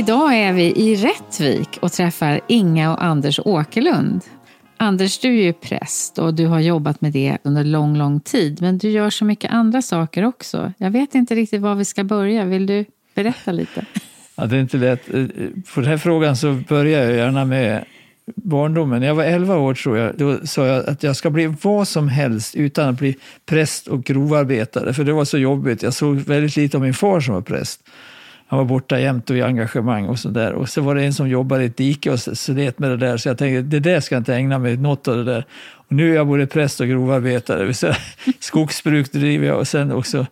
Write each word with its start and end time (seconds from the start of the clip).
Idag 0.00 0.34
är 0.34 0.52
vi 0.52 0.72
i 0.76 0.96
Rättvik 0.96 1.78
och 1.80 1.92
träffar 1.92 2.40
Inga 2.46 2.92
och 2.92 3.04
Anders 3.04 3.40
Åkerlund. 3.44 4.20
Anders, 4.76 5.18
du 5.18 5.28
är 5.28 5.42
ju 5.42 5.52
präst 5.52 6.18
och 6.18 6.34
du 6.34 6.46
har 6.46 6.60
jobbat 6.60 7.00
med 7.00 7.12
det 7.12 7.38
under 7.42 7.64
lång, 7.64 7.96
lång 7.96 8.20
tid. 8.20 8.62
Men 8.62 8.78
du 8.78 8.90
gör 8.90 9.10
så 9.10 9.24
mycket 9.24 9.52
andra 9.52 9.82
saker 9.82 10.24
också. 10.24 10.72
Jag 10.78 10.90
vet 10.90 11.14
inte 11.14 11.34
riktigt 11.34 11.60
var 11.60 11.74
vi 11.74 11.84
ska 11.84 12.04
börja. 12.04 12.44
Vill 12.44 12.66
du 12.66 12.84
berätta 13.14 13.52
lite? 13.52 13.84
Ja, 14.36 14.46
det 14.46 14.56
är 14.56 14.60
inte 14.60 14.76
lätt. 14.76 15.14
Eh, 15.14 15.20
eh, 15.20 15.26
på 15.74 15.80
den 15.80 15.90
här 15.90 15.98
frågan 15.98 16.36
så 16.36 16.52
börjar 16.68 17.02
jag 17.04 17.16
gärna 17.16 17.44
med 17.44 17.84
barndomen. 18.34 19.00
När 19.00 19.06
jag 19.06 19.14
var 19.14 19.24
11 19.24 19.56
år 19.56 19.74
tror 19.74 19.98
jag, 19.98 20.16
då 20.16 20.46
sa 20.46 20.66
jag 20.66 20.88
att 20.88 21.02
jag 21.02 21.16
ska 21.16 21.30
bli 21.30 21.54
vad 21.62 21.88
som 21.88 22.08
helst 22.08 22.54
utan 22.54 22.88
att 22.88 22.98
bli 22.98 23.16
präst 23.46 23.86
och 23.86 24.04
grovarbetare. 24.04 24.92
För 24.92 25.04
det 25.04 25.12
var 25.12 25.24
så 25.24 25.38
jobbigt. 25.38 25.82
Jag 25.82 25.94
såg 25.94 26.16
väldigt 26.16 26.56
lite 26.56 26.76
av 26.76 26.82
min 26.82 26.94
far 26.94 27.20
som 27.20 27.34
var 27.34 27.42
präst. 27.42 27.80
Han 28.50 28.58
var 28.58 28.66
borta 28.66 29.00
jämt 29.00 29.30
och 29.30 29.36
i 29.36 29.42
engagemang 29.42 30.06
och 30.06 30.18
sådär. 30.18 30.52
Och 30.52 30.68
så 30.68 30.80
var 30.80 30.94
det 30.94 31.04
en 31.04 31.14
som 31.14 31.28
jobbade 31.28 31.62
i 31.62 31.66
ett 31.66 31.76
dike 31.76 32.10
och 32.10 32.20
slet 32.20 32.78
med 32.78 32.90
det 32.90 32.96
där. 32.96 33.16
Så 33.16 33.28
jag 33.28 33.38
tänkte, 33.38 33.62
det 33.62 33.80
där 33.80 34.00
ska 34.00 34.14
jag 34.14 34.20
inte 34.20 34.34
ägna 34.34 34.58
mig 34.58 34.76
något 34.76 35.08
av 35.08 35.16
det 35.16 35.24
där. 35.24 35.44
Och 35.72 35.92
nu 35.92 36.10
är 36.10 36.14
jag 36.14 36.26
både 36.26 36.46
präst 36.46 36.80
och 36.80 36.88
grovarbetare. 36.88 37.74
Skogsbruk 38.40 39.12
driver 39.12 39.46
jag 39.46 39.58
och 39.58 39.68
sen 39.68 39.92
också 39.92 40.26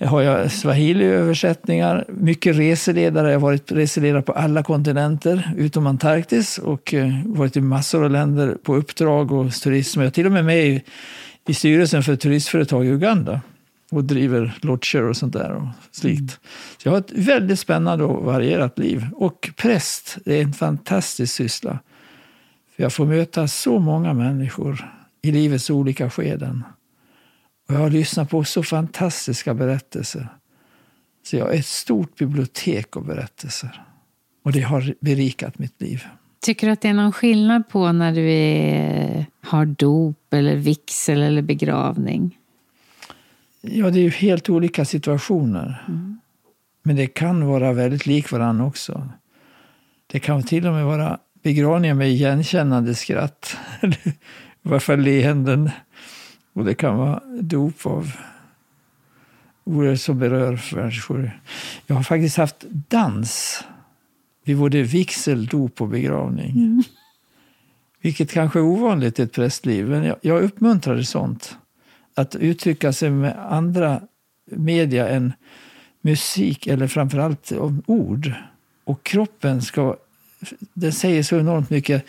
har 0.00 0.22
jag 0.22 0.52
swahili-översättningar. 0.52 2.04
Mycket 2.08 2.56
reseledare. 2.56 3.28
Jag 3.28 3.34
har 3.34 3.46
varit 3.46 3.72
reseledare 3.72 4.22
på 4.22 4.32
alla 4.32 4.62
kontinenter 4.62 5.52
utom 5.56 5.86
Antarktis 5.86 6.58
och 6.58 6.94
eh, 6.94 7.08
varit 7.24 7.56
i 7.56 7.60
massor 7.60 8.04
av 8.04 8.10
länder 8.10 8.56
på 8.62 8.76
uppdrag 8.76 9.32
och 9.32 9.52
turism. 9.52 10.00
Jag 10.00 10.06
är 10.06 10.10
till 10.10 10.26
och 10.26 10.32
med 10.32 10.44
med 10.44 10.66
i, 10.66 10.82
i 11.48 11.54
styrelsen 11.54 12.02
för 12.02 12.12
ett 12.12 12.20
turistföretag 12.20 12.86
i 12.86 12.88
Uganda 12.88 13.40
och 13.90 14.04
driver 14.04 14.58
lodger 14.60 15.02
och 15.02 15.16
sånt 15.16 15.32
där 15.32 15.52
och 15.52 15.68
slikt. 15.90 16.20
Mm. 16.20 16.30
Så 16.78 16.88
jag 16.88 16.92
har 16.92 16.98
ett 16.98 17.12
väldigt 17.12 17.58
spännande 17.58 18.04
och 18.04 18.24
varierat 18.24 18.78
liv. 18.78 19.06
Och 19.14 19.50
präst, 19.56 20.18
det 20.24 20.34
är 20.34 20.42
en 20.42 20.52
fantastisk 20.52 21.34
syssla. 21.34 21.78
För 22.76 22.82
jag 22.82 22.92
får 22.92 23.06
möta 23.06 23.48
så 23.48 23.78
många 23.78 24.12
människor 24.12 24.90
i 25.22 25.32
livets 25.32 25.70
olika 25.70 26.10
skeden. 26.10 26.64
Och 27.68 27.74
jag 27.74 27.80
har 27.80 27.90
lyssnat 27.90 28.30
på 28.30 28.44
så 28.44 28.62
fantastiska 28.62 29.54
berättelser. 29.54 30.28
Så 31.22 31.36
jag 31.36 31.44
har 31.44 31.52
ett 31.52 31.66
stort 31.66 32.16
bibliotek 32.16 32.96
av 32.96 33.06
berättelser. 33.06 33.82
Och 34.44 34.52
det 34.52 34.60
har 34.60 34.94
berikat 35.00 35.58
mitt 35.58 35.80
liv. 35.82 36.04
Tycker 36.42 36.66
du 36.66 36.72
att 36.72 36.80
det 36.80 36.88
är 36.88 36.94
någon 36.94 37.12
skillnad 37.12 37.68
på 37.68 37.92
när 37.92 38.12
du 38.12 38.30
är, 38.32 39.26
har 39.42 39.66
dop 39.66 40.34
eller 40.34 40.56
vigsel 40.56 41.22
eller 41.22 41.42
begravning? 41.42 42.38
Ja, 43.60 43.90
det 43.90 43.98
är 43.98 44.02
ju 44.02 44.10
helt 44.10 44.50
olika 44.50 44.84
situationer. 44.84 45.84
Mm. 45.88 46.18
Men 46.82 46.96
det 46.96 47.06
kan 47.06 47.46
vara 47.46 47.72
väldigt 47.72 48.06
lik 48.06 48.32
varandra 48.32 48.64
också. 48.64 49.08
Det 50.06 50.18
kan 50.18 50.42
till 50.42 50.66
och 50.66 50.72
med 50.72 50.84
vara 50.84 51.18
begravningar 51.42 51.94
med 51.94 52.10
igenkännande 52.10 52.94
skratt. 52.94 53.56
I 54.62 54.68
varje 54.68 54.80
fall 54.80 55.00
leenden. 55.00 55.70
Och 56.52 56.64
det 56.64 56.74
kan 56.74 56.96
vara 56.96 57.22
dop 57.40 57.86
av 57.86 58.12
ord 59.64 59.98
som 59.98 60.18
berör 60.18 60.76
människor. 60.76 61.40
Jag 61.86 61.96
har 61.96 62.02
faktiskt 62.02 62.36
haft 62.36 62.64
dans 62.88 63.64
vid 64.44 64.58
både 64.58 64.82
vigsel, 64.82 65.46
dop 65.46 65.80
och 65.80 65.88
begravning. 65.88 66.50
Mm. 66.50 66.82
Vilket 68.00 68.32
kanske 68.32 68.58
är 68.58 68.62
ovanligt 68.62 69.18
i 69.18 69.22
ett 69.22 69.32
prästliv, 69.32 69.88
men 69.88 70.04
jag, 70.04 70.16
jag 70.20 70.42
uppmuntrade 70.42 71.04
sånt 71.04 71.56
att 72.20 72.36
uttrycka 72.36 72.92
sig 72.92 73.10
med 73.10 73.52
andra 73.52 74.00
media 74.50 75.08
än 75.08 75.32
musik 76.00 76.66
eller 76.66 76.86
framförallt 76.86 77.52
om 77.52 77.82
ord. 77.86 78.32
Och 78.84 79.04
kroppen 79.04 79.62
ska, 79.62 79.96
den 80.74 80.92
säger 80.92 81.22
så 81.22 81.38
enormt 81.38 81.70
mycket. 81.70 82.04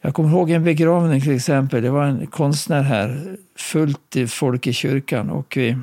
Jag 0.00 0.14
kommer 0.14 0.30
ihåg 0.30 0.50
en 0.50 0.64
begravning 0.64 1.20
till 1.20 1.34
exempel. 1.34 1.82
Det 1.82 1.90
var 1.90 2.04
en 2.04 2.26
konstnär 2.26 2.82
här, 2.82 3.36
fullt 3.56 4.16
i 4.16 4.26
folk 4.26 4.66
i 4.66 4.72
kyrkan. 4.72 5.30
Och 5.30 5.56
vi, 5.56 5.76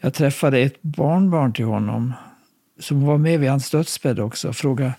jag 0.00 0.14
träffade 0.14 0.58
ett 0.58 0.82
barnbarn 0.82 1.52
till 1.52 1.64
honom 1.64 2.12
som 2.80 3.06
var 3.06 3.18
med 3.18 3.40
vid 3.40 3.50
hans 3.50 3.70
dödsbädd 3.70 4.20
också. 4.20 4.52
Fråga, 4.52 4.92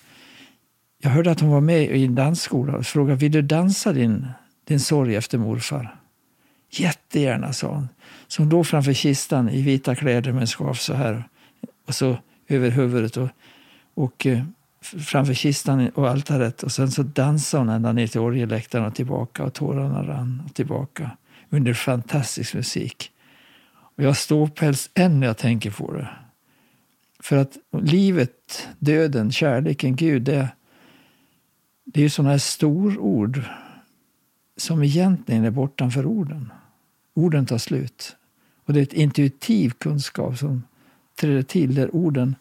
jag 1.02 1.10
hörde 1.10 1.32
att 1.32 1.40
hon 1.40 1.50
var 1.50 1.62
med 1.62 1.98
i 1.98 2.06
en 2.06 2.16
dansskola. 2.16 2.84
Frågade, 2.84 3.20
vill 3.20 3.32
du 3.32 3.42
dansa 3.42 3.94
din, 3.94 4.28
din 4.68 4.80
sorg 4.80 5.16
efter 5.16 5.38
morfar? 5.38 5.96
Jättegärna, 6.70 7.54
sa 7.54 7.68
hon. 7.68 7.90
Så 8.28 8.42
hon 8.42 8.50
låg 8.50 8.68
framför 8.68 8.94
kistan 8.94 9.50
i 9.50 9.62
vita 9.62 9.96
kläder 9.96 10.32
med 10.32 10.42
en 10.42 10.48
scarf 10.48 10.80
så 10.80 10.94
här. 10.94 11.24
Och 11.88 11.96
så 11.96 12.18
över 12.48 12.70
huvudet 12.70 13.18
och, 13.18 13.30
och 13.94 14.26
eh, 14.26 14.44
framför 14.82 15.34
kistan 15.34 15.90
och 15.90 16.10
altaret. 16.10 16.64
Och 16.64 16.72
sen 16.72 16.92
så 16.92 17.04
dansade 17.04 17.62
hon 17.62 17.70
ända 17.70 17.92
ner 17.92 18.08
till 18.08 18.22
orgelläktaren 18.22 18.86
och 18.86 18.96
tillbaka 18.96 19.44
och 19.44 19.54
tårarna 19.54 20.08
rann 20.08 20.44
och 20.46 20.54
tillbaka 20.54 21.12
under 21.50 21.74
fantastisk 21.74 22.54
musik. 22.54 23.12
Och 23.98 24.04
jag 24.04 24.18
ståpäls 24.18 24.90
än 24.94 25.20
när 25.20 25.28
jag 25.28 25.38
tänker 25.38 25.72
på 25.72 25.94
det. 25.94 26.10
För 27.20 27.38
att 27.38 27.58
livet, 27.82 28.68
döden, 28.80 29.32
kärleken, 29.32 29.96
Gud, 29.96 30.22
det, 30.22 30.50
det 31.86 32.00
är 32.00 32.04
ju 32.04 32.10
sådana 32.10 32.32
här 32.32 32.38
storord 32.38 33.42
som 34.58 34.84
egentligen 34.84 35.46
är 35.46 35.52
bortanför 35.52 36.06
orden. 36.06 36.52
Orden 37.14 37.46
tar 37.46 37.58
slut. 37.58 38.16
Och 38.66 38.74
det 38.74 38.80
är 38.80 38.84
ett 38.84 38.94
intuitiv 38.94 39.70
kunskap 39.70 40.38
som 40.38 40.64
träder 41.20 41.44
till 41.44 41.76
där 41.76 41.96
orden 41.96 42.36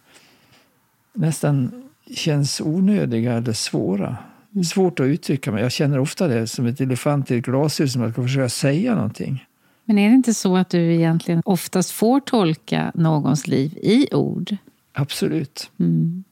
nästan 1.12 1.82
känns 2.14 2.60
onödiga 2.60 3.32
eller 3.32 3.52
svåra. 3.52 4.16
Är 4.54 4.62
svårt 4.62 5.00
att 5.00 5.04
uttrycka 5.04 5.52
mig. 5.52 5.62
Jag 5.62 5.72
känner 5.72 5.98
ofta 5.98 6.28
det 6.28 6.46
som 6.46 6.66
ett 6.66 6.80
elefant 6.80 7.30
i 7.30 7.36
ett 7.38 7.44
glashus 7.44 7.92
som 7.92 8.02
att 8.02 8.12
ska 8.12 8.22
försöka 8.22 8.48
säga 8.48 8.94
någonting. 8.94 9.46
Men 9.84 9.98
är 9.98 10.08
det 10.08 10.14
inte 10.14 10.34
så 10.34 10.56
att 10.56 10.70
du 10.70 10.94
egentligen 10.94 11.42
oftast 11.44 11.90
får 11.90 12.20
tolka 12.20 12.92
någons 12.94 13.46
liv 13.46 13.78
i 13.82 14.14
ord? 14.14 14.56
Absolut. 14.92 15.70
Mm. 15.78 16.24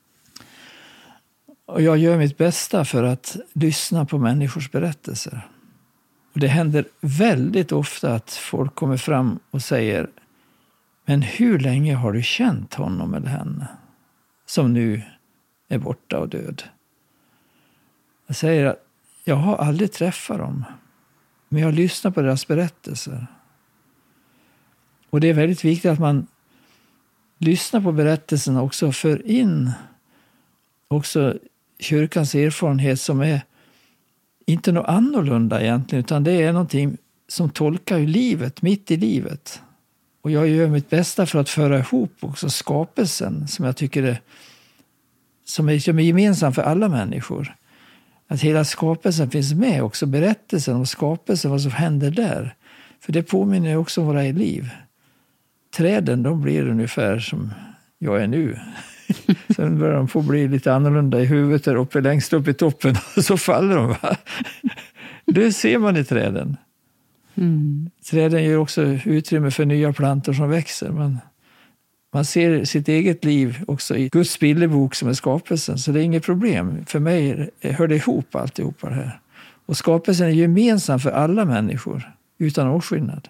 Och 1.66 1.82
jag 1.82 1.98
gör 1.98 2.18
mitt 2.18 2.38
bästa 2.38 2.84
för 2.84 3.02
att 3.02 3.36
lyssna 3.52 4.04
på 4.04 4.18
människors 4.18 4.70
berättelser. 4.70 5.48
Och 6.34 6.40
det 6.40 6.48
händer 6.48 6.84
väldigt 7.00 7.72
ofta 7.72 8.14
att 8.14 8.30
folk 8.30 8.74
kommer 8.74 8.96
fram 8.96 9.38
och 9.50 9.62
säger 9.62 10.10
Men 11.04 11.22
hur 11.22 11.58
länge 11.58 11.94
har 11.94 12.12
du 12.12 12.22
känt 12.22 12.74
honom 12.74 13.14
eller 13.14 13.28
henne 13.28 13.68
som 14.46 14.72
nu 14.72 15.02
är 15.68 15.78
borta 15.78 16.18
och 16.18 16.28
död? 16.28 16.62
Jag 18.26 18.36
säger 18.36 18.66
att 18.66 18.86
jag 19.25 19.36
har 19.36 19.56
aldrig 19.56 19.92
träffat 19.92 20.38
dem, 20.38 20.64
men 21.48 21.62
jag 21.62 21.75
lyssnar 21.75 22.10
på 22.10 22.22
deras 22.22 22.46
berättelser. 22.46 23.26
Och 25.10 25.20
det 25.20 25.28
är 25.28 25.34
väldigt 25.34 25.64
viktigt 25.64 25.90
att 25.90 25.98
man 25.98 26.26
lyssnar 27.38 27.80
på 27.80 27.92
berättelserna 27.92 28.62
också 28.62 28.87
och 28.87 28.94
för 28.94 29.26
in 29.26 29.72
också 30.88 31.38
kyrkans 31.78 32.34
erfarenhet 32.34 33.00
som 33.00 33.20
är 33.20 33.40
inte 34.46 34.73
något 34.73 34.87
annorlunda 34.88 35.62
egentligen, 35.62 36.05
utan 36.05 36.25
det 36.25 36.32
är 36.32 36.52
någonting 36.52 36.96
som 37.29 37.50
tolkar 37.50 37.99
ju 37.99 38.06
livet, 38.06 38.62
mitt 38.62 38.91
i 38.91 38.96
livet. 38.96 39.62
Och 40.23 40.31
jag 40.31 40.49
gör 40.49 40.69
mitt 40.69 40.91
bästa 40.91 41.26
för 41.26 41.38
att 41.38 41.49
föra 41.49 41.79
ihop 41.79 42.12
också 42.20 42.50
skapelsen, 42.50 43.49
som 43.49 43.64
jag 43.64 43.76
tycker 43.76 44.02
är, 44.02 44.20
som 45.44 45.69
är, 45.69 45.79
som 45.79 45.99
är 45.99 46.02
gemensam 46.02 46.52
för 46.52 46.62
alla 46.62 46.88
människor. 46.88 47.55
Att 48.29 48.41
hela 48.41 48.64
skapelsen 48.64 49.31
finns 49.31 49.55
med, 49.55 49.82
också 49.82 50.06
berättelsen 50.06 50.76
om 50.76 50.87
skapelsen, 50.87 51.50
vad 51.50 51.62
som 51.62 51.70
händer 51.70 52.11
där. 52.11 52.55
För 53.00 53.12
det 53.12 53.23
påminner 53.23 53.76
också 53.76 54.00
om 54.00 54.06
våra 54.06 54.23
liv. 54.23 54.70
Träden, 55.76 56.23
de 56.23 56.43
blir 56.43 56.69
ungefär 56.69 57.19
som 57.19 57.52
jag 57.99 58.23
är 58.23 58.26
nu. 58.26 58.58
Sen 59.56 59.78
börjar 59.78 59.94
de 59.94 60.08
få 60.08 60.22
bli 60.22 60.48
lite 60.48 60.74
annorlunda 60.74 61.20
i 61.20 61.24
huvudet 61.24 61.64
där 61.64 61.74
uppe, 61.76 62.00
längst 62.00 62.32
upp 62.32 62.48
i 62.48 62.54
toppen, 62.54 62.96
och 63.16 63.24
så 63.24 63.36
faller 63.36 63.76
de. 63.76 63.88
Va? 63.88 64.16
Det 65.26 65.52
ser 65.52 65.78
man 65.78 65.96
i 65.96 66.04
träden. 66.04 66.56
Mm. 67.34 67.90
Träden 68.10 68.44
ger 68.44 68.58
också 68.58 68.82
utrymme 69.04 69.50
för 69.50 69.64
nya 69.64 69.92
plantor 69.92 70.32
som 70.32 70.50
växer. 70.50 70.90
Men 70.90 71.18
man 72.12 72.24
ser 72.24 72.64
sitt 72.64 72.88
eget 72.88 73.24
liv 73.24 73.64
också 73.66 73.96
i 73.96 74.08
Guds 74.08 74.38
bildebok 74.38 74.94
som 74.94 75.08
är 75.08 75.12
skapelsen, 75.12 75.78
så 75.78 75.92
det 75.92 76.00
är 76.00 76.04
inget 76.04 76.24
problem. 76.24 76.84
För 76.86 76.98
mig 76.98 77.50
hör 77.60 77.88
det 77.88 77.96
ihop 77.96 78.34
alltihopa 78.34 78.88
det 78.88 78.94
här. 78.94 79.20
Och 79.66 79.76
skapelsen 79.76 80.26
är 80.26 80.30
gemensam 80.30 81.00
för 81.00 81.10
alla 81.10 81.44
människor, 81.44 82.12
utan 82.38 82.68
åtskillnad. 82.68 83.28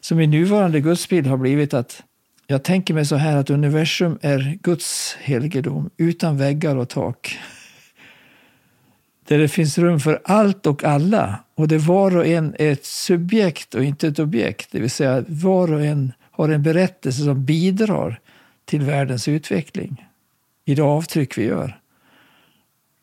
Så 0.00 0.14
min 0.14 0.30
nuvarande 0.30 0.80
gudsbild 0.80 1.26
har 1.26 1.36
blivit 1.36 1.74
att 1.74 2.02
jag 2.46 2.62
tänker 2.62 2.94
mig 2.94 3.06
så 3.06 3.16
här 3.16 3.36
att 3.36 3.50
universum 3.50 4.18
är 4.22 4.58
Guds 4.62 5.16
helgedom 5.20 5.90
utan 5.96 6.38
väggar 6.38 6.76
och 6.76 6.88
tak. 6.88 7.38
Där 9.28 9.38
det 9.38 9.48
finns 9.48 9.78
rum 9.78 10.00
för 10.00 10.20
allt 10.24 10.66
och 10.66 10.84
alla 10.84 11.38
och 11.54 11.68
där 11.68 11.78
var 11.78 12.16
och 12.16 12.26
en 12.26 12.54
är 12.58 12.72
ett 12.72 12.84
subjekt 12.84 13.74
och 13.74 13.84
inte 13.84 14.08
ett 14.08 14.18
objekt. 14.18 14.68
Det 14.70 14.80
vill 14.80 14.90
säga 14.90 15.24
var 15.28 15.72
och 15.72 15.84
en 15.84 16.12
har 16.30 16.48
en 16.48 16.62
berättelse 16.62 17.24
som 17.24 17.44
bidrar 17.44 18.20
till 18.64 18.82
världens 18.82 19.28
utveckling 19.28 20.06
i 20.64 20.74
det 20.74 20.82
avtryck 20.82 21.38
vi 21.38 21.44
gör. 21.44 21.78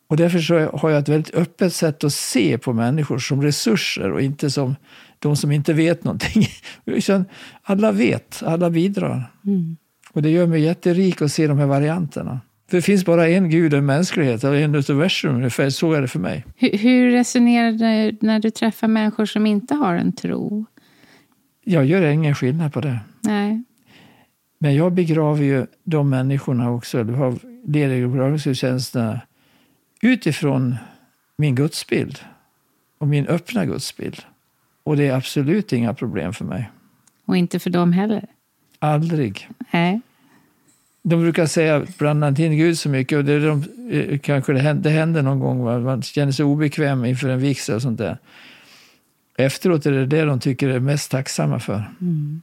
Och 0.08 0.18
därför 0.18 0.40
så 0.40 0.78
har 0.78 0.90
jag 0.90 1.00
ett 1.00 1.10
väldigt 1.10 1.36
öppet 1.36 1.74
sätt 1.74 2.04
att 2.04 2.14
se 2.14 2.58
på 2.58 2.74
människor 2.74 3.20
som 3.20 3.42
resurser 3.42 4.12
och 4.12 4.22
inte 4.22 4.52
som 4.52 4.76
de 5.22 5.36
som 5.36 5.52
inte 5.52 5.74
vet 5.74 6.04
någonting. 6.04 6.48
alla 7.64 7.92
vet, 7.92 8.44
alla 8.46 8.70
bidrar. 8.70 9.32
Mm. 9.46 9.78
Och 10.14 10.22
det 10.22 10.30
gör 10.30 10.48
mig 10.48 10.62
jätterik 10.62 11.22
att 11.22 11.32
se 11.32 11.48
de 11.48 11.58
här 11.58 11.66
varianterna. 11.66 12.40
För 12.70 12.78
det 12.78 12.82
finns 12.82 13.06
bara 13.06 13.30
en 13.30 13.50
gud, 13.50 13.74
en 13.74 13.86
mänsklighet, 13.86 14.44
och 14.44 14.56
en 14.56 14.76
universum 14.76 15.36
ungefär. 15.36 15.70
Så 15.70 15.94
är 15.94 16.02
det 16.02 16.08
för 16.08 16.20
mig. 16.20 16.46
Hur, 16.56 16.78
hur 16.78 17.12
resonerar 17.12 17.72
du 17.72 18.18
när 18.22 18.40
du 18.40 18.50
träffar 18.50 18.88
människor 18.88 19.26
som 19.26 19.46
inte 19.46 19.76
har 19.76 19.96
en 19.96 20.14
tro? 20.14 20.66
Jag 21.64 21.86
gör 21.86 22.02
ingen 22.02 22.36
skillnad 22.36 22.74
på 22.74 22.82
det. 22.82 23.00
Nej. 23.22 23.64
Men 24.60 24.76
jag 24.76 24.94
begraver 24.94 25.44
ju 25.44 25.66
de 25.84 26.10
människorna 26.10 26.72
också, 26.72 27.00
eller 27.00 27.14
har 27.14 27.36
leder 27.68 28.08
begravningsgudstjänsterna 28.08 29.22
utifrån 30.02 30.76
min 31.38 31.56
gudsbild 31.56 32.20
och 33.00 33.08
min 33.08 33.28
öppna 33.28 33.66
gudsbild. 33.66 34.22
Och 34.84 34.98
det 34.98 35.08
är 35.08 35.16
absolut 35.16 35.74
inga 35.74 35.94
problem 35.94 36.34
för 36.34 36.46
mig. 36.46 36.70
Och 37.26 37.38
inte 37.38 37.60
för 37.60 37.70
dem 37.70 37.94
heller? 37.94 38.28
Aldrig. 38.80 39.50
Nej. 39.72 40.02
De 41.04 41.22
brukar 41.22 41.46
säga 41.46 41.86
blanda 41.98 42.28
inte 42.28 42.44
in 42.44 42.58
Gud 42.58 42.78
så 42.78 42.90
mycket. 42.90 43.18
Och 43.18 43.26
det, 43.26 43.40
de, 43.40 43.64
eh, 43.92 44.20
kanske 44.20 44.54
det 44.54 44.60
händer, 44.60 44.84
det 44.84 44.90
händer 44.90 45.22
någon 45.22 45.40
gång. 45.40 45.64
Va? 45.64 45.80
Man 45.80 46.02
känner 46.02 46.32
sig 46.32 46.46
obekväm 46.46 47.06
inför 47.06 47.30
en 47.30 47.40
vigsel 47.40 47.76
och 47.76 47.82
sånt 47.82 47.98
där. 47.98 48.18
Efteråt 49.38 49.86
är 49.86 49.92
det 49.92 50.06
det 50.06 50.26
de 50.26 50.40
tycker 50.40 50.70
är 50.70 50.80
mest 50.80 51.12
tacksamma 51.12 51.60
för. 51.60 51.84
Mm. 52.02 52.42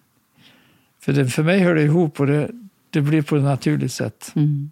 För, 1.01 1.13
det, 1.13 1.27
för 1.27 1.43
mig 1.43 1.61
hör 1.61 1.75
det 1.75 1.83
ihop 1.83 2.21
och 2.21 2.27
det, 2.27 2.51
det 2.91 3.01
blir 3.01 3.23
på 3.23 3.37
ett 3.37 3.43
naturligt 3.43 3.93
sätt. 3.93 4.33
Mm. 4.37 4.71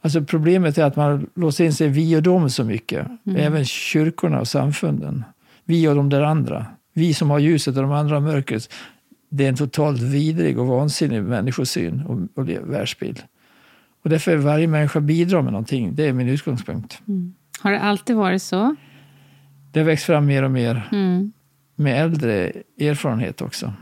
Alltså 0.00 0.24
problemet 0.24 0.78
är 0.78 0.84
att 0.84 0.96
man 0.96 1.30
låser 1.34 1.64
in 1.64 1.72
sig 1.72 1.88
vi 1.88 2.16
och 2.16 2.22
dem 2.22 2.50
så 2.50 2.64
mycket. 2.64 3.06
Mm. 3.26 3.40
Även 3.40 3.64
kyrkorna 3.64 4.40
och 4.40 4.48
samfunden. 4.48 5.24
Vi 5.64 5.88
och 5.88 5.94
de 5.94 6.08
där 6.08 6.22
andra. 6.22 6.66
Vi 6.94 7.14
som 7.14 7.30
har 7.30 7.38
ljuset 7.38 7.76
och 7.76 7.82
de 7.82 7.92
andra 7.92 8.14
har 8.16 8.20
mörkret. 8.20 8.72
Det 9.28 9.44
är 9.44 9.48
en 9.48 9.56
totalt 9.56 10.02
vidrig 10.02 10.58
och 10.58 10.66
vansinnig 10.66 11.22
människosyn 11.22 12.02
och, 12.02 12.38
och 12.38 12.48
världsbild. 12.48 13.22
Och 14.04 14.10
därför 14.10 14.32
är 14.32 14.36
varje 14.36 14.66
människa 14.66 15.00
bidrar 15.00 15.42
med 15.42 15.52
någonting. 15.52 15.94
Det 15.94 16.08
är 16.08 16.12
min 16.12 16.28
utgångspunkt. 16.28 17.02
Mm. 17.08 17.34
Har 17.60 17.72
det 17.72 17.80
alltid 17.80 18.16
varit 18.16 18.42
så? 18.42 18.76
Det 19.72 19.80
har 19.80 19.86
växt 19.86 20.04
fram 20.04 20.26
mer 20.26 20.42
och 20.42 20.50
mer. 20.50 20.88
Mm. 20.92 21.32
Med 21.76 22.02
äldre 22.02 22.52
erfarenhet 22.80 23.42
också. 23.42 23.72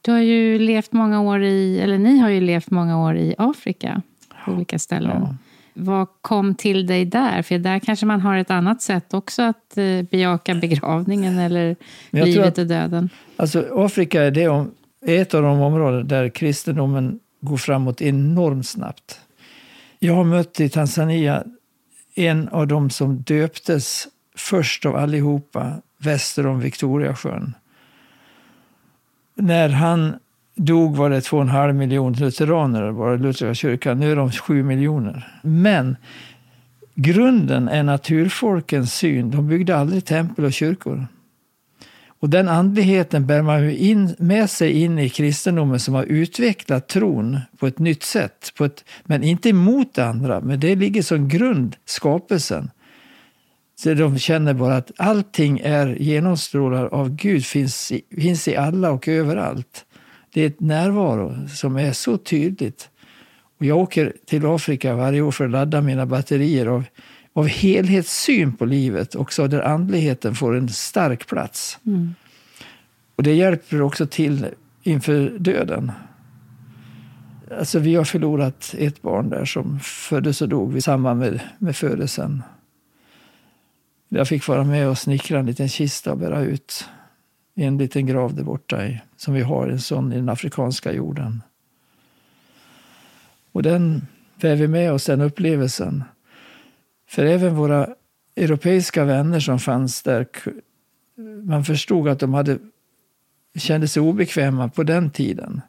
Du 0.00 0.10
har 0.10 0.18
ju 0.18 0.58
levt 0.58 0.92
många 0.92 1.20
år 1.20 1.42
i, 1.42 1.80
eller 1.80 1.98
ni 1.98 2.18
har 2.18 2.28
ju 2.28 2.40
levt 2.40 2.70
många 2.70 2.98
år 2.98 3.16
i 3.16 3.34
Afrika. 3.38 4.02
På 4.44 4.52
olika 4.52 4.78
ställen. 4.78 5.20
Ja. 5.20 5.36
Vad 5.74 6.08
kom 6.20 6.54
till 6.54 6.86
dig 6.86 7.04
där? 7.04 7.42
För 7.42 7.58
där 7.58 7.78
kanske 7.78 8.06
man 8.06 8.20
har 8.20 8.36
ett 8.36 8.50
annat 8.50 8.82
sätt 8.82 9.14
också 9.14 9.42
att 9.42 9.78
eh, 9.78 10.02
bejaka 10.10 10.54
begravningen 10.54 11.38
eller 11.38 11.76
livet 12.10 12.46
att, 12.46 12.58
och 12.58 12.66
döden. 12.66 13.08
Alltså 13.36 13.66
Afrika 13.72 14.22
är, 14.22 14.30
det 14.30 14.48
om, 14.48 14.70
ett 15.06 15.34
av 15.34 15.42
de 15.42 15.60
områden 15.60 16.08
där 16.08 16.28
kristendomen 16.28 17.20
går 17.40 17.56
framåt 17.56 18.02
enormt 18.02 18.66
snabbt. 18.66 19.20
Jag 19.98 20.14
har 20.14 20.24
mött 20.24 20.60
i 20.60 20.68
Tanzania 20.68 21.44
en 22.14 22.48
av 22.48 22.66
dem 22.66 22.90
som 22.90 23.22
döptes 23.22 24.08
först 24.36 24.86
av 24.86 24.96
allihopa 24.96 25.72
väster 25.98 26.46
om 26.46 26.60
Victoriasjön. 26.60 27.54
När 29.34 29.68
han 29.68 30.14
dog 30.54 30.96
var 30.96 31.10
det 31.10 31.20
2,5 31.20 31.72
miljoner 31.72 32.20
lutheraner, 32.20 32.92
bara 32.92 33.16
lutherska 33.16 33.54
kyrkan. 33.54 34.00
Nu 34.00 34.12
är 34.12 34.16
de 34.16 34.32
7 34.32 34.62
miljoner. 34.62 35.40
Men 35.42 35.96
grunden 36.94 37.68
är 37.68 37.82
naturfolkens 37.82 38.94
syn. 38.94 39.30
De 39.30 39.48
byggde 39.48 39.76
aldrig 39.76 40.04
tempel 40.04 40.44
och 40.44 40.52
kyrkor. 40.52 41.06
Och 42.22 42.30
den 42.30 42.48
andligheten 42.48 43.26
bär 43.26 43.42
man 43.42 43.70
in, 43.70 44.14
med 44.18 44.50
sig 44.50 44.72
in 44.82 44.98
i 44.98 45.08
kristendomen 45.08 45.80
som 45.80 45.94
har 45.94 46.04
utvecklat 46.04 46.88
tron 46.88 47.38
på 47.58 47.66
ett 47.66 47.78
nytt 47.78 48.02
sätt. 48.02 48.52
På 48.56 48.64
ett, 48.64 48.84
men 49.04 49.22
inte 49.22 49.48
emot 49.48 49.94
det 49.94 50.06
andra, 50.06 50.40
men 50.40 50.60
det 50.60 50.76
ligger 50.76 51.02
som 51.02 51.28
grund, 51.28 51.76
skapelsen. 51.84 52.70
Så 53.74 53.94
de 53.94 54.18
känner 54.18 54.54
bara 54.54 54.76
att 54.76 54.90
allting 54.96 55.60
är 55.64 55.86
genomstrålar 55.86 56.86
av 56.86 57.10
Gud, 57.16 57.44
finns 57.44 57.92
i, 57.92 58.02
finns 58.16 58.48
i 58.48 58.56
alla 58.56 58.90
och 58.90 59.08
överallt. 59.08 59.84
Det 60.32 60.42
är 60.42 60.46
ett 60.46 60.60
närvaro 60.60 61.48
som 61.48 61.76
är 61.76 61.92
så 61.92 62.18
tydligt. 62.18 62.88
Och 63.58 63.66
jag 63.66 63.78
åker 63.78 64.12
till 64.26 64.46
Afrika 64.46 64.94
varje 64.94 65.20
år 65.20 65.30
för 65.30 65.44
att 65.44 65.50
ladda 65.50 65.80
mina 65.80 66.06
batterier 66.06 66.66
av, 66.66 66.84
av 67.32 67.46
helhetssyn 67.46 68.56
på 68.56 68.64
livet, 68.64 69.14
också 69.14 69.48
där 69.48 69.60
andligheten 69.60 70.34
får 70.34 70.56
en 70.56 70.68
stark 70.68 71.26
plats. 71.26 71.78
Mm. 71.86 72.14
Och 73.16 73.22
det 73.22 73.34
hjälper 73.34 73.82
också 73.82 74.06
till 74.06 74.46
inför 74.82 75.30
döden. 75.38 75.92
Alltså, 77.58 77.78
vi 77.78 77.94
har 77.94 78.04
förlorat 78.04 78.74
ett 78.78 79.02
barn 79.02 79.30
där 79.30 79.44
som 79.44 79.80
föddes 79.80 80.42
och 80.42 80.48
dog 80.48 80.76
i 80.76 80.80
samband 80.80 81.20
med, 81.20 81.40
med 81.58 81.76
födelsen. 81.76 82.42
Jag 84.08 84.28
fick 84.28 84.48
vara 84.48 84.64
med 84.64 84.88
och 84.88 84.98
snickra 84.98 85.38
en 85.38 85.46
liten 85.46 85.68
kista 85.68 86.12
och 86.12 86.18
bära 86.18 86.40
ut 86.40 86.88
i 87.54 87.64
en 87.64 87.78
liten 87.78 88.06
grav 88.06 88.34
där 88.34 88.42
borta 88.42 88.86
i, 88.86 89.00
som 89.16 89.34
vi 89.34 89.42
har 89.42 89.68
en 89.68 89.80
sån 89.80 90.12
i 90.12 90.16
den 90.16 90.28
afrikanska 90.28 90.92
jorden. 90.92 91.42
Och 93.52 93.62
den 93.62 94.06
bär 94.40 94.56
vi 94.56 94.68
med 94.68 94.92
oss, 94.92 95.06
den 95.06 95.20
upplevelsen. 95.20 96.04
För 97.08 97.24
även 97.24 97.56
våra 97.56 97.88
europeiska 98.36 99.04
vänner 99.04 99.40
som 99.40 99.58
fanns 99.58 100.02
där, 100.02 100.26
man 101.44 101.64
förstod 101.64 102.08
att 102.08 102.20
de 102.20 102.34
hade, 102.34 102.58
kände 103.54 103.88
sig 103.88 104.02
obekväma 104.02 104.68
på 104.68 104.82
den 104.82 105.10
tiden 105.10 105.60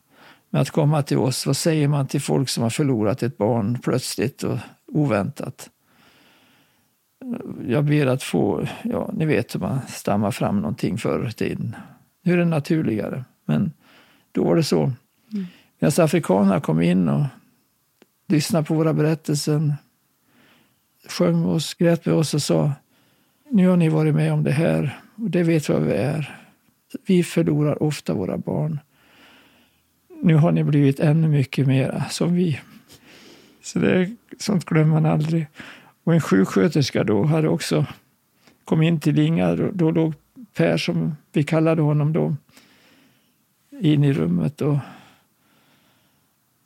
med 0.50 0.62
att 0.62 0.70
komma 0.70 1.04
till 1.04 1.18
oss. 1.18 1.46
Vad 1.46 1.58
säger 1.58 1.88
man 1.88 2.08
till 2.08 2.22
folk 2.22 2.50
som 2.50 2.64
har 2.64 2.70
förlorat 2.70 3.24
ett 3.24 3.38
barn 3.38 3.80
plötsligt 3.84 4.44
och 4.44 4.58
oväntat? 4.88 5.70
Jag 7.68 7.86
ber 7.86 8.06
att 8.06 8.24
få, 8.24 8.68
ja, 8.84 9.10
ni 9.14 9.26
vet 9.26 9.56
hur 9.56 9.60
man 9.60 9.80
stammar 9.88 10.32
fram 10.32 10.60
någonting 10.60 10.98
förr 10.98 11.28
i 11.28 11.32
tiden. 11.32 11.76
Nu 12.22 12.34
är 12.34 12.38
det 12.38 12.46
naturligare, 12.46 13.24
men 13.46 13.72
då 14.32 14.44
var 14.44 14.56
det 14.56 14.64
så. 14.64 14.84
Mm. 14.84 15.46
Medan 15.80 16.06
afrikanerna 16.06 16.60
kom 16.60 16.82
in 16.82 17.10
och 17.10 17.26
lyssnade 18.28 18.66
på 18.66 18.74
våra 18.74 18.94
berättelser, 18.94 19.76
sjöng 21.08 21.42
med 21.42 21.50
oss, 21.50 21.74
grät 21.74 22.06
med 22.06 22.16
oss 22.16 22.34
och 22.34 22.42
sa 22.42 22.72
nu 23.54 23.68
har 23.68 23.78
ni 23.78 23.90
varit 23.90 24.16
med 24.16 24.34
om 24.34 24.44
det 24.44 24.52
här 24.52 25.00
och 25.16 25.30
det 25.30 25.44
vet 25.44 25.70
vad 25.70 25.82
vi 25.82 25.94
är. 25.94 26.40
Vi 27.06 27.24
förlorar 27.24 27.84
ofta 27.84 28.14
våra 28.14 28.38
barn. 28.38 28.80
Nu 30.22 30.36
har 30.36 30.52
ni 30.52 30.64
blivit 30.64 31.00
ännu 31.00 31.28
mycket 31.28 31.68
mera 31.68 32.04
som 32.10 32.34
vi. 32.34 32.60
Så 33.62 33.80
det, 33.80 34.16
sånt 34.40 34.66
glömmer 34.66 34.92
man 34.92 35.06
aldrig. 35.06 35.48
Och 36.04 36.14
en 36.14 36.22
sjuksköterska 36.22 37.04
då 37.04 37.24
hade 37.24 37.48
också 37.48 37.86
kommit 38.66 38.88
in 38.88 39.00
till 39.00 39.20
Inga. 39.20 39.56
Då, 39.56 39.72
då 39.72 39.92
låg 39.92 40.14
Per, 40.54 40.78
som 40.78 41.16
vi 41.32 41.44
kallade 41.44 41.82
honom 41.82 42.14
då, 42.14 42.36
in 43.82 44.04
i 44.04 44.14
rummet 44.14 44.62
och 44.62 44.78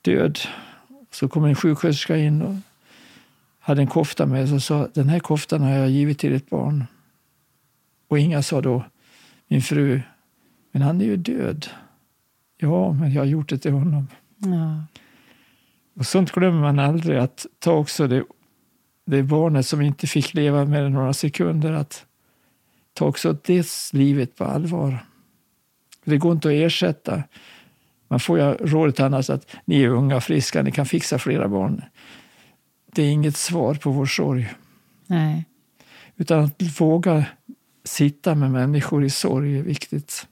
död. 0.02 0.38
Så 1.10 1.28
kom 1.28 1.44
en 1.44 1.54
sjuksköterska 1.54 2.16
in 2.16 2.42
och 2.42 2.54
hade 3.58 3.80
en 3.82 3.86
kofta 3.86 4.26
med 4.26 4.48
sig 4.48 4.56
och 4.56 4.62
sa 4.62 4.88
den 4.94 5.08
här 5.08 5.20
koftan 5.20 5.62
har 5.62 5.70
jag 5.70 5.90
givit 5.90 6.18
till 6.18 6.34
ett 6.34 6.50
barn. 6.50 6.84
Och 8.08 8.18
Inga 8.18 8.42
sa 8.42 8.60
då, 8.60 8.84
min 9.48 9.62
fru, 9.62 10.00
men 10.72 10.82
han 10.82 11.00
är 11.00 11.04
ju 11.04 11.16
död. 11.16 11.66
Ja, 12.56 12.92
men 12.92 13.12
jag 13.12 13.20
har 13.20 13.26
gjort 13.26 13.48
det 13.48 13.58
till 13.58 13.72
honom. 13.72 14.06
Ja. 14.36 14.84
Och 15.94 16.06
sånt 16.06 16.32
glömmer 16.32 16.60
man 16.60 16.78
aldrig, 16.78 17.18
att 17.18 17.46
ta 17.58 17.72
också 17.72 18.06
det, 18.08 18.24
det 19.10 19.22
barnet 19.22 19.66
som 19.66 19.80
inte 19.80 20.06
fick 20.06 20.34
leva 20.34 20.64
mer 20.64 20.82
än 20.82 20.92
några 20.92 21.12
sekunder, 21.12 21.72
att 21.72 22.06
ta 22.92 23.06
också 23.06 23.36
det 23.44 23.66
livet 23.92 24.36
på 24.36 24.44
allvar. 24.44 25.06
Det 26.04 26.16
går 26.16 26.32
inte 26.32 26.48
att 26.48 26.54
ersätta. 26.54 27.22
Man 28.08 28.20
får 28.20 28.38
ju 28.38 28.44
rådet 28.44 29.00
annars 29.00 29.30
att 29.30 29.56
ni 29.64 29.82
är 29.82 29.88
unga 29.88 30.16
och 30.16 30.22
friska, 30.22 30.62
ni 30.62 30.72
kan 30.72 30.86
fixa 30.86 31.18
flera 31.18 31.48
barn. 31.48 31.82
Det 32.86 33.02
är 33.02 33.10
inget 33.10 33.36
svar 33.36 33.74
på 33.74 33.90
vår 33.90 34.06
sorg. 34.06 34.54
Nej. 35.06 35.44
Utan 36.16 36.44
att 36.44 36.80
våga 36.80 37.24
sitta 37.84 38.34
med 38.34 38.50
människor 38.50 39.04
i 39.04 39.10
sorg 39.10 39.58
är 39.58 39.62
viktigt. 39.62 40.26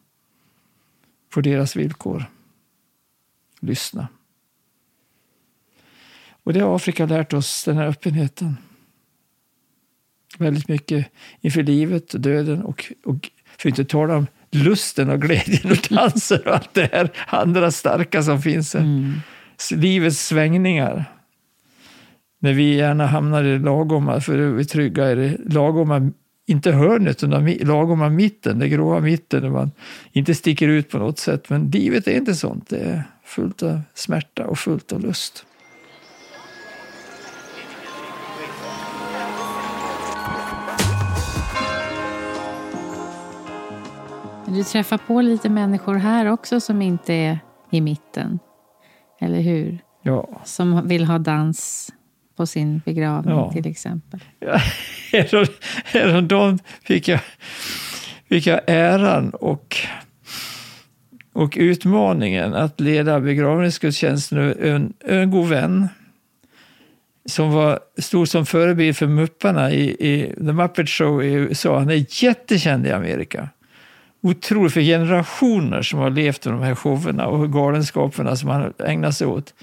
På 1.31 1.41
deras 1.41 1.77
villkor. 1.77 2.25
Lyssna. 3.61 4.09
Och 6.43 6.53
det 6.53 6.61
har 6.61 6.77
Afrika 6.77 7.07
lärt 7.07 7.33
oss, 7.33 7.65
den 7.65 7.77
här 7.77 7.87
öppenheten. 7.87 8.57
Väldigt 10.39 10.69
mycket 10.69 11.07
inför 11.41 11.63
livet 11.63 12.15
och 12.15 12.21
döden 12.21 12.63
och, 12.63 12.85
och 13.05 13.31
för 13.59 13.69
att 13.69 13.79
inte 13.79 13.85
tala 13.85 14.17
om 14.17 14.27
lusten 14.51 15.11
och 15.11 15.23
glädjen 15.23 15.71
och 15.71 15.89
dansen 15.91 16.41
och 16.47 16.55
allt 16.55 16.75
det 16.75 16.91
här 16.93 17.11
andra 17.27 17.71
starka 17.71 18.23
som 18.23 18.43
finns 18.43 18.75
här. 18.75 18.81
Mm. 18.81 19.15
Livets 19.71 20.27
svängningar. 20.27 21.05
När 22.39 22.53
vi 22.53 22.75
gärna 22.75 23.07
hamnar 23.07 23.45
i 23.45 23.59
lagoma, 23.59 24.21
för 24.21 24.39
vi 24.39 24.61
är 24.61 24.65
trygga 24.65 25.13
i 25.13 25.15
det 25.15 25.55
lagoma, 25.55 26.11
inte 26.47 26.73
hörnet, 26.73 27.25
utan 27.25 27.53
lagoma 27.53 28.09
mitten, 28.09 28.59
det 28.59 28.69
gråa 28.69 29.01
mitten, 29.01 29.43
där 29.43 29.51
man 29.51 29.71
inte 30.13 30.35
sticker 30.35 30.69
ut 30.69 30.91
på 30.91 30.99
något 30.99 31.19
sätt. 31.19 31.51
Men 31.51 31.71
livet 31.71 32.09
är 32.09 32.17
inte 32.17 32.35
sånt. 32.35 32.69
Det 32.69 32.79
är 32.79 33.03
fullt 33.25 33.63
av 33.63 33.81
smärta 33.95 34.47
och 34.47 34.59
fullt 34.59 34.93
av 34.93 35.01
lust. 35.01 35.47
Du 44.57 44.65
träffar 44.65 44.99
på 44.99 45.21
lite 45.21 45.49
människor 45.49 45.95
här 45.95 46.27
också 46.27 46.61
som 46.61 46.83
inte 46.83 47.15
är 47.15 47.39
i 47.71 47.81
mitten. 47.81 48.39
Eller 49.21 49.41
hur? 49.41 49.79
Ja. 50.03 50.29
Som 50.45 50.89
vill 50.89 51.05
ha 51.05 51.19
dans 51.19 51.93
på 52.37 52.47
sin 52.47 52.83
begravning 52.85 53.35
ja. 53.35 53.53
till 53.53 53.67
exempel. 53.67 54.21
Ja, 54.39 54.61
häromdagen 55.85 56.59
fick 56.83 57.09
jag, 57.09 57.21
fick 58.29 58.47
jag 58.47 58.61
äran 58.67 59.31
och, 59.31 59.77
och 61.33 61.55
utmaningen 61.57 62.55
att 62.55 62.81
leda 62.81 63.21
begravningsgudstjänsten. 63.21 64.55
En, 64.63 64.93
en 65.01 65.31
god 65.31 65.49
vän 65.49 65.89
som 67.25 67.51
var, 67.51 67.81
stod 67.99 68.29
som 68.29 68.47
förebild 68.47 68.97
för 68.97 69.07
Mupparna 69.07 69.71
i, 69.71 69.91
i 69.91 70.35
The 70.37 70.53
Muppet 70.53 70.89
Show 70.89 71.25
i 71.25 71.33
USA. 71.33 71.79
Han 71.79 71.91
är 71.91 72.25
jättekänd 72.25 72.87
i 72.87 72.93
Amerika 72.93 73.49
otroligt 74.27 74.73
för 74.73 74.81
generationer 74.81 75.83
som 75.83 75.99
har 75.99 76.11
levt 76.11 76.47
i 76.47 76.49
de 76.49 76.63
här 76.63 76.75
showerna 76.75 77.27
och 77.27 77.53
galenskaperna 77.53 78.37
som 78.37 78.49
han 78.49 78.73
ägnar 78.79 79.11
sig 79.11 79.27
åt. 79.27 79.55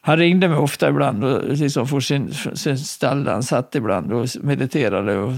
Han 0.00 0.16
ringde 0.16 0.48
mig 0.48 0.58
ofta 0.58 0.88
ibland 0.88 1.24
och 1.24 1.48
liksom 1.48 1.86
för 1.86 2.00
sin, 2.00 2.34
sin 2.54 2.76
där 3.00 3.32
han 3.32 3.42
satt 3.42 3.74
ibland 3.74 4.12
och 4.12 4.26
mediterade 4.40 5.16
och 5.16 5.32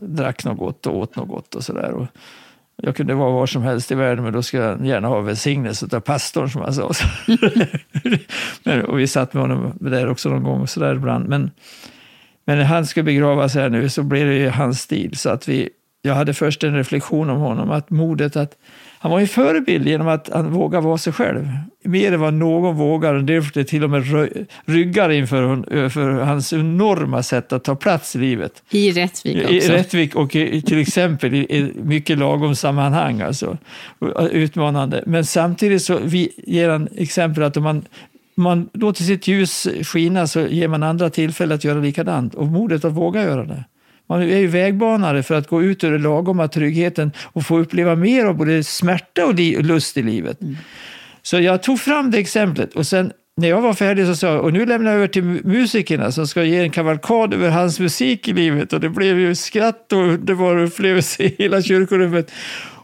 drack 0.00 0.44
något 0.44 0.58
gott 0.58 0.86
och 0.86 0.96
åt 0.96 1.16
något 1.16 1.28
gott 1.28 1.54
och 1.54 1.64
sådär. 1.64 2.08
Jag 2.82 2.96
kunde 2.96 3.14
vara 3.14 3.32
var 3.32 3.46
som 3.46 3.62
helst 3.62 3.92
i 3.92 3.94
världen 3.94 4.24
men 4.24 4.32
då 4.32 4.42
skulle 4.42 4.62
jag 4.62 4.86
gärna 4.86 5.08
ha 5.08 5.20
välsignelse 5.20 5.96
av 5.96 6.00
pastorn 6.00 6.50
som 6.50 6.62
han 6.62 6.74
sa. 6.74 6.90
men, 8.64 8.84
och 8.84 8.98
vi 8.98 9.06
satt 9.06 9.34
med 9.34 9.42
honom 9.42 9.72
där 9.80 10.08
också 10.08 10.28
någon 10.28 10.42
gång 10.42 10.60
och 10.60 10.70
sådär 10.70 10.94
ibland. 10.94 11.28
Men, 11.28 11.50
men 12.44 12.58
när 12.58 12.64
han 12.64 12.86
skulle 12.86 13.04
begravas 13.04 13.54
här 13.54 13.68
nu 13.68 13.88
så 13.88 14.02
blev 14.02 14.26
det 14.26 14.34
ju 14.34 14.48
hans 14.48 14.80
stil 14.80 15.16
så 15.16 15.30
att 15.30 15.48
vi 15.48 15.68
jag 16.02 16.14
hade 16.14 16.34
först 16.34 16.64
en 16.64 16.74
reflektion 16.74 17.30
om 17.30 17.38
honom, 17.38 17.70
att 17.70 17.90
modet 17.90 18.36
att 18.36 18.56
han 19.00 19.10
var 19.10 19.20
en 19.20 19.28
förebild 19.28 19.88
genom 19.88 20.08
att 20.08 20.30
han 20.32 20.52
vågade 20.52 20.86
vara 20.86 20.98
sig 20.98 21.12
själv. 21.12 21.48
Mer 21.84 22.12
än 22.12 22.20
vad 22.20 22.34
någon 22.34 22.76
vågar. 22.76 23.14
Och 23.14 23.24
det 23.24 23.64
till 23.64 23.84
och 23.84 23.90
med 23.90 24.04
ryggar 24.64 25.10
inför 25.10 25.88
för 25.88 26.10
hans 26.10 26.52
enorma 26.52 27.22
sätt 27.22 27.52
att 27.52 27.64
ta 27.64 27.74
plats 27.74 28.16
i 28.16 28.18
livet. 28.18 28.62
I 28.70 28.92
Rättvik 28.92 29.36
också. 29.42 29.54
I 29.54 29.60
Rättvik 29.60 30.14
och 30.14 30.36
i, 30.36 30.62
till 30.62 30.80
exempel 30.80 31.34
i, 31.34 31.72
mycket 31.82 32.18
lagom 32.18 32.54
sammanhang. 32.54 33.20
Alltså. 33.20 33.58
Utmanande. 34.30 35.02
Men 35.06 35.24
samtidigt 35.24 35.82
så 35.82 35.98
vi, 36.04 36.32
ger 36.36 36.68
han 36.68 36.88
exempel 36.96 37.42
att 37.42 37.56
om 37.56 37.62
man 37.62 37.84
man 38.34 38.68
låter 38.72 39.02
sitt 39.02 39.28
ljus 39.28 39.68
skina 39.82 40.26
så 40.26 40.40
ger 40.40 40.68
man 40.68 40.82
andra 40.82 41.10
tillfälle 41.10 41.54
att 41.54 41.64
göra 41.64 41.80
likadant. 41.80 42.34
Och 42.34 42.46
modet 42.46 42.84
att 42.84 42.92
våga 42.92 43.22
göra 43.22 43.44
det. 43.44 43.64
Man 44.08 44.22
är 44.22 44.38
ju 44.38 44.46
vägbanare 44.46 45.22
för 45.22 45.34
att 45.34 45.48
gå 45.48 45.62
ut 45.62 45.84
ur 45.84 45.92
den 45.92 46.02
lagoma 46.02 46.48
tryggheten 46.48 47.12
och 47.24 47.46
få 47.46 47.58
uppleva 47.58 47.96
mer 47.96 48.24
av 48.24 48.36
både 48.36 48.64
smärta 48.64 49.26
och 49.26 49.34
lust 49.64 49.96
i 49.96 50.02
livet. 50.02 50.42
Mm. 50.42 50.56
Så 51.22 51.40
jag 51.40 51.62
tog 51.62 51.80
fram 51.80 52.10
det 52.10 52.18
exemplet 52.18 52.74
och 52.74 52.86
sen 52.86 53.12
när 53.38 53.48
jag 53.48 53.60
var 53.60 53.74
färdig 53.74 54.06
så 54.06 54.16
sa 54.16 54.26
jag, 54.26 54.44
och 54.44 54.52
nu 54.52 54.66
lämnar 54.66 54.90
jag 54.90 54.96
över 54.98 55.08
till 55.08 55.22
musikerna 55.24 56.12
som 56.12 56.26
ska 56.26 56.44
ge 56.44 56.58
en 56.58 56.70
kavalkad 56.70 57.34
över 57.34 57.50
hans 57.50 57.80
musik 57.80 58.28
i 58.28 58.32
livet. 58.32 58.72
Och 58.72 58.80
det 58.80 58.88
blev 58.88 59.18
ju 59.18 59.34
skratt 59.34 59.92
och 59.92 59.98
underbar 59.98 60.58
upplevelse 60.58 61.22
i 61.22 61.34
hela 61.38 61.62
kyrkorummet. 61.62 62.30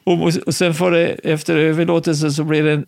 Och, 0.04 0.23
och 0.47 0.54
sen 0.54 0.75
får 0.75 0.90
det, 0.90 1.07
efter 1.07 1.57
överlåtelsen 1.57 2.33
så 2.33 2.45
blir 2.45 2.62
det 2.62 2.73
en 2.73 2.87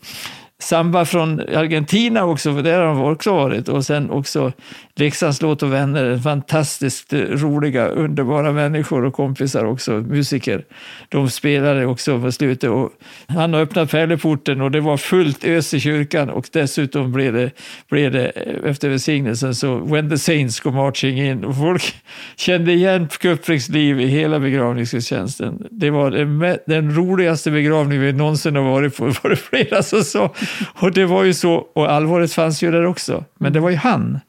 samba 0.62 1.04
från 1.04 1.40
Argentina 1.40 2.24
också, 2.24 2.54
för 2.54 2.62
där 2.62 2.78
har 2.78 2.86
de 2.86 3.02
också 3.02 3.32
varit. 3.32 3.68
Och 3.68 3.84
sen 3.84 4.10
också 4.10 4.52
Leksands 4.98 5.42
låt 5.42 5.62
och 5.62 5.72
vänner, 5.72 6.18
fantastiskt 6.18 7.12
roliga, 7.12 7.88
underbara 7.88 8.52
människor 8.52 9.04
och 9.04 9.14
kompisar 9.14 9.64
också, 9.64 9.92
musiker. 9.92 10.64
De 11.08 11.30
spelade 11.30 11.86
också 11.86 12.20
på 12.20 12.32
slutet. 12.32 12.70
Och 12.70 12.92
han 13.26 13.54
har 13.54 13.60
öppnat 13.60 13.90
pärleporten 13.90 14.60
och 14.60 14.70
det 14.70 14.80
var 14.80 14.96
fullt 14.96 15.44
ös 15.44 15.74
i 15.74 15.80
kyrkan 15.80 16.30
och 16.30 16.48
dessutom 16.52 17.12
blev 17.12 17.32
det, 17.32 17.50
blev 17.90 18.12
det 18.12 18.26
eh, 18.26 18.70
efter 18.70 18.88
välsignelsen 18.88 19.54
så 19.54 19.78
When 19.78 20.10
the 20.10 20.18
Saints 20.18 20.60
go 20.60 20.70
marching 20.70 21.20
in 21.20 21.44
och 21.44 21.56
folk 21.56 21.94
kände 22.36 22.72
igen 22.72 23.08
Kupprings 23.08 23.68
liv 23.68 24.00
i 24.00 24.06
hela 24.06 24.38
begravningsgudstjänsten. 24.38 25.66
Det 25.70 25.90
var 25.90 26.10
den, 26.10 26.58
den 26.66 26.96
roligaste 26.96 27.50
begravning 27.50 28.00
vi 28.00 28.12
någonsin 28.12 28.56
har 28.56 28.62
varit 28.62 28.96
på, 28.96 29.04
var 29.22 29.30
det 29.30 29.36
flera 29.36 29.82
som 29.82 30.02
sa. 30.02 30.34
Och 30.80 30.92
det 30.92 31.04
var 31.04 31.24
ju 31.24 31.34
så, 31.34 31.54
och 31.54 31.92
allvaret 31.92 32.32
fanns 32.32 32.62
ju 32.62 32.70
där 32.70 32.86
också. 32.86 33.24
Men 33.38 33.52
det 33.52 33.60
var 33.60 33.70
ju 33.70 33.76
han. 33.76 34.20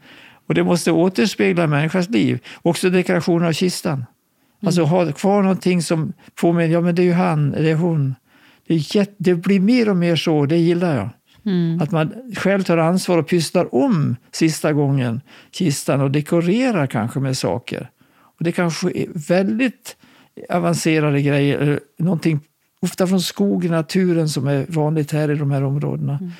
Och 0.47 0.53
det 0.53 0.63
måste 0.63 0.91
återspegla 0.91 1.67
människans 1.67 2.09
liv. 2.09 2.39
Också 2.61 2.89
dekorationen 2.89 3.47
av 3.47 3.53
kistan. 3.53 4.05
Alltså 4.65 4.83
ha 4.83 5.11
kvar 5.11 5.41
någonting 5.41 5.81
som 5.81 6.13
påminner, 6.35 6.73
ja 6.73 6.81
men 6.81 6.95
det 6.95 7.01
är 7.01 7.05
ju 7.05 7.13
han, 7.13 7.51
det 7.51 7.69
är 7.69 7.75
hon. 7.75 8.15
Det, 8.67 8.73
är 8.73 8.95
jätt, 8.95 9.15
det 9.17 9.35
blir 9.35 9.59
mer 9.59 9.89
och 9.89 9.97
mer 9.97 10.15
så, 10.15 10.45
det 10.45 10.57
gillar 10.57 10.95
jag. 10.95 11.09
Mm. 11.45 11.81
Att 11.81 11.91
man 11.91 12.13
själv 12.35 12.63
tar 12.63 12.77
ansvar 12.77 13.17
och 13.17 13.27
pysslar 13.27 13.75
om 13.75 14.15
sista 14.31 14.73
gången 14.73 15.21
kistan 15.51 16.01
och 16.01 16.11
dekorerar 16.11 16.87
kanske 16.87 17.19
med 17.19 17.37
saker. 17.37 17.89
Och 18.15 18.43
det 18.43 18.51
kanske 18.51 18.87
är 18.87 19.27
väldigt 19.27 19.95
avancerade 20.49 21.21
grejer, 21.21 21.79
någonting 21.97 22.39
ofta 22.79 23.07
från 23.07 23.21
skogen, 23.21 23.71
naturen 23.71 24.29
som 24.29 24.47
är 24.47 24.65
vanligt 24.69 25.11
här 25.11 25.31
i 25.31 25.35
de 25.35 25.51
här 25.51 25.63
områdena. 25.63 26.17
Mm. 26.21 26.31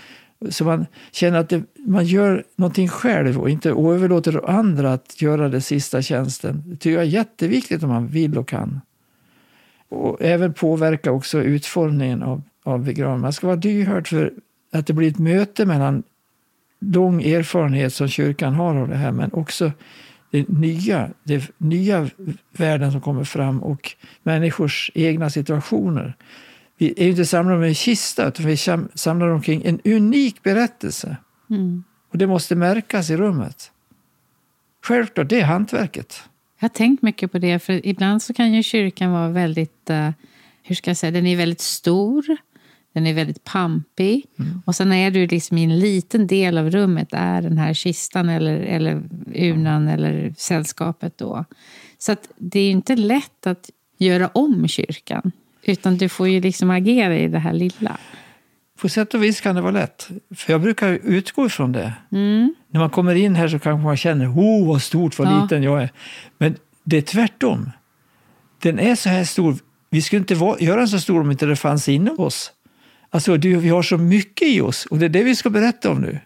Så 0.49 0.65
man 0.65 0.85
känner 1.11 1.39
att 1.39 1.49
det, 1.49 1.63
man 1.85 2.05
gör 2.05 2.43
någonting 2.55 2.87
själv 2.87 3.39
och 3.39 3.49
inte 3.49 3.69
överlåter 3.69 4.49
andra 4.49 4.93
att 4.93 5.21
göra 5.21 5.49
den 5.49 5.61
sista 5.61 6.01
tjänsten. 6.01 6.63
Det 6.65 6.75
tycker 6.75 6.91
jag 6.91 7.03
är 7.03 7.07
jätteviktigt 7.07 7.83
om 7.83 7.89
man 7.89 8.07
vill 8.07 8.37
och 8.37 8.47
kan. 8.47 8.81
Och 9.89 10.21
även 10.21 10.53
påverka 10.53 11.11
också 11.11 11.41
utformningen 11.41 12.23
av, 12.23 12.41
av 12.63 12.83
begravningen. 12.83 13.21
Man 13.21 13.33
ska 13.33 13.47
vara 13.47 13.59
lyhörd 13.59 14.07
för 14.07 14.33
att 14.73 14.87
det 14.87 14.93
blir 14.93 15.11
ett 15.11 15.19
möte 15.19 15.65
mellan 15.65 16.03
lång 16.79 17.23
erfarenhet 17.23 17.93
som 17.93 18.07
kyrkan 18.07 18.53
har 18.53 18.75
av 18.75 18.87
det 18.87 18.95
här 18.95 19.11
men 19.11 19.33
också 19.33 19.71
det 20.31 20.49
nya, 20.49 21.09
det 21.23 21.51
nya 21.57 22.09
världen 22.57 22.91
som 22.91 23.01
kommer 23.01 23.23
fram 23.23 23.63
och 23.63 23.91
människors 24.23 24.91
egna 24.93 25.29
situationer. 25.29 26.15
Vi 26.77 26.93
är 26.97 27.09
inte 27.09 27.25
samlade 27.25 27.59
med 27.59 27.69
en 27.69 27.75
kista, 27.75 28.27
utan 28.27 28.45
vi 28.45 28.51
är 28.51 28.97
samlade 28.97 29.31
omkring 29.31 29.61
en 29.65 29.79
unik 29.85 30.43
berättelse. 30.43 31.17
Mm. 31.49 31.83
Och 32.11 32.17
det 32.17 32.27
måste 32.27 32.55
märkas 32.55 33.09
i 33.09 33.17
rummet. 33.17 33.71
Självklart, 34.83 35.29
det 35.29 35.39
är 35.39 35.45
hantverket. 35.45 36.23
Jag 36.59 36.69
har 36.69 36.73
tänkt 36.73 37.03
mycket 37.03 37.31
på 37.31 37.39
det, 37.39 37.59
för 37.59 37.85
ibland 37.85 38.21
så 38.21 38.33
kan 38.33 38.53
ju 38.53 38.63
kyrkan 38.63 39.11
vara 39.11 39.29
väldigt, 39.29 39.89
uh, 39.89 40.09
hur 40.63 40.75
ska 40.75 40.89
jag 40.89 40.97
säga, 40.97 41.11
den 41.11 41.25
är 41.25 41.37
väldigt 41.37 41.61
stor. 41.61 42.37
Den 42.93 43.07
är 43.07 43.13
väldigt 43.13 43.43
pampig. 43.43 44.25
Mm. 44.39 44.61
Och 44.65 44.75
sen 44.75 44.93
är 44.93 45.11
du 45.11 45.27
liksom 45.27 45.57
i 45.57 45.63
en 45.63 45.79
liten 45.79 46.27
del 46.27 46.57
av 46.57 46.69
rummet 46.69 47.07
är 47.11 47.41
den 47.41 47.57
här 47.57 47.73
kistan 47.73 48.29
eller, 48.29 48.59
eller 48.59 49.03
urnan 49.35 49.87
eller 49.87 50.33
sällskapet 50.37 51.17
då. 51.17 51.45
Så 51.97 52.15
det 52.37 52.59
är 52.59 52.71
inte 52.71 52.95
lätt 52.95 53.47
att 53.47 53.69
göra 53.97 54.27
om 54.27 54.67
kyrkan. 54.67 55.31
Utan 55.67 55.97
du 55.97 56.09
får 56.09 56.27
ju 56.27 56.41
liksom 56.41 56.69
agera 56.69 57.17
i 57.17 57.27
det 57.27 57.39
här 57.39 57.53
lilla. 57.53 57.97
på 58.81 58.89
sätt 58.89 59.13
och 59.13 59.23
vis 59.23 59.41
kan 59.41 59.55
det 59.55 59.61
vara 59.61 59.71
lätt. 59.71 60.09
För 60.35 60.53
jag 60.53 60.61
brukar 60.61 60.99
utgå 61.03 61.45
ifrån 61.45 61.71
det. 61.71 61.93
Mm. 62.11 62.55
När 62.71 62.79
man 62.79 62.89
kommer 62.89 63.15
in 63.15 63.35
här 63.35 63.47
så 63.47 63.59
kanske 63.59 63.83
man 63.85 63.97
känner, 63.97 64.27
oh 64.27 64.67
vad 64.67 64.81
stort, 64.81 65.19
vad 65.19 65.27
Ja. 65.27 65.41
liten 65.43 65.63
jag 65.63 65.81
är. 65.83 65.89
Men 66.37 66.55
det 66.83 66.97
är 66.97 67.01
tvärtom. 67.01 67.71
Den 68.61 68.79
är 68.79 68.95
så 68.95 69.09
här 69.09 69.23
stor. 69.23 69.55
Vi 69.89 70.01
skulle 70.01 70.19
inte 70.19 70.35
vara, 70.35 70.59
göra 70.59 70.77
den 70.77 70.87
så 70.87 70.99
stor 70.99 71.21
om 71.21 71.31
inte 71.31 71.45
det 71.45 71.55
fanns 71.55 71.89
inom 71.89 72.19
oss. 72.19 72.51
Alltså, 73.09 73.37
du, 73.37 73.55
vi 73.55 73.69
har 73.69 73.83
så 73.83 73.97
mycket 73.97 74.47
i 74.47 74.61
oss 74.61 74.85
och 74.85 74.97
det 74.97 75.05
är 75.05 75.09
det 75.09 75.23
vi 75.23 75.35
ska 75.35 75.49
berätta 75.49 75.91
om 75.91 76.01
nu. 76.01 76.19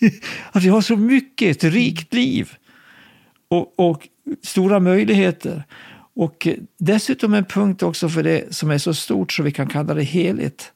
Att 0.52 0.62
vi 0.62 0.68
har 0.68 0.80
så 0.80 0.96
mycket, 0.96 1.56
ett 1.56 1.72
rikt 1.72 2.14
liv 2.14 2.52
och, 3.50 3.78
och 3.78 4.08
stora 4.42 4.80
möjligheter. 4.80 5.64
Och 6.20 6.48
dessutom 6.78 7.34
en 7.34 7.44
punkt 7.44 7.82
också 7.82 8.08
för 8.08 8.22
det 8.22 8.54
som 8.54 8.70
är 8.70 8.78
så 8.78 8.94
stort 8.94 9.32
så 9.32 9.42
vi 9.42 9.52
kan 9.52 9.68
kalla 9.68 9.94
det 9.94 10.02
heligt. 10.02 10.72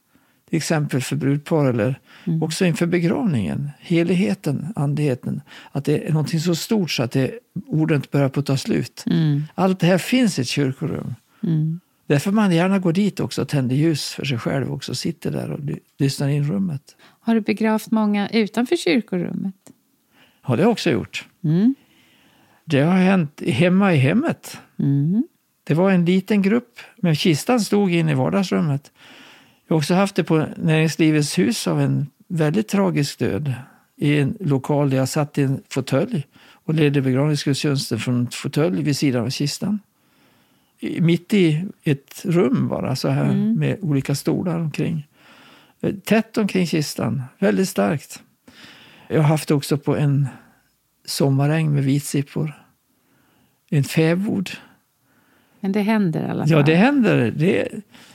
Till 0.48 0.56
exempel 0.56 1.00
för 1.00 1.16
brudpar 1.16 1.66
eller 1.66 2.00
också 2.42 2.64
inför 2.64 2.86
begravningen. 2.86 3.70
Heligheten, 3.78 4.72
andligheten. 4.76 5.40
Att 5.72 5.84
det 5.84 6.06
är 6.06 6.12
någonting 6.12 6.40
så 6.40 6.54
stort 6.54 6.90
så 6.90 7.02
att 7.02 7.10
det, 7.10 7.38
orden 7.66 7.96
inte 7.96 8.08
börjar 8.12 8.28
på 8.28 8.40
att 8.40 8.46
ta 8.46 8.56
slut. 8.56 9.04
Mm. 9.06 9.42
Allt 9.54 9.80
det 9.80 9.86
här 9.86 9.98
finns 9.98 10.38
i 10.38 10.42
ett 10.42 10.48
kyrkorum. 10.48 11.14
Mm. 11.42 11.80
Därför 12.06 12.30
man 12.30 12.52
gärna 12.52 12.78
går 12.78 12.92
dit 12.92 13.20
också 13.20 13.42
och 13.42 13.48
tänder 13.48 13.76
ljus 13.76 14.14
för 14.14 14.24
sig 14.24 14.38
själv 14.38 14.72
också. 14.72 14.94
Sitter 14.94 15.30
där 15.30 15.50
och 15.50 15.60
ly- 15.60 15.80
lyssnar 15.98 16.28
in 16.28 16.52
rummet. 16.52 16.96
Har 17.20 17.34
du 17.34 17.40
begravt 17.40 17.90
många 17.90 18.28
utanför 18.28 18.76
kyrkorummet? 18.76 19.54
Har 20.40 20.56
det 20.56 20.66
också 20.66 20.90
gjort. 20.90 21.28
Mm. 21.44 21.74
Det 22.64 22.80
har 22.80 22.96
hänt 22.96 23.42
hemma 23.46 23.94
i 23.94 23.96
hemmet. 23.96 24.58
Mm. 24.78 25.24
Det 25.64 25.74
var 25.74 25.90
en 25.90 26.04
liten 26.04 26.42
grupp, 26.42 26.78
men 26.96 27.16
kistan 27.16 27.60
stod 27.60 27.90
inne 27.90 28.10
i 28.12 28.14
vardagsrummet. 28.14 28.92
Jag 29.66 29.74
har 29.74 29.78
också 29.78 29.94
haft 29.94 30.14
det 30.14 30.24
på 30.24 30.46
Näringslivets 30.56 31.38
hus 31.38 31.66
av 31.66 31.80
en 31.80 32.06
väldigt 32.28 32.68
tragisk 32.68 33.18
död. 33.18 33.54
I 33.96 34.18
en 34.18 34.36
lokal 34.40 34.90
där 34.90 34.96
jag 34.96 35.08
satt 35.08 35.38
i 35.38 35.42
en 35.42 35.62
fåtölj 35.70 36.26
och 36.64 36.74
ledde 36.74 37.00
begravningsgudstjänsten 37.02 37.98
från 37.98 38.14
en 38.20 38.30
fåtölj 38.30 38.82
vid 38.82 38.96
sidan 38.96 39.24
av 39.24 39.30
kistan. 39.30 39.80
Mitt 41.00 41.34
i 41.34 41.64
ett 41.82 42.22
rum 42.24 42.68
bara, 42.68 42.96
så 42.96 43.08
här 43.08 43.24
Mm. 43.30 43.54
med 43.58 43.78
olika 43.82 44.14
stolar 44.14 44.58
omkring. 44.58 45.06
Eh, 45.80 45.94
Tätt 45.94 46.36
omkring 46.38 46.66
kistan, 46.66 47.22
väldigt 47.38 47.68
starkt. 47.68 48.22
Jag 49.08 49.16
har 49.22 49.28
haft 49.28 49.48
det 49.48 49.54
också 49.54 49.78
på 49.78 49.96
en 49.96 50.28
sommaräng 51.04 51.74
med 51.74 51.84
vitsippor. 51.84 52.52
En 53.70 53.84
fäbod. 53.84 54.50
Men 55.64 55.72
det 55.72 55.80
händer 55.80 56.20
i 56.20 56.30
alla 56.30 56.42
fall. 56.42 56.50
Ja, 56.50 56.62
det 56.62 56.74
händer. 56.74 57.30
Det, 57.36 57.68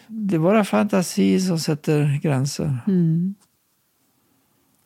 det 0.07 0.35
är 0.35 0.39
bara 0.39 0.63
fantasi 0.63 1.39
som 1.39 1.59
sätter 1.59 2.19
gränser. 2.21 2.77
Mm. 2.87 3.35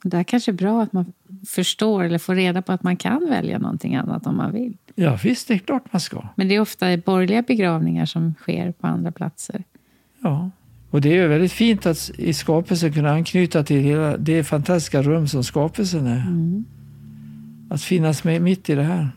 Det 0.03 0.17
är 0.17 0.24
kanske 0.24 0.51
är 0.51 0.53
bra 0.53 0.82
att 0.82 0.93
man 0.93 1.13
förstår 1.48 2.03
eller 2.03 2.17
får 2.17 2.36
reda 2.36 2.62
på 2.62 2.72
att 2.72 2.84
man 2.84 2.98
kan 2.98 3.29
välja 3.29 3.60
någonting 3.60 3.96
annat 3.96 4.27
om 4.27 4.38
man 4.38 4.53
vill. 4.53 4.77
Ja, 4.96 5.20
visst, 5.24 5.48
det 5.48 5.53
är 5.53 5.58
klart 5.58 5.93
man 5.93 6.00
ska. 6.00 6.27
Men 6.36 6.48
det 6.48 6.55
är 6.55 6.60
ofta 6.60 6.98
borgerliga 6.98 7.41
begravningar 7.41 8.05
som 8.05 8.34
sker 8.39 8.72
på 8.72 8.88
andra 8.88 9.12
platser. 9.12 9.63
Ja. 10.20 10.50
Och 10.89 11.01
det 11.01 11.10
är 11.10 11.15
ju 11.15 11.27
väldigt 11.27 11.51
fint 11.51 11.86
att 11.86 12.12
i 12.17 12.34
skapelsen 12.34 12.93
kunna 12.93 13.12
anknyta 13.12 13.63
till 13.63 13.79
hela 13.79 14.17
det 14.17 14.43
fantastiska 14.43 15.01
rum 15.01 15.27
som 15.27 15.43
skapelsen 15.43 16.08
är. 16.08 16.22
Mm. 16.22 16.65
Att 17.70 17.82
finnas 17.82 18.24
med 18.24 18.41
mitt 18.41 18.70
i 18.70 18.75
det 18.75 18.84
här. 18.84 19.10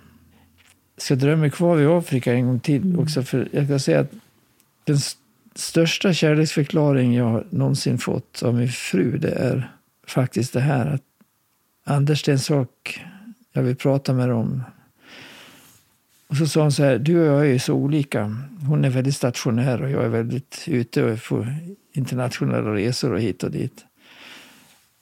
Ska 0.96 1.14
drömma 1.14 1.40
mig 1.40 1.50
kvar 1.50 1.76
vid 1.76 1.88
Afrika 1.88 2.32
en 2.32 2.46
gång 2.46 2.60
till 2.60 2.98
också. 2.98 3.22
För 3.22 3.48
jag 3.52 3.68
kan 3.68 3.80
säga 3.80 4.00
att 4.00 4.10
den 4.84 4.98
största 5.54 6.12
kärleksförklaring 6.12 7.14
jag 7.14 7.44
någonsin 7.50 7.98
fått 7.98 8.42
av 8.42 8.54
min 8.54 8.68
fru 8.68 9.18
det 9.18 9.32
är 9.32 9.72
faktiskt 10.06 10.52
det 10.52 10.60
här 10.60 10.86
att 10.86 11.02
Anders, 11.88 12.22
det 12.22 12.30
är 12.30 12.32
en 12.32 12.38
sak 12.38 13.00
jag 13.52 13.62
vill 13.62 13.76
prata 13.76 14.12
med 14.12 14.28
dig 14.28 14.34
om. 14.34 14.62
Och 16.26 16.36
så 16.36 16.46
sa 16.46 16.62
hon 16.62 16.72
så 16.72 16.82
här, 16.82 16.98
du 16.98 17.20
och 17.20 17.26
jag 17.26 17.50
är 17.50 17.58
så 17.58 17.74
olika. 17.74 18.36
Hon 18.66 18.84
är 18.84 18.90
väldigt 18.90 19.16
stationär 19.16 19.82
och 19.82 19.90
jag 19.90 20.04
är 20.04 20.08
väldigt 20.08 20.64
ute 20.66 21.18
på 21.28 21.46
internationella 21.92 22.74
resor 22.74 23.12
och 23.12 23.20
hit 23.20 23.42
och 23.42 23.50
dit. 23.50 23.84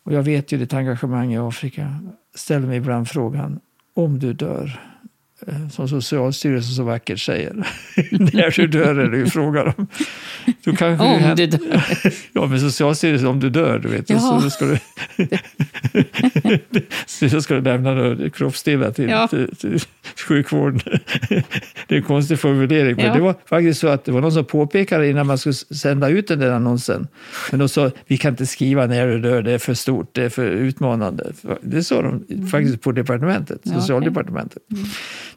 Och 0.03 0.13
jag 0.13 0.23
vet 0.23 0.53
ju 0.53 0.59
ditt 0.59 0.75
engagemang 0.75 1.35
i 1.35 1.39
Afrika. 1.39 1.99
Ställer 2.35 2.67
mig 2.67 2.77
ibland 2.77 3.09
frågan, 3.09 3.61
om 3.95 4.19
du 4.19 4.33
dör, 4.33 4.81
som 5.73 5.89
Socialstyrelsen 5.89 6.75
så 6.75 6.83
vackert 6.85 7.21
säger. 7.21 7.53
När 8.11 8.57
du 8.57 8.67
dör 8.67 8.95
är 8.99 9.11
det 9.11 9.17
ju 9.17 9.27
frågan 9.27 9.73
om. 9.77 9.87
Då 10.65 10.77
kanske 10.77 11.05
Om 11.07 11.37
du 11.37 11.47
dör. 11.47 11.85
Ja, 12.33 12.47
men 12.47 12.61
Socialstyrelsen, 12.61 13.29
om 13.29 13.41
du 13.41 13.51
dör, 13.51 13.79
du 13.79 13.89
vet. 13.89 14.09
Så 14.09 14.51
ska 14.51 14.65
du, 14.65 14.79
så 17.31 17.43
ska 17.43 17.55
du 17.55 17.61
lämna 17.61 18.17
kroppsdelar 18.31 18.91
till, 18.91 19.09
Ja. 19.09 19.29
till, 19.29 19.57
till 19.57 19.81
sjukvården. 20.29 20.81
Det 21.89 21.95
är 21.95 21.97
en 21.97 22.03
konstig 22.03 22.39
formulering, 22.39 22.97
men 22.97 23.05
Ja. 23.07 23.15
det 23.15 23.21
var 23.21 23.35
faktiskt 23.47 23.81
så 23.81 23.89
att 23.89 24.05
det 24.05 24.13
var 24.13 24.21
någon 24.21 24.33
som 24.33 24.45
påpekade 24.45 25.09
innan 25.11 25.27
man 25.27 25.39
skulle 25.39 25.55
sända 25.55 26.09
ut 26.09 26.29
den 26.29 26.39
där 26.39 26.51
annonsen. 26.51 27.07
Men 27.51 27.61
de 27.61 27.69
sa, 27.69 27.91
vi 28.07 28.17
kan 28.19 28.31
inte 28.33 28.47
skriva 28.47 28.87
när 28.87 29.07
du 29.07 29.19
dör, 29.21 29.43
det 29.43 29.53
är 29.53 29.59
för 29.59 29.75
stort, 29.75 30.15
det 30.15 30.23
är 30.25 30.29
för 30.29 30.47
utmanande. 30.47 31.33
Det 31.63 31.85
sa 31.85 32.03
de 32.03 32.47
faktiskt 32.49 32.81
på 32.83 32.93
departementet, 32.93 33.61
Ja, 33.63 33.73
socialdepartementet. 33.81 34.63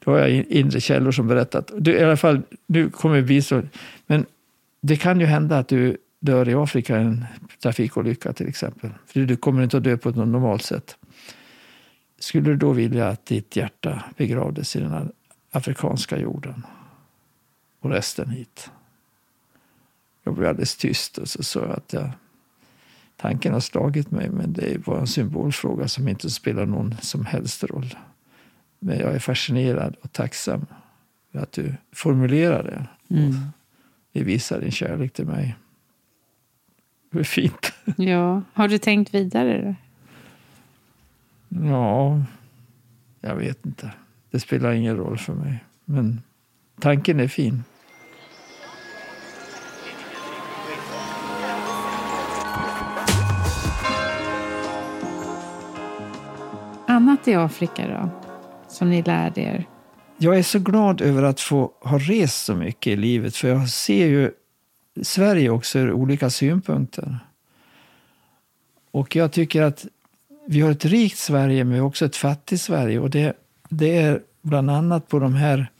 Då 0.07 0.13
har 0.13 0.19
jag 0.19 0.29
inre 0.31 0.81
källor 0.81 1.11
som 1.11 1.27
berättat. 1.27 1.71
Du, 1.77 1.91
I 1.91 2.03
alla 2.03 2.17
fall, 2.17 2.41
nu 2.65 2.89
kommer 2.89 3.15
det 3.15 3.21
bli 3.21 3.41
så. 3.41 3.61
Men 4.05 4.25
det 4.81 4.95
kan 4.95 5.19
ju 5.19 5.25
hända 5.25 5.57
att 5.57 5.67
du 5.67 5.97
dör 6.19 6.49
i 6.49 6.53
Afrika 6.53 6.97
i 6.97 7.01
en 7.01 7.25
trafikolycka 7.63 8.33
till 8.33 8.47
exempel. 8.47 8.89
För 9.05 9.19
du 9.19 9.37
kommer 9.37 9.63
inte 9.63 9.77
att 9.77 9.83
dö 9.83 9.97
på 9.97 10.09
ett 10.09 10.15
normalt 10.15 10.63
sätt. 10.63 10.97
Skulle 12.19 12.49
du 12.49 12.55
då 12.55 12.71
vilja 12.71 13.07
att 13.07 13.25
ditt 13.25 13.55
hjärta 13.55 14.03
begravdes 14.17 14.75
i 14.75 14.79
den 14.79 14.91
här 14.91 15.11
afrikanska 15.51 16.19
jorden? 16.19 16.65
Och 17.79 17.89
resten 17.89 18.29
hit? 18.29 18.71
Jag 20.23 20.33
blev 20.33 20.49
alldeles 20.49 20.77
tyst 20.77 21.17
och 21.17 21.27
så 21.27 21.43
sa 21.43 21.59
jag 21.59 21.71
att 21.71 21.93
jag, 21.93 22.09
tanken 23.17 23.53
har 23.53 23.59
slagit 23.59 24.11
mig 24.11 24.29
men 24.29 24.53
det 24.53 24.73
är 24.73 24.77
bara 24.77 24.99
en 24.99 25.07
symbolfråga 25.07 25.87
som 25.87 26.07
inte 26.07 26.29
spelar 26.29 26.65
någon 26.65 26.95
som 27.01 27.25
helst 27.25 27.63
roll. 27.63 27.95
Men 28.79 28.99
jag 28.99 29.15
är 29.15 29.19
fascinerad 29.19 29.95
och 30.01 30.11
tacksam 30.11 30.65
för 31.31 31.39
att 31.39 31.51
du 31.51 31.73
formulerar 31.91 32.63
det. 32.63 32.87
Mm. 33.15 33.33
Det 34.11 34.23
visar 34.23 34.61
din 34.61 34.71
kärlek 34.71 35.13
till 35.13 35.25
mig. 35.25 35.55
Det 37.11 37.19
är 37.19 37.23
fint. 37.23 37.73
Ja. 37.97 38.41
Har 38.53 38.67
du 38.67 38.77
tänkt 38.77 39.13
vidare? 39.13 39.75
Ja, 41.49 42.23
jag 43.21 43.35
vet 43.35 43.65
inte. 43.65 43.91
Det 44.31 44.39
spelar 44.39 44.71
ingen 44.71 44.97
roll 44.97 45.17
för 45.17 45.33
mig. 45.33 45.63
Men 45.85 46.21
tanken 46.79 47.19
är 47.19 47.27
fin. 47.27 47.63
Annat 56.87 57.27
i 57.27 57.33
Afrika 57.33 57.87
då? 57.87 58.26
Som 58.77 58.89
ni 58.89 59.01
lärde 59.01 59.41
er? 59.41 59.65
Jag 60.17 60.37
är 60.37 60.43
så 60.43 60.59
glad 60.59 61.01
över 61.01 61.23
att 61.23 61.39
få 61.39 61.71
ha 61.81 61.99
rest 61.99 62.45
så 62.45 62.55
mycket 62.55 62.93
i 62.93 62.95
livet. 62.95 63.35
För 63.35 63.47
jag 63.47 63.69
ser 63.69 64.07
ju 64.07 64.31
Sverige 65.01 65.49
också 65.49 65.79
ur 65.79 65.91
olika 65.91 66.29
synpunkter. 66.29 67.19
Och 68.91 69.15
jag 69.15 69.31
tycker 69.31 69.61
att 69.61 69.85
vi 70.47 70.61
har 70.61 70.71
ett 70.71 70.85
rikt 70.85 71.17
Sverige 71.17 71.63
men 71.63 71.81
också 71.81 72.05
ett 72.05 72.15
fattigt 72.15 72.61
Sverige. 72.61 72.99
Och 72.99 73.09
det, 73.09 73.33
det 73.69 73.97
är 73.97 74.21
bland 74.41 74.71
annat 74.71 75.07
på 75.07 75.19
de 75.19 75.33
här 75.33 75.71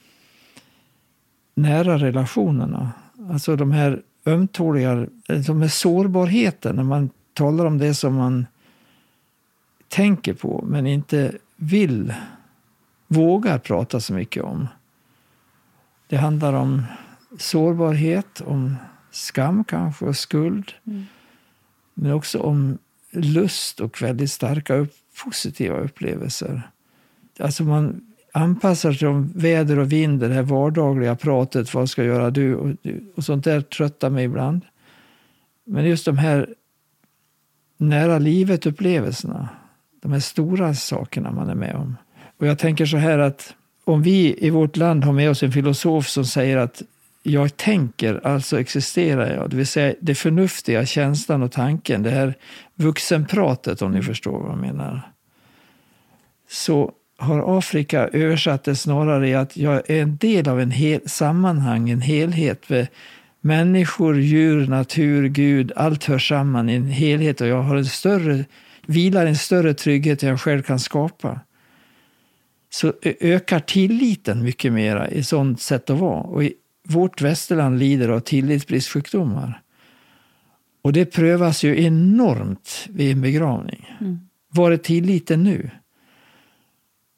nära 1.54 1.98
relationerna. 1.98 2.92
Alltså 3.30 3.56
de 3.56 3.72
här 3.72 4.02
ömtåliga, 4.26 5.06
de 5.46 5.62
här 5.62 5.68
sårbarheten 5.68 6.76
när 6.76 6.84
man 6.84 7.10
talar 7.32 7.64
om 7.64 7.78
det 7.78 7.94
som 7.94 8.14
man 8.14 8.46
tänker 9.88 10.34
på 10.34 10.64
men 10.66 10.86
inte 10.86 11.32
vill, 11.56 12.14
vågar 13.08 13.58
prata 13.58 14.00
så 14.00 14.14
mycket 14.14 14.42
om. 14.42 14.68
Det 16.06 16.16
handlar 16.16 16.52
om 16.52 16.82
sårbarhet, 17.38 18.40
om 18.40 18.76
skam 19.10 19.64
kanske 19.64 20.04
och 20.04 20.16
skuld. 20.16 20.72
Men 21.94 22.12
också 22.12 22.40
om 22.40 22.78
lust 23.10 23.80
och 23.80 24.02
väldigt 24.02 24.30
starka 24.30 24.74
upp, 24.74 24.92
positiva 25.24 25.78
upplevelser. 25.78 26.70
Alltså 27.38 27.64
man 27.64 28.00
anpassar 28.32 28.92
sig 28.92 29.08
om 29.08 29.32
väder 29.34 29.78
och 29.78 29.92
vind, 29.92 30.20
det 30.20 30.28
här 30.28 30.42
vardagliga 30.42 31.16
pratet, 31.16 31.74
vad 31.74 31.90
ska 31.90 32.04
göra 32.04 32.30
du? 32.30 32.54
Och, 32.54 32.76
och 33.14 33.24
sånt 33.24 33.44
där 33.44 33.60
tröttar 33.60 34.10
mig 34.10 34.24
ibland. 34.24 34.64
Men 35.64 35.84
just 35.84 36.04
de 36.04 36.18
här 36.18 36.54
nära 37.76 38.18
livet-upplevelserna, 38.18 39.48
de 40.00 40.12
här 40.12 40.20
stora 40.20 40.74
sakerna 40.74 41.30
man 41.30 41.50
är 41.50 41.54
med 41.54 41.74
om. 41.74 41.96
Och 42.38 42.46
jag 42.46 42.58
tänker 42.58 42.86
så 42.86 42.96
här 42.96 43.18
att 43.18 43.54
om 43.84 44.02
vi 44.02 44.36
i 44.38 44.50
vårt 44.50 44.76
land 44.76 45.04
har 45.04 45.12
med 45.12 45.30
oss 45.30 45.42
en 45.42 45.52
filosof 45.52 46.08
som 46.08 46.24
säger 46.24 46.56
att 46.56 46.82
jag 47.22 47.56
tänker, 47.56 48.26
alltså 48.26 48.60
existerar 48.60 49.34
jag. 49.34 49.50
Det 49.50 49.56
vill 49.56 49.66
säga 49.66 49.94
det 50.00 50.14
förnuftiga, 50.14 50.86
känslan 50.86 51.42
och 51.42 51.52
tanken. 51.52 52.02
Det 52.02 52.10
här 52.10 52.34
vuxenpratet, 52.74 53.82
om 53.82 53.92
ni 53.92 54.02
förstår 54.02 54.40
vad 54.40 54.50
jag 54.50 54.58
menar. 54.58 55.12
Så 56.50 56.92
har 57.18 57.58
Afrika 57.58 58.08
översatt 58.08 58.64
det 58.64 58.76
snarare 58.76 59.28
i 59.28 59.34
att 59.34 59.56
jag 59.56 59.90
är 59.90 60.02
en 60.02 60.16
del 60.16 60.48
av 60.48 60.60
en 60.60 60.70
hel, 60.70 61.00
sammanhang, 61.08 61.90
en 61.90 62.00
helhet. 62.00 62.68
Med 62.68 62.86
människor, 63.40 64.20
djur, 64.20 64.66
natur, 64.66 65.28
Gud, 65.28 65.72
allt 65.76 66.04
hör 66.04 66.18
samman 66.18 66.68
i 66.68 66.74
en 66.74 66.88
helhet 66.88 67.40
och 67.40 67.46
jag 67.46 67.62
har 67.62 67.76
en 67.76 67.86
större, 67.86 68.44
vilar 68.86 69.26
en 69.26 69.36
större 69.36 69.74
trygghet 69.74 70.22
än 70.22 70.28
jag 70.28 70.40
själv 70.40 70.62
kan 70.62 70.80
skapa. 70.80 71.40
Så 72.70 72.92
ökar 73.02 73.60
tilliten 73.60 74.42
mycket 74.42 74.72
mera 74.72 75.10
i 75.10 75.24
sånt 75.24 75.60
sätt 75.60 75.90
att 75.90 75.98
vara. 75.98 76.20
Och 76.20 76.42
vårt 76.88 77.20
västerland 77.20 77.78
lider 77.78 78.08
av 78.08 78.20
tillitsbristsjukdomar. 78.20 79.62
Och 80.82 80.92
det 80.92 81.04
prövas 81.04 81.64
ju 81.64 81.84
enormt 81.84 82.86
vid 82.88 83.12
en 83.12 83.20
begravning. 83.20 83.96
Mm. 84.00 84.18
Var 84.48 84.70
är 84.70 84.76
tilliten 84.76 85.42
nu? 85.42 85.70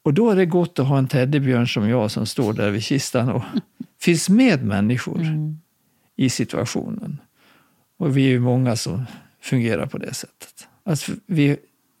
Och 0.03 0.13
då 0.13 0.29
är 0.29 0.35
det 0.35 0.45
gott 0.45 0.79
att 0.79 0.87
ha 0.87 0.97
en 0.97 1.07
teddybjörn 1.07 1.67
som 1.67 1.89
jag 1.89 2.11
som 2.11 2.25
står 2.25 2.53
där 2.53 2.71
vid 2.71 2.83
kistan 2.83 3.29
och 3.29 3.43
finns 4.01 4.29
med 4.29 4.65
människor 4.65 5.21
mm. 5.21 5.57
i 6.15 6.29
situationen. 6.29 7.21
Och 7.97 8.17
vi 8.17 8.25
är 8.25 8.29
ju 8.29 8.39
många 8.39 8.75
som 8.75 9.05
fungerar 9.41 9.85
på 9.85 9.97
det 9.97 10.13
sättet. 10.13 10.67
Alltså 10.83 11.11
vi 11.25 11.57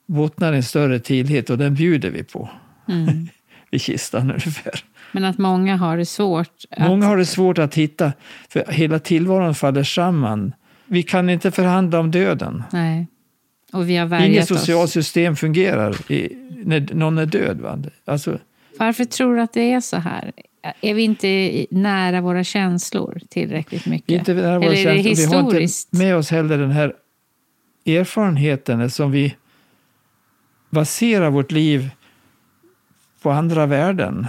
bottnar 0.07 0.53
en 0.53 0.63
större 0.63 0.99
tillit 0.99 1.49
och 1.49 1.57
den 1.57 1.75
bjuder 1.75 2.09
vi 2.09 2.23
på 2.23 2.49
mm. 2.87 3.27
Vid 3.71 3.81
kistan 3.81 4.31
ungefär. 4.31 4.83
Men 5.11 5.25
att 5.25 5.37
många 5.37 5.77
har 5.77 5.97
det 5.97 6.05
svårt? 6.05 6.65
Att... 6.69 6.87
Många 6.87 7.05
har 7.05 7.17
det 7.17 7.25
svårt 7.25 7.57
att 7.57 7.75
hitta, 7.75 8.13
för 8.49 8.71
hela 8.71 8.99
tillvaron 8.99 9.55
faller 9.55 9.83
samman. 9.83 10.53
Vi 10.85 11.03
kan 11.03 11.29
inte 11.29 11.51
förhandla 11.51 11.99
om 11.99 12.11
döden. 12.11 12.63
Nej. 12.71 13.07
Och 13.73 13.89
vi 13.89 13.97
har 13.97 14.21
Inget 14.21 14.47
socialt 14.47 14.91
system 14.91 15.35
fungerar 15.35 16.11
i, 16.11 16.37
när 16.65 16.93
någon 16.93 17.17
är 17.17 17.25
död. 17.25 17.61
Va? 17.61 17.83
Alltså, 18.05 18.39
Varför 18.79 19.05
tror 19.05 19.35
du 19.35 19.41
att 19.41 19.53
det 19.53 19.73
är 19.73 19.81
så 19.81 19.97
här? 19.97 20.31
Är 20.81 20.93
vi 20.93 21.01
inte 21.01 21.65
nära 21.69 22.21
våra 22.21 22.43
känslor 22.43 23.21
tillräckligt 23.29 23.85
mycket? 23.85 24.09
Inte 24.09 24.33
nära 24.33 24.59
våra 24.59 24.69
Eller 24.69 24.91
är 24.91 24.95
det 24.95 25.01
historiskt? 25.01 25.89
Vi 25.91 25.97
har 25.97 26.03
inte 26.03 26.05
med 26.05 26.15
oss 26.15 26.31
heller 26.31 26.57
den 26.57 26.71
här 26.71 26.93
erfarenheten 27.85 28.89
som 28.89 29.11
vi 29.11 29.35
baserar 30.69 31.29
vårt 31.29 31.51
liv 31.51 31.89
på 33.21 33.31
andra 33.31 33.65
värden. 33.65 34.27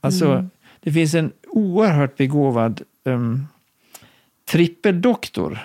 Alltså, 0.00 0.26
mm. 0.26 0.50
Det 0.80 0.92
finns 0.92 1.14
en 1.14 1.32
oerhört 1.48 2.16
begåvad 2.16 2.82
um, 3.04 3.46
trippeldoktor 4.50 5.58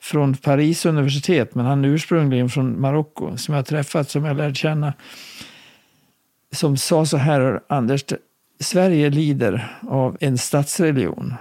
från 0.00 0.34
Paris 0.34 0.86
universitet, 0.86 1.54
men 1.54 1.66
han 1.66 1.84
är 1.84 1.88
ursprungligen 1.88 2.48
från 2.48 2.80
Marocko, 2.80 3.36
som 3.36 3.54
jag 3.54 3.66
träffat, 3.66 4.10
som 4.10 4.24
jag 4.24 4.36
lärde 4.36 4.54
känna. 4.54 4.92
Som 6.52 6.76
sa 6.76 7.06
så 7.06 7.16
här, 7.16 7.60
Anders, 7.66 8.04
Sverige 8.60 9.10
lider 9.10 9.76
av 9.80 10.16
en 10.20 10.38
statsreligion. 10.38 11.34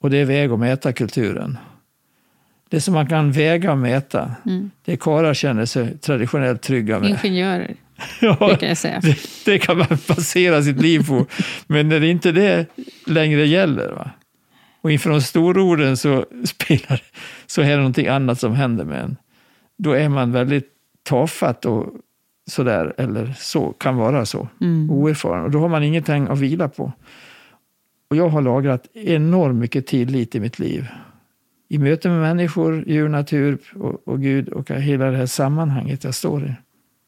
Och 0.00 0.10
det 0.10 0.16
är 0.16 0.24
väg 0.24 0.50
att 0.50 0.58
mäta 0.58 0.92
kulturen. 0.92 1.58
Det 2.68 2.80
som 2.80 2.94
man 2.94 3.08
kan 3.08 3.32
väga 3.32 3.72
och 3.72 3.78
mäta, 3.78 4.34
mm. 4.46 4.70
det 4.84 4.96
karlar 4.96 5.34
känner 5.34 5.66
sig 5.66 5.98
traditionellt 5.98 6.62
trygga 6.62 6.98
med. 6.98 7.10
Ingenjörer, 7.10 7.74
ja, 8.20 8.36
brukar 8.40 8.68
jag 8.68 8.76
säga. 8.76 9.00
Det, 9.00 9.18
det, 9.44 9.58
kan 9.58 9.78
man 9.78 9.98
basera 10.08 10.62
sitt 10.62 10.80
liv 10.80 11.06
på. 11.06 11.26
Men 11.66 11.88
när 11.88 12.00
det 12.00 12.06
inte 12.06 12.32
det 12.32 12.66
längre 13.06 13.46
gäller, 13.46 13.92
va? 13.92 14.10
och 14.80 14.92
inför 14.92 15.10
de 15.10 15.20
stororden 15.20 15.96
så 15.96 16.26
spelar 16.44 17.02
så 17.46 17.62
är 17.62 17.68
det 17.68 17.76
någonting 17.76 18.06
annat 18.06 18.40
som 18.40 18.52
händer 18.52 18.84
med 18.84 19.00
en. 19.00 19.16
Då 19.78 19.92
är 19.92 20.08
man 20.08 20.32
väldigt 20.32 20.68
tafatt 21.02 21.64
och 21.64 21.86
sådär, 22.46 22.94
eller 22.98 23.34
så, 23.38 23.72
kan 23.72 23.96
vara 23.96 24.26
så, 24.26 24.48
mm. 24.60 24.90
oerfaren. 24.90 25.44
Och 25.44 25.50
då 25.50 25.60
har 25.60 25.68
man 25.68 25.82
ingenting 25.82 26.26
att 26.28 26.38
vila 26.38 26.68
på. 26.68 26.92
Och 28.10 28.16
jag 28.16 28.28
har 28.28 28.42
lagrat 28.42 28.86
enormt 28.94 29.58
mycket 29.58 29.86
tillit 29.86 30.34
i 30.34 30.40
mitt 30.40 30.58
liv. 30.58 30.86
I 31.68 31.78
möte 31.78 32.08
med 32.08 32.20
människor, 32.20 32.84
djur, 32.86 33.08
natur 33.08 33.58
och, 33.74 34.08
och 34.08 34.22
Gud 34.22 34.48
och 34.48 34.70
hela 34.70 35.10
det 35.10 35.16
här 35.16 35.26
sammanhanget 35.26 36.04
jag 36.04 36.14
står 36.14 36.42
i. 36.42 36.54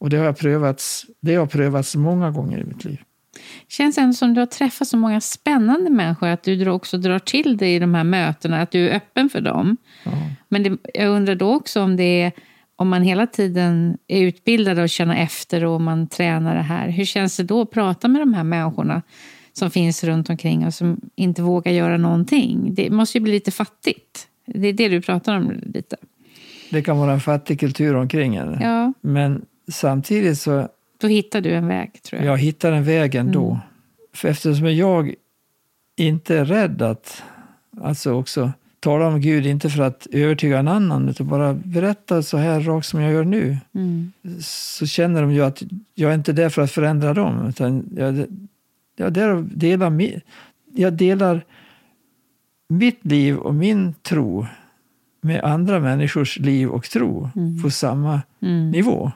Och 0.03 0.11
det 0.11 0.17
har, 0.17 0.33
prövats, 0.33 1.07
det 1.21 1.35
har 1.35 1.47
prövats 1.47 1.97
många 1.97 2.31
gånger 2.31 2.59
i 2.59 2.65
mitt 2.65 2.85
liv 2.85 2.99
känns 3.69 3.99
ändå 3.99 4.13
som 4.13 4.35
du 4.35 4.41
har 4.41 4.47
träffat 4.47 4.89
så 4.89 4.97
många 4.97 5.21
spännande 5.21 5.91
människor, 5.91 6.29
att 6.29 6.43
du 6.43 6.71
också 6.71 6.99
drar 6.99 7.19
till 7.19 7.57
dig 7.57 7.75
i 7.75 7.79
de 7.79 7.95
här 7.95 8.05
mötena, 8.05 8.63
att 8.63 8.71
du 8.71 8.89
är 8.89 8.97
öppen 8.97 9.29
för 9.29 9.41
dem. 9.41 9.77
Ja. 10.05 10.13
Men 10.49 10.63
det, 10.63 10.79
jag 10.95 11.09
undrar 11.09 11.35
då 11.35 11.55
också 11.55 11.83
om 11.83 11.97
det 11.97 12.23
är 12.23 12.33
om 12.77 12.89
man 12.89 13.03
hela 13.03 13.27
tiden 13.27 13.99
är 14.09 14.23
utbildad 14.23 14.79
och 14.79 14.89
känna 14.89 15.17
efter 15.17 15.65
och 15.65 15.81
man 15.81 16.07
tränar 16.07 16.55
det 16.55 16.63
här. 16.63 16.89
Hur 16.89 17.05
känns 17.05 17.37
det 17.37 17.43
då 17.43 17.61
att 17.61 17.71
prata 17.71 18.09
med 18.09 18.21
de 18.21 18.35
här 18.35 18.45
människorna 18.45 19.03
som 19.53 19.71
finns 19.71 20.05
runt 20.05 20.31
omkring 20.31 20.67
och 20.67 20.75
som 20.75 21.01
inte 21.17 21.43
vågar 21.43 21.73
göra 21.73 21.97
någonting? 21.97 22.75
Det 22.75 22.91
måste 22.91 23.19
ju 23.19 23.23
bli 23.23 23.33
lite 23.33 23.51
fattigt. 23.51 24.29
Det 24.47 24.69
är 24.69 24.73
det 24.73 24.89
du 24.89 25.01
pratar 25.01 25.37
om 25.37 25.53
lite. 25.63 25.97
Det 26.71 26.83
kan 26.83 26.99
vara 26.99 27.13
en 27.13 27.21
fattig 27.21 27.61
kultur 27.61 27.95
omkring 27.95 28.37
en. 28.37 28.59
Ja. 28.61 28.93
Men 29.01 29.45
samtidigt 29.73 30.39
så 30.39 30.69
då 30.99 31.09
hittar 31.09 31.41
du 31.41 31.51
en 31.51 31.69
väg, 31.69 32.03
tror 32.03 32.23
jag. 32.23 32.33
Jag 32.33 32.39
hittar 32.39 32.73
en 32.73 32.85
väg 32.85 33.15
ändå. 33.15 33.51
Mm. 33.51 33.61
För 34.15 34.29
eftersom 34.29 34.75
jag 34.75 35.15
inte 35.97 36.37
är 36.37 36.45
rädd 36.45 36.83
att 36.83 37.23
alltså 37.81 38.13
också 38.13 38.53
tala 38.81 39.07
om 39.07 39.21
Gud, 39.21 39.47
inte 39.47 39.71
för 39.71 39.83
att 39.83 40.07
övertyga 40.13 40.59
en 40.59 40.69
annan, 40.69 41.09
utan 41.09 41.29
bara 41.29 41.55
berätta 41.55 42.23
så 42.23 42.37
här 42.37 42.61
rakt 42.61 42.87
som 42.87 43.01
jag 43.01 43.13
gör 43.13 43.25
nu. 43.25 43.57
Mm. 43.75 44.13
Så 44.41 44.87
känner 44.87 45.23
de 45.23 45.33
ju 45.33 45.45
att 45.45 45.63
jag 45.95 46.11
är 46.11 46.15
inte 46.15 46.33
där 46.33 46.49
för 46.49 46.63
att 46.63 46.71
förändra 46.71 47.15
dem, 47.15 47.47
utan 47.49 47.85
jag, 47.97 48.27
jag, 48.97 49.13
delar, 49.13 49.47
jag 50.75 50.93
delar 50.93 51.45
mitt 52.69 53.05
liv 53.05 53.37
och 53.37 53.55
min 53.55 53.95
tro 54.03 54.47
med 55.21 55.45
andra 55.45 55.81
människors 55.81 56.39
liv 56.39 56.69
och 56.69 56.85
tro 56.85 57.31
mm. 57.37 57.63
på 57.63 57.71
samma 57.71 58.23
mm. 58.43 58.71
nivå. 58.71 59.13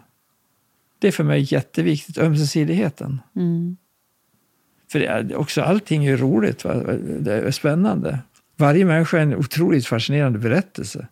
Det 1.07 1.11
är 1.11 1.13
för 1.13 1.25
mig 1.25 1.47
jätteviktigt, 1.53 2.19
ömsesidigheten. 2.19 3.21
Mm. 3.37 3.77
För 4.93 4.99
det 4.99 5.07
är 5.07 5.37
också, 5.37 5.63
allting 5.63 6.05
är 6.07 6.17
roligt, 6.17 6.65
va? 6.65 6.75
det 7.21 7.33
är 7.33 7.51
spännande. 7.51 8.19
Varje 8.57 8.85
människa 8.85 9.19
är 9.19 9.23
en 9.23 9.37
otroligt 9.37 9.87
fascinerande 9.87 10.39
berättelse. 10.39 11.07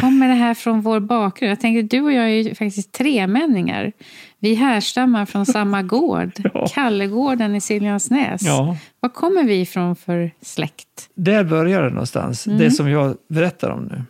Kommer 0.00 0.28
det 0.28 0.34
här 0.34 0.54
från 0.54 0.80
vår 0.80 1.00
bakgrund? 1.00 1.50
Jag 1.50 1.60
tänker, 1.60 1.82
du 1.82 2.00
och 2.00 2.12
jag 2.12 2.24
är 2.24 2.28
ju 2.28 2.54
faktiskt 2.54 2.92
tremänningar. 2.92 3.92
Vi 4.38 4.54
härstammar 4.54 5.26
från 5.26 5.46
samma 5.46 5.82
gård, 5.96 6.32
ja. 6.54 6.66
Kallegården 6.74 7.54
i 7.54 7.60
Siljansnäs. 7.60 8.42
Ja. 8.42 8.76
Var 9.00 9.10
kommer 9.10 9.44
vi 9.44 9.60
ifrån 9.60 9.96
för 9.96 10.30
släkt? 10.42 11.08
Där 11.14 11.44
börjar 11.44 11.82
det 11.82 11.90
någonstans, 11.90 12.46
mm. 12.46 12.58
det 12.58 12.70
som 12.70 12.90
jag 12.90 13.16
berättar 13.28 13.70
om 13.70 13.84
nu. 13.84 14.02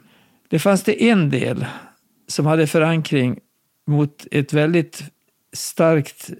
Det 0.48 0.58
fanns 0.58 0.82
det 0.82 1.10
en 1.10 1.30
del 1.30 1.66
som 2.28 2.46
hade 2.46 2.66
förankring 2.66 3.38
mot 3.86 4.26
ett 4.30 4.52
väldigt 4.52 5.02
starkt 5.52 6.30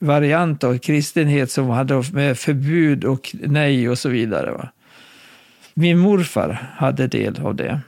variant 0.00 0.64
av 0.64 0.78
kristenhet 0.78 1.50
som 1.50 1.68
hade 1.68 2.02
med 2.12 2.38
förbud 2.38 3.04
och 3.04 3.34
nej 3.42 3.88
och 3.88 3.98
så 3.98 4.08
vidare. 4.08 4.50
Va? 4.52 4.68
Min 5.74 5.98
morfar 5.98 6.70
hade 6.76 7.06
del 7.06 7.40
av 7.40 7.54
det 7.54 7.80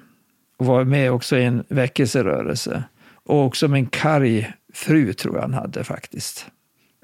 och 0.57 0.66
var 0.66 0.85
med 0.85 1.12
också 1.12 1.38
i 1.38 1.44
en 1.44 1.64
väckelserörelse. 1.68 2.85
Och 3.25 3.44
också 3.44 3.68
med 3.68 3.79
en 3.79 3.87
karg 3.87 4.53
fru, 4.75 5.12
tror 5.12 5.35
jag 5.35 5.42
han 5.42 5.55
hade 5.55 5.85
faktiskt. 5.85 6.46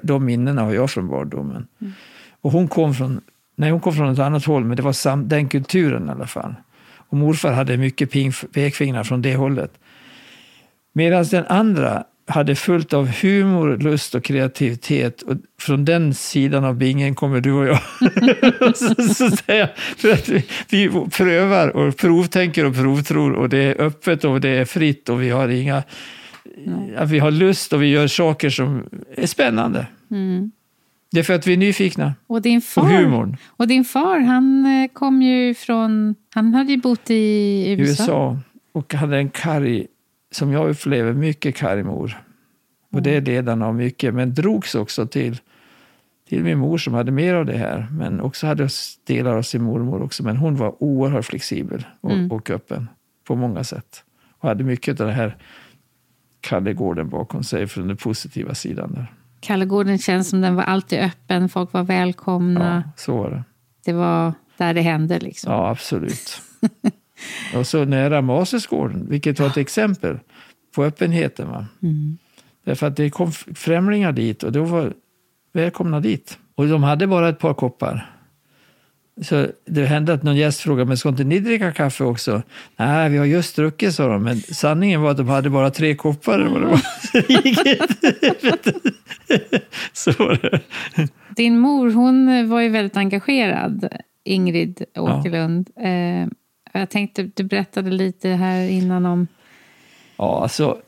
De 0.02 0.24
minnena 0.24 0.62
har 0.62 0.72
jag 0.72 0.90
från 0.90 1.08
barndomen. 1.08 1.66
Mm. 1.80 1.92
Och 2.40 2.52
hon 2.52 2.68
kom 2.68 2.94
från, 2.94 3.20
nej, 3.56 3.70
hon 3.70 3.80
kom 3.80 3.94
från 3.94 4.12
ett 4.12 4.18
annat 4.18 4.44
håll, 4.44 4.64
men 4.64 4.76
det 4.76 4.82
var 4.82 4.92
sam, 4.92 5.28
den 5.28 5.48
kulturen 5.48 6.08
i 6.08 6.10
alla 6.10 6.26
fall. 6.26 6.54
Och 6.96 7.16
morfar 7.16 7.52
hade 7.52 7.76
mycket 7.76 8.10
pekfingrar 8.52 9.04
från 9.04 9.22
det 9.22 9.36
hållet. 9.36 9.72
Medan 10.92 11.24
den 11.24 11.44
andra 11.46 12.04
hade 12.28 12.54
fullt 12.54 12.92
av 12.92 13.08
humor, 13.08 13.76
lust 13.76 14.14
och 14.14 14.24
kreativitet. 14.24 15.22
Och 15.22 15.36
från 15.60 15.84
den 15.84 16.14
sidan 16.14 16.64
av 16.64 16.76
bingen 16.76 17.14
kommer 17.14 17.40
du 17.40 17.52
och 17.52 17.66
jag. 17.66 17.78
så, 18.76 19.14
så 19.14 19.30
säga, 19.30 19.68
för 19.96 20.12
att 20.12 20.28
vi, 20.28 20.44
vi, 20.68 20.90
prövar 21.10 21.68
och 21.68 21.96
provtänker 21.96 22.64
och 22.64 22.74
provtror 22.74 23.32
och 23.32 23.48
det 23.48 23.58
är 23.58 23.80
öppet 23.80 24.24
och 24.24 24.40
det 24.40 24.48
är 24.48 24.64
fritt 24.64 25.08
och 25.08 25.22
vi 25.22 25.30
har 25.30 25.48
inga... 25.48 25.82
Ja, 26.94 27.04
vi 27.04 27.18
har 27.18 27.30
lust 27.30 27.72
och 27.72 27.82
vi 27.82 27.86
gör 27.86 28.06
saker 28.06 28.50
som 28.50 28.88
är 29.16 29.26
spännande. 29.26 29.86
Mm. 30.10 30.52
Det 31.10 31.18
är 31.18 31.24
för 31.24 31.34
att 31.34 31.46
vi 31.46 31.52
är 31.52 31.56
nyfikna. 31.56 32.14
Och 32.26 32.42
din 32.42 32.60
far, 32.60 32.82
och 32.82 32.88
humorn. 32.88 33.36
Och 33.46 33.68
din 33.68 33.84
far, 33.84 34.20
han 34.20 34.66
eh, 34.66 34.88
kom 34.92 35.22
ju 35.22 35.54
från... 35.54 36.14
Han 36.34 36.54
hade 36.54 36.72
ju 36.72 36.78
bott 36.78 37.10
i 37.10 37.76
USA. 37.78 38.02
USA 38.02 38.38
och 38.72 38.94
hade 38.94 39.16
en 39.16 39.30
karg 39.30 39.86
som 40.30 40.52
jag 40.52 40.70
upplever, 40.70 41.12
mycket 41.12 41.56
kargmor. 41.56 42.16
Och 42.92 43.02
det 43.02 43.16
är 43.16 43.20
ledarna 43.20 43.66
av 43.66 43.74
mycket, 43.74 44.14
men 44.14 44.34
drogs 44.34 44.74
också 44.74 45.06
till, 45.06 45.40
till 46.28 46.42
min 46.42 46.58
mor 46.58 46.78
som 46.78 46.94
hade 46.94 47.10
mer 47.10 47.34
av 47.34 47.46
det 47.46 47.56
här. 47.56 47.86
Men 47.92 48.20
också 48.20 48.46
hade 48.46 48.68
delar 49.06 49.34
av 49.34 49.42
sin 49.42 49.62
mormor 49.62 50.02
också. 50.02 50.22
Men 50.22 50.36
hon 50.36 50.56
var 50.56 50.82
oerhört 50.82 51.24
flexibel 51.24 51.86
och, 52.00 52.12
mm. 52.12 52.32
och 52.32 52.50
öppen 52.50 52.88
på 53.26 53.36
många 53.36 53.64
sätt. 53.64 54.04
Och 54.38 54.48
hade 54.48 54.64
mycket 54.64 55.00
av 55.00 55.06
det 55.06 55.12
här 55.12 55.36
Kallegården 56.40 57.08
bakom 57.08 57.44
sig 57.44 57.66
från 57.66 57.88
den 57.88 57.96
positiva 57.96 58.54
sidan. 58.54 58.92
Där. 58.92 59.12
Kallegården 59.40 59.98
känns 59.98 60.28
som 60.28 60.40
den 60.40 60.54
var 60.54 60.62
alltid 60.62 60.98
öppen, 60.98 61.48
folk 61.48 61.72
var 61.72 61.82
välkomna. 61.82 62.82
Ja, 62.86 62.92
så 62.96 63.16
var 63.16 63.30
det. 63.30 63.44
Det 63.84 63.92
var 63.92 64.32
där 64.56 64.74
det 64.74 64.80
hände 64.80 65.18
liksom. 65.18 65.52
Ja, 65.52 65.70
absolut. 65.70 66.42
och 67.54 67.66
så 67.66 67.84
nära 67.84 68.22
Masesgården, 68.22 69.06
vilket 69.08 69.40
var 69.40 69.46
ett 69.46 69.56
exempel 69.56 70.18
på 70.74 70.84
öppenheten. 70.84 71.48
Va? 71.48 71.66
Mm. 71.82 72.18
Därför 72.64 72.86
att 72.86 72.96
det 72.96 73.10
kom 73.10 73.32
främlingar 73.32 74.12
dit 74.12 74.42
och 74.42 74.52
då 74.52 74.64
var 74.64 74.92
välkomna 75.52 76.00
dit. 76.00 76.38
Och 76.54 76.68
de 76.68 76.82
hade 76.82 77.06
bara 77.06 77.28
ett 77.28 77.38
par 77.38 77.54
koppar. 77.54 78.14
Så 79.22 79.46
det 79.66 79.84
hände 79.84 80.12
att 80.12 80.22
någon 80.22 80.36
gäst 80.36 80.60
frågade, 80.60 80.88
men 80.88 80.96
ska 80.96 81.08
inte 81.08 81.24
ni 81.24 81.38
dricka 81.38 81.72
kaffe 81.72 82.04
också? 82.04 82.42
Nej, 82.76 83.10
vi 83.10 83.18
har 83.18 83.24
just 83.24 83.56
druckit, 83.56 83.94
sa 83.94 84.08
de. 84.08 84.22
Men 84.22 84.40
sanningen 84.40 85.00
var 85.00 85.10
att 85.10 85.16
de 85.16 85.28
hade 85.28 85.50
bara 85.50 85.70
tre 85.70 85.94
koppar. 85.94 86.38
Det 86.38 86.48
var. 86.48 86.70
Så 89.92 90.12
var 90.12 90.38
det. 90.42 90.60
Din 91.36 91.58
mor, 91.58 91.90
hon 91.90 92.48
var 92.48 92.60
ju 92.60 92.68
väldigt 92.68 92.96
engagerad, 92.96 93.88
Ingrid 94.24 94.84
Åkerlund. 94.96 95.70
Ja. 95.76 95.82
Jag 96.72 96.90
tänkte, 96.90 97.22
du 97.34 97.44
berättade 97.44 97.90
lite 97.90 98.28
här 98.28 98.68
innan 98.68 99.06
om... 99.06 99.26
Ja, 100.16 100.42
alltså 100.42 100.78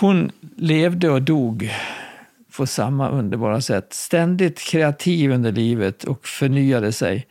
hon 0.00 0.30
levde 0.56 1.10
och 1.10 1.22
dog 1.22 1.70
på 2.56 2.66
samma 2.66 3.08
underbara 3.08 3.60
sätt. 3.60 3.92
Ständigt 3.92 4.60
kreativ 4.60 5.30
under 5.30 5.52
livet 5.52 6.04
och 6.04 6.26
förnyade 6.26 6.92
sig. 6.92 7.26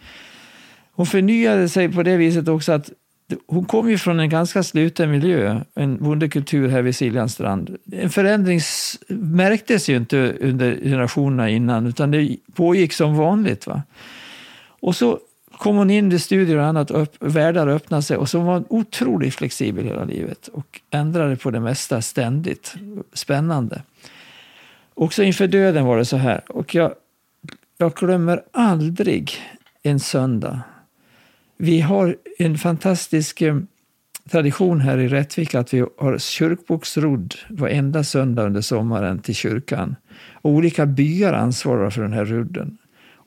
Hon 0.92 1.06
förnyade 1.06 1.70
sig 1.70 1.94
på 1.94 2.04
det 2.04 2.18
viset 2.18 2.48
också 2.48 2.72
att 2.72 2.92
hon 3.48 3.66
kom 3.66 3.90
ju 3.90 3.98
från 3.98 4.20
en 4.20 4.30
ganska 4.30 4.64
sluten 4.64 5.12
miljö, 5.12 5.62
en 5.76 5.98
bondekultur 6.04 6.70
här 6.70 6.82
vid 6.82 6.96
Siljanstrand. 6.96 7.78
En 7.92 8.10
förändring 8.10 8.60
märktes 9.10 9.90
ju 9.90 9.96
inte 9.96 10.36
under 10.40 10.76
generationerna 10.84 11.50
innan, 11.50 11.88
utan 11.88 12.12
det 12.12 12.38
pågick 12.54 12.94
som 12.94 13.16
vanligt. 13.16 13.68
Va? 13.68 13.84
Och 14.82 14.96
så 14.96 15.20
kom 15.62 15.76
hon 15.76 15.90
in 15.90 16.12
i 16.12 16.20
studier 16.20 16.58
och 16.58 16.66
annat 16.66 16.92
och 16.92 17.08
världar 17.20 17.68
öppnade 17.68 18.04
sig 18.04 18.18
och 18.18 18.30
så 18.30 18.40
var 18.40 18.54
hon 18.54 18.66
otroligt 18.70 19.36
flexibel 19.36 19.86
hela 19.86 20.04
livet 20.04 20.48
och 20.48 20.82
ändrade 20.92 21.36
på 21.36 21.52
det 21.52 21.60
mesta 21.60 22.02
ständigt. 22.02 22.76
Spännande. 23.14 23.82
Också 24.94 25.24
inför 25.24 25.48
döden 25.48 25.86
var 25.86 25.98
det 25.98 26.06
så 26.06 26.18
här. 26.18 26.42
Och 26.48 26.76
jag, 26.76 26.94
jag 27.78 27.94
glömmer 27.94 28.42
aldrig 28.52 29.32
en 29.84 30.00
söndag. 30.00 30.62
Vi 31.58 31.82
har 31.82 32.16
en 32.38 32.58
fantastisk 32.58 33.42
eh, 33.42 33.58
tradition 34.30 34.82
här 34.82 34.98
i 34.98 35.08
Rättvik 35.08 35.56
att 35.56 35.74
vi 35.74 35.86
har 35.98 36.18
kyrkboksrodd 36.18 37.36
varenda 37.50 38.04
söndag 38.04 38.44
under 38.44 38.62
sommaren 38.62 39.20
till 39.20 39.36
kyrkan. 39.36 39.96
Och 40.32 40.52
olika 40.52 40.86
byar 40.86 41.34
ansvarar 41.34 41.90
för 41.90 42.02
den 42.02 42.14
här 42.14 42.26
rudden. 42.26 42.78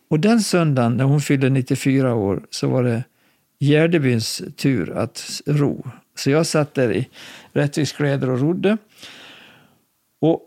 Och 0.09 0.21
den 0.21 0.40
söndagen 0.40 0.97
när 0.97 1.05
hon 1.05 1.21
fyllde 1.21 1.51
94 1.51 2.14
år 2.14 2.47
så 2.51 2.69
var 2.69 2.83
det 2.83 3.05
Gärdebyns 3.59 4.43
tur 4.57 4.90
att 4.90 5.40
ro. 5.47 5.87
Så 6.17 6.31
jag 6.31 6.47
satt 6.47 6.75
där 6.75 6.93
i 6.93 7.09
rättviskläder 7.53 8.31
och 8.31 8.40
rodde. 8.40 8.77
Och 10.21 10.43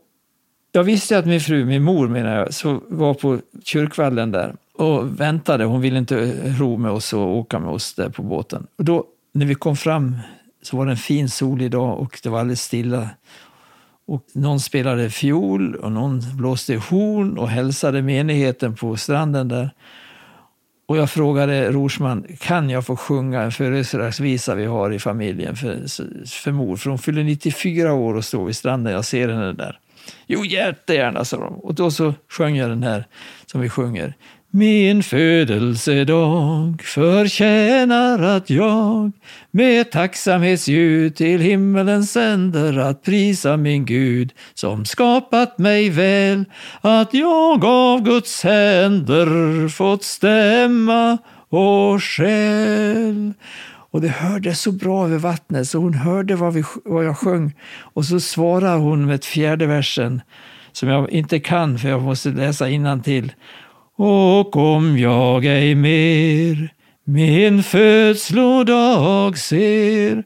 jag 0.72 0.84
visste 0.84 1.18
att 1.18 1.26
min 1.26 1.42
fru, 1.42 1.66
min 1.66 1.84
mor 1.84 2.08
menar 2.08 2.36
jag, 2.36 2.54
så 2.54 2.82
var 2.88 3.14
på 3.14 3.40
kyrkvallen 3.64 4.32
där 4.32 4.56
och 4.74 5.20
väntade. 5.20 5.64
Hon 5.64 5.82
ville 5.82 5.98
inte 5.98 6.20
eh, 6.20 6.60
ro 6.60 6.78
med 6.78 6.92
oss 6.92 7.14
och 7.14 7.38
åka 7.38 7.60
med 7.60 7.70
oss 7.70 7.94
där 7.94 8.10
på 8.10 8.24
båten. 8.24 8.68
Och 8.78 8.86
då 8.86 9.06
när 9.34 9.46
vi 9.46 9.56
kom 9.56 9.76
fram 9.76 10.18
så 10.62 10.78
var 10.78 10.86
det 10.86 10.92
en 10.92 10.98
fin 10.98 11.30
solig 11.30 11.72
dag 11.72 12.00
och 12.00 12.20
det 12.24 12.30
var 12.30 12.40
alldeles 12.40 12.62
stilla. 12.62 13.10
Och 14.08 14.24
någon 14.34 14.60
spelade 14.60 15.10
fiol 15.10 15.76
och 15.76 15.92
någon 15.92 16.22
blåste 16.38 16.76
horn 16.76 17.38
och 17.38 17.50
hälsade 17.50 18.02
menigheten 18.02 18.76
på 18.76 18.98
stranden 18.98 19.48
där. 19.48 19.72
Och 20.88 20.98
jag 20.98 21.10
frågade 21.10 21.72
Rorsman, 21.72 22.26
kan 22.40 22.70
jag 22.70 22.86
få 22.86 22.96
sjunga 22.96 23.42
en 23.42 23.52
födelsedagsvisa 23.52 24.56
vi 24.56 24.66
har 24.66 24.92
i 24.92 25.00
familjen 25.00 25.56
för, 25.56 25.88
för 26.28 26.52
mor? 26.52 26.76
För 26.76 26.90
hon 26.90 27.00
fyller 27.00 27.24
94 27.24 27.94
år 27.94 28.14
och 28.14 28.26
står 28.26 28.46
vid 28.46 28.56
stranden, 28.56 28.94
jag 28.94 29.06
ser 29.06 29.30
henne 29.30 29.54
där. 29.54 29.80
Jo, 30.28 30.46
jättegärna, 30.46 31.26
sa 31.26 31.38
de. 31.38 31.54
Och 31.54 31.76
då 31.76 31.92
så 31.92 32.14
sjöng 32.30 32.56
jag 32.56 32.70
den 32.70 32.84
här 32.84 33.06
som 33.46 33.62
vi 33.62 33.70
sjunger. 33.70 34.14
Min 34.52 35.04
födelsedag 35.04 36.82
förtjänar 36.84 38.22
att 38.22 38.50
jag 38.50 39.12
med 39.52 39.92
tacksamhetsljud 39.92 41.16
till 41.16 41.42
himmelen 41.42 42.06
sänder 42.06 42.78
att 42.78 43.04
prisa 43.04 43.58
min 43.58 43.86
Gud 43.86 44.34
som 44.54 44.86
skapat 44.86 45.58
mig 45.58 45.90
väl, 45.90 46.46
att 46.82 47.14
jag 47.14 47.66
av 47.66 48.02
Guds 48.02 48.44
händer 48.44 49.68
fått 49.70 50.04
stämma 50.04 51.18
och 51.50 52.04
själ. 52.04 53.34
Och 53.92 54.02
det 54.02 54.10
hördes 54.10 54.62
så 54.62 54.72
bra 54.72 55.06
över 55.06 55.18
vattnet 55.18 55.68
så 55.68 55.78
hon 55.78 55.94
hörde 55.94 56.36
vad, 56.36 56.54
vi, 56.54 56.64
vad 56.86 57.06
jag 57.06 57.18
sjöng 57.18 57.54
och 57.80 58.06
så 58.06 58.20
svarar 58.20 58.78
hon 58.78 59.06
med 59.06 59.24
fjärde 59.24 59.66
versen 59.66 60.22
som 60.72 60.90
jag 60.90 61.10
inte 61.10 61.40
kan 61.40 61.80
för 61.80 61.90
jag 61.90 62.02
måste 62.02 62.30
läsa 62.30 62.66
till. 63.04 63.32
Och 64.00 64.56
om 64.56 64.98
jag 64.98 65.46
ej 65.46 65.76
mer 65.76 66.70
min 67.04 67.64
födslodag 67.64 69.38
ser 69.38 70.24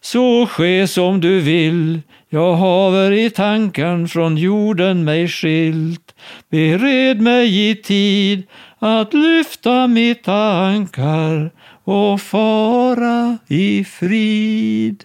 så 0.00 0.46
ske 0.46 0.86
som 0.86 1.20
du 1.20 1.40
vill, 1.40 2.00
jag 2.28 2.54
haver 2.54 3.12
i 3.12 3.30
tanken 3.30 4.08
från 4.08 4.36
jorden 4.36 5.04
mig 5.04 5.28
skilt. 5.28 6.14
Bered 6.50 7.20
mig 7.20 7.70
i 7.70 7.76
tid 7.76 8.42
att 8.78 9.14
lyfta 9.14 9.86
mitt 9.86 10.28
ankar 10.28 11.50
och 11.84 12.20
fara 12.20 13.38
i 13.48 13.84
frid. 13.84 15.04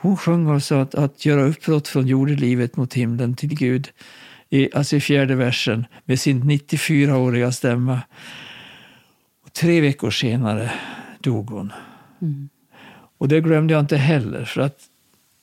Hon 0.00 0.16
sjöng 0.16 0.50
alltså 0.50 0.74
att, 0.74 0.94
att 0.94 1.26
göra 1.26 1.42
uppbrott 1.42 1.88
från 1.88 2.06
jordelivet 2.06 2.76
mot 2.76 2.94
himlen 2.94 3.36
till 3.36 3.54
Gud 3.54 3.88
i, 4.50 4.68
alltså 4.74 4.96
i 4.96 5.00
fjärde 5.00 5.34
versen 5.34 5.86
med 6.04 6.20
sin 6.20 6.42
94-åriga 6.42 7.52
stämma. 7.52 8.00
Och 9.44 9.52
tre 9.52 9.80
veckor 9.80 10.10
senare 10.10 10.72
dog 11.20 11.50
hon. 11.50 11.72
Mm. 12.22 12.48
Och 13.18 13.28
det 13.28 13.40
glömde 13.40 13.74
jag 13.74 13.80
inte 13.80 13.96
heller, 13.96 14.44
för 14.44 14.60
att 14.60 14.78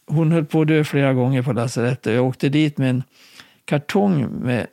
hon 0.07 0.31
höll 0.31 0.45
på 0.45 0.61
att 0.61 0.67
dö 0.67 0.83
flera 0.83 1.13
gånger 1.13 1.41
på 1.41 1.53
lasarettet. 1.53 2.13
Jag 2.13 2.25
åkte 2.25 2.49
dit 2.49 2.77
med 2.77 2.89
en 2.89 3.03
kartong 3.65 4.25
med 4.25 4.67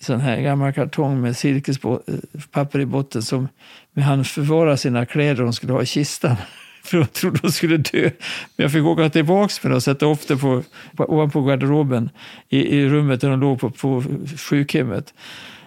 sån 0.00 0.20
här 0.20 0.40
gammal 0.40 0.72
kartong 0.72 1.20
med 1.20 1.36
silkespapper 1.36 2.80
i 2.80 2.86
botten 2.86 3.22
som 3.22 3.48
han 3.96 4.24
förvarade 4.24 4.76
sina 4.76 5.06
kläder 5.06 5.42
hon 5.42 5.52
skulle 5.52 5.72
ha 5.72 5.82
i 5.82 5.86
kistan. 5.86 6.36
För 6.84 6.98
jag 6.98 7.12
trodde 7.12 7.38
hon 7.42 7.52
skulle 7.52 7.76
dö. 7.76 8.02
Men 8.02 8.64
jag 8.64 8.72
fick 8.72 8.84
åka 8.84 9.10
tillbaka 9.10 9.54
med 9.62 9.72
det 9.72 9.76
och 9.76 9.82
sätta 9.82 10.06
upp 10.06 10.28
det 10.28 10.36
på, 10.36 10.62
på, 10.96 11.04
ovanpå 11.04 11.42
garderoben 11.42 12.10
i, 12.48 12.78
i 12.78 12.88
rummet 12.88 13.20
där 13.20 13.30
hon 13.30 13.40
låg 13.40 13.60
på, 13.60 13.70
på 13.70 14.04
sjukhemmet 14.36 15.14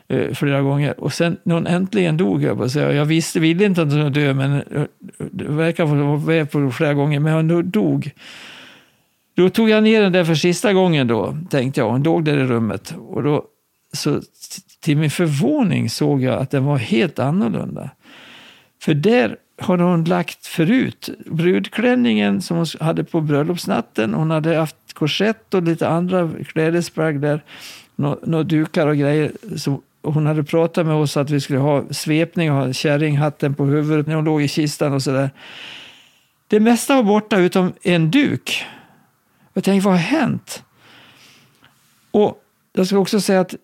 eh, 0.07 0.33
flera 0.33 0.61
gånger. 0.61 0.99
Och 0.99 1.13
sen 1.13 1.37
när 1.43 1.55
hon 1.55 1.67
äntligen 1.67 2.17
dog, 2.17 2.43
jag, 2.43 2.57
bara 2.57 2.69
säga, 2.69 2.93
jag 2.93 3.05
visste, 3.05 3.39
ville 3.39 3.65
inte 3.65 3.81
att 3.81 3.91
hon 3.91 4.11
skulle 4.11 4.25
dö, 4.25 4.33
men 4.33 4.53
eh, 4.53 4.83
det 5.31 5.43
verkar 5.43 5.85
vara 5.85 6.19
med 6.19 6.51
på 6.51 6.71
flera 6.71 6.93
gånger, 6.93 7.19
men 7.19 7.33
hon 7.33 7.71
dog. 7.71 8.11
Då 9.35 9.49
tog 9.49 9.69
jag 9.69 9.83
ner 9.83 10.01
den 10.01 10.11
där 10.11 10.23
för 10.23 10.35
sista 10.35 10.73
gången 10.73 11.07
då, 11.07 11.37
tänkte 11.49 11.81
jag. 11.81 11.89
Hon 11.89 12.03
låg 12.03 12.25
där 12.25 12.37
i 12.37 12.43
rummet. 12.43 12.95
Och 12.97 13.23
då, 13.23 13.45
så 13.93 14.21
till 14.81 14.97
min 14.97 15.11
förvåning 15.11 15.89
såg 15.89 16.21
jag 16.21 16.41
att 16.41 16.51
den 16.51 16.65
var 16.65 16.77
helt 16.77 17.19
annorlunda. 17.19 17.89
För 18.81 18.93
där 18.93 19.37
har 19.57 19.77
hon 19.77 20.03
lagt 20.03 20.47
förut. 20.47 21.09
Brudklänningen 21.25 22.41
som 22.41 22.57
hon 22.57 22.65
hade 22.79 23.03
på 23.03 23.21
bröllopsnatten. 23.21 24.13
Hon 24.13 24.31
hade 24.31 24.55
haft 24.55 24.93
korsett 24.93 25.53
och 25.53 25.63
lite 25.63 25.89
andra 25.89 26.31
klädesplagg 26.47 27.19
där. 27.19 27.43
Några 27.95 28.43
dukar 28.43 28.87
och 28.87 28.97
grejer. 28.97 29.31
Så 29.57 29.81
hon 30.01 30.25
hade 30.25 30.43
pratat 30.43 30.85
med 30.85 30.95
oss 30.95 31.17
att 31.17 31.29
vi 31.29 31.41
skulle 31.41 31.59
ha 31.59 31.83
svepning 31.91 32.51
och 32.51 32.57
ha 32.57 32.73
kärringhatten 32.73 33.53
på 33.53 33.65
huvudet 33.65 34.07
när 34.07 34.15
hon 34.15 34.25
låg 34.25 34.41
i 34.41 34.47
kistan 34.47 34.93
och 34.93 35.03
sådär. 35.03 35.29
Det 36.47 36.59
mesta 36.59 36.95
var 36.95 37.03
borta 37.03 37.37
utom 37.37 37.73
en 37.81 38.11
duk. 38.11 38.65
Jag 39.53 39.63
tänkte, 39.63 39.85
vad 39.85 39.93
har 39.93 40.01
hänt? 40.01 40.63
Och 42.11 42.41
jag 42.73 42.87
ska 42.87 42.97
också 42.97 43.21
säga 43.21 43.39
att 43.39 43.55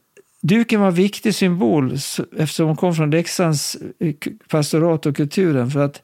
Duken 0.41 0.79
var 0.79 0.87
en 0.87 0.93
viktig 0.93 1.35
symbol 1.35 1.93
eftersom 2.37 2.67
hon 2.67 2.75
kom 2.75 2.95
från 2.95 3.11
Leksands 3.11 3.77
eh, 3.99 4.15
pastorat 4.49 5.05
och 5.05 5.15
kulturen. 5.15 5.71
För 5.71 5.79
att 5.85 6.01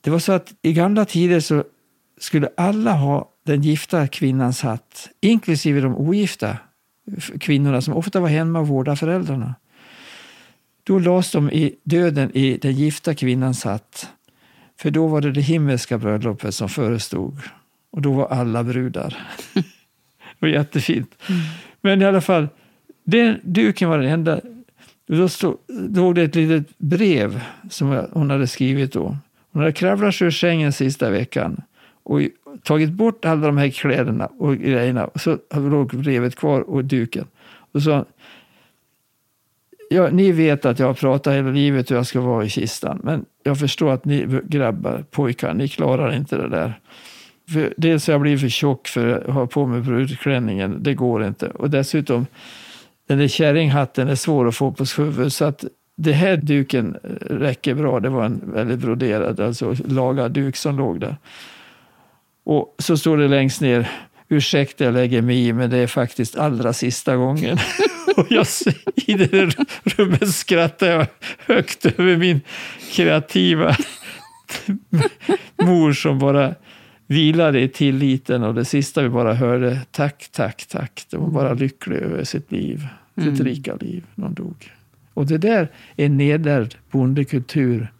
det 0.00 0.10
var 0.10 0.18
så 0.18 0.32
att 0.32 0.54
i 0.62 0.72
gamla 0.72 1.04
tider 1.04 1.40
så 1.40 1.64
skulle 2.18 2.48
alla 2.56 2.92
ha 2.92 3.30
den 3.46 3.62
gifta 3.62 4.06
kvinnans 4.06 4.62
hatt, 4.62 5.08
inklusive 5.20 5.80
de 5.80 5.96
ogifta 5.96 6.56
kvinnorna 7.40 7.80
som 7.80 7.94
ofta 7.94 8.20
var 8.20 8.28
hemma 8.28 8.60
och 8.60 8.68
vårdade 8.68 8.96
föräldrarna. 8.96 9.54
Då 10.84 10.98
lades 10.98 11.32
de 11.32 11.50
i 11.50 11.74
döden 11.84 12.36
i 12.36 12.56
den 12.56 12.72
gifta 12.72 13.14
kvinnans 13.14 13.64
hatt. 13.64 14.08
För 14.80 14.90
då 14.90 15.06
var 15.06 15.20
det 15.20 15.32
det 15.32 15.40
himmelska 15.40 15.98
bröllopet 15.98 16.54
som 16.54 16.68
förestod. 16.68 17.38
Och 17.90 18.02
då 18.02 18.12
var 18.12 18.26
alla 18.26 18.64
brudar. 18.64 19.26
det 19.54 19.62
var 20.38 20.48
jättefint. 20.48 21.14
Mm. 21.28 21.40
Men 21.80 22.02
i 22.02 22.04
alla 22.04 22.20
fall, 22.20 22.48
den 23.04 23.40
duken 23.42 23.88
var 23.88 23.98
den 23.98 24.10
enda. 24.10 24.40
Då 25.06 25.28
stod, 25.28 25.56
låg 25.68 26.14
det 26.14 26.22
ett 26.22 26.34
litet 26.34 26.78
brev 26.78 27.40
som 27.70 28.06
hon 28.12 28.30
hade 28.30 28.46
skrivit 28.46 28.92
då. 28.92 29.16
Hon 29.52 29.62
hade 29.62 29.72
kravlat 29.72 30.14
sig 30.14 30.26
ur 30.26 30.30
sängen 30.30 30.72
sista 30.72 31.10
veckan 31.10 31.62
och 32.02 32.20
tagit 32.62 32.90
bort 32.90 33.24
alla 33.24 33.46
de 33.46 33.58
här 33.58 33.68
kläderna 33.68 34.26
och 34.26 34.56
grejerna. 34.56 35.04
Och 35.04 35.20
så 35.20 35.38
låg 35.54 35.96
brevet 35.96 36.36
kvar 36.36 36.60
och 36.60 36.84
duken. 36.84 37.26
Och 37.72 37.82
så 37.82 38.04
ja, 39.90 40.08
ni 40.10 40.32
vet 40.32 40.64
att 40.64 40.78
jag 40.78 40.86
har 40.86 40.94
pratat 40.94 41.34
hela 41.34 41.50
livet 41.50 41.90
hur 41.90 41.96
jag 41.96 42.06
ska 42.06 42.20
vara 42.20 42.44
i 42.44 42.48
kistan. 42.48 43.00
Men 43.04 43.24
jag 43.42 43.58
förstår 43.58 43.92
att 43.92 44.04
ni 44.04 44.40
grabbar, 44.44 45.04
pojkar, 45.10 45.54
ni 45.54 45.68
klarar 45.68 46.16
inte 46.16 46.36
det 46.36 46.48
där. 46.48 46.80
För 47.52 47.74
dels 47.76 48.06
har 48.06 48.14
jag 48.14 48.20
blivit 48.20 48.40
för 48.40 48.48
tjock 48.48 48.88
för 48.88 49.08
att 49.08 49.34
ha 49.34 49.46
på 49.46 49.66
mig 49.66 49.80
brudklänningen. 49.80 50.82
Det 50.82 50.94
går 50.94 51.24
inte. 51.24 51.46
Och 51.48 51.70
dessutom, 51.70 52.26
den 53.10 53.18
där 53.18 53.28
kärringhatten 53.28 54.08
är 54.08 54.14
svår 54.14 54.48
att 54.48 54.56
få 54.56 54.72
på 54.72 54.84
huvudet. 54.96 55.32
Så 55.32 55.44
att 55.44 55.64
det 55.96 56.12
här 56.12 56.36
duken 56.36 56.96
eh, 57.04 57.10
räcker 57.34 57.74
bra. 57.74 58.00
Det 58.00 58.08
var 58.08 58.24
en 58.24 58.40
väldigt 58.44 58.78
broderad, 58.78 59.40
alltså 59.40 59.74
lagad 59.84 60.32
duk 60.32 60.56
som 60.56 60.78
låg 60.78 61.00
där. 61.00 61.16
Och 62.44 62.74
så 62.78 62.96
står 62.96 63.16
det 63.16 63.28
längst 63.28 63.60
ner, 63.60 63.90
ursäkta 64.28 64.84
jag 64.84 64.94
lägger 64.94 65.22
mig 65.22 65.46
i, 65.46 65.52
men 65.52 65.70
det 65.70 65.76
är 65.76 65.86
faktiskt 65.86 66.36
allra 66.36 66.72
sista 66.72 67.16
gången. 67.16 67.58
och 68.16 68.26
jag, 68.30 68.46
I 68.94 69.14
det 69.14 69.32
där 69.32 69.54
rummet 69.84 70.28
skrattar 70.34 70.86
jag 70.86 71.06
högt 71.46 71.86
över 71.86 72.16
min 72.16 72.40
kreativa 72.92 73.76
mor 75.62 75.92
som 75.92 76.18
bara 76.18 76.54
vilade 77.06 77.60
i 77.60 77.68
tilliten 77.68 78.42
och 78.42 78.54
det 78.54 78.64
sista 78.64 79.02
vi 79.02 79.08
bara 79.08 79.34
hörde, 79.34 79.80
tack, 79.90 80.28
tack, 80.32 80.66
tack. 80.68 81.06
De 81.10 81.22
var 81.22 81.30
bara 81.30 81.54
lycklig 81.54 81.96
över 81.96 82.24
sitt 82.24 82.52
liv, 82.52 82.86
sitt 83.20 83.40
mm. 83.40 83.44
rika 83.44 83.76
liv 83.76 84.04
när 84.14 84.24
de 84.24 84.34
dog. 84.34 84.70
Och 85.14 85.26
det 85.26 85.38
där 85.38 85.70
är 85.96 86.08
nedärvd 86.08 86.74
bondekultur 86.90 87.92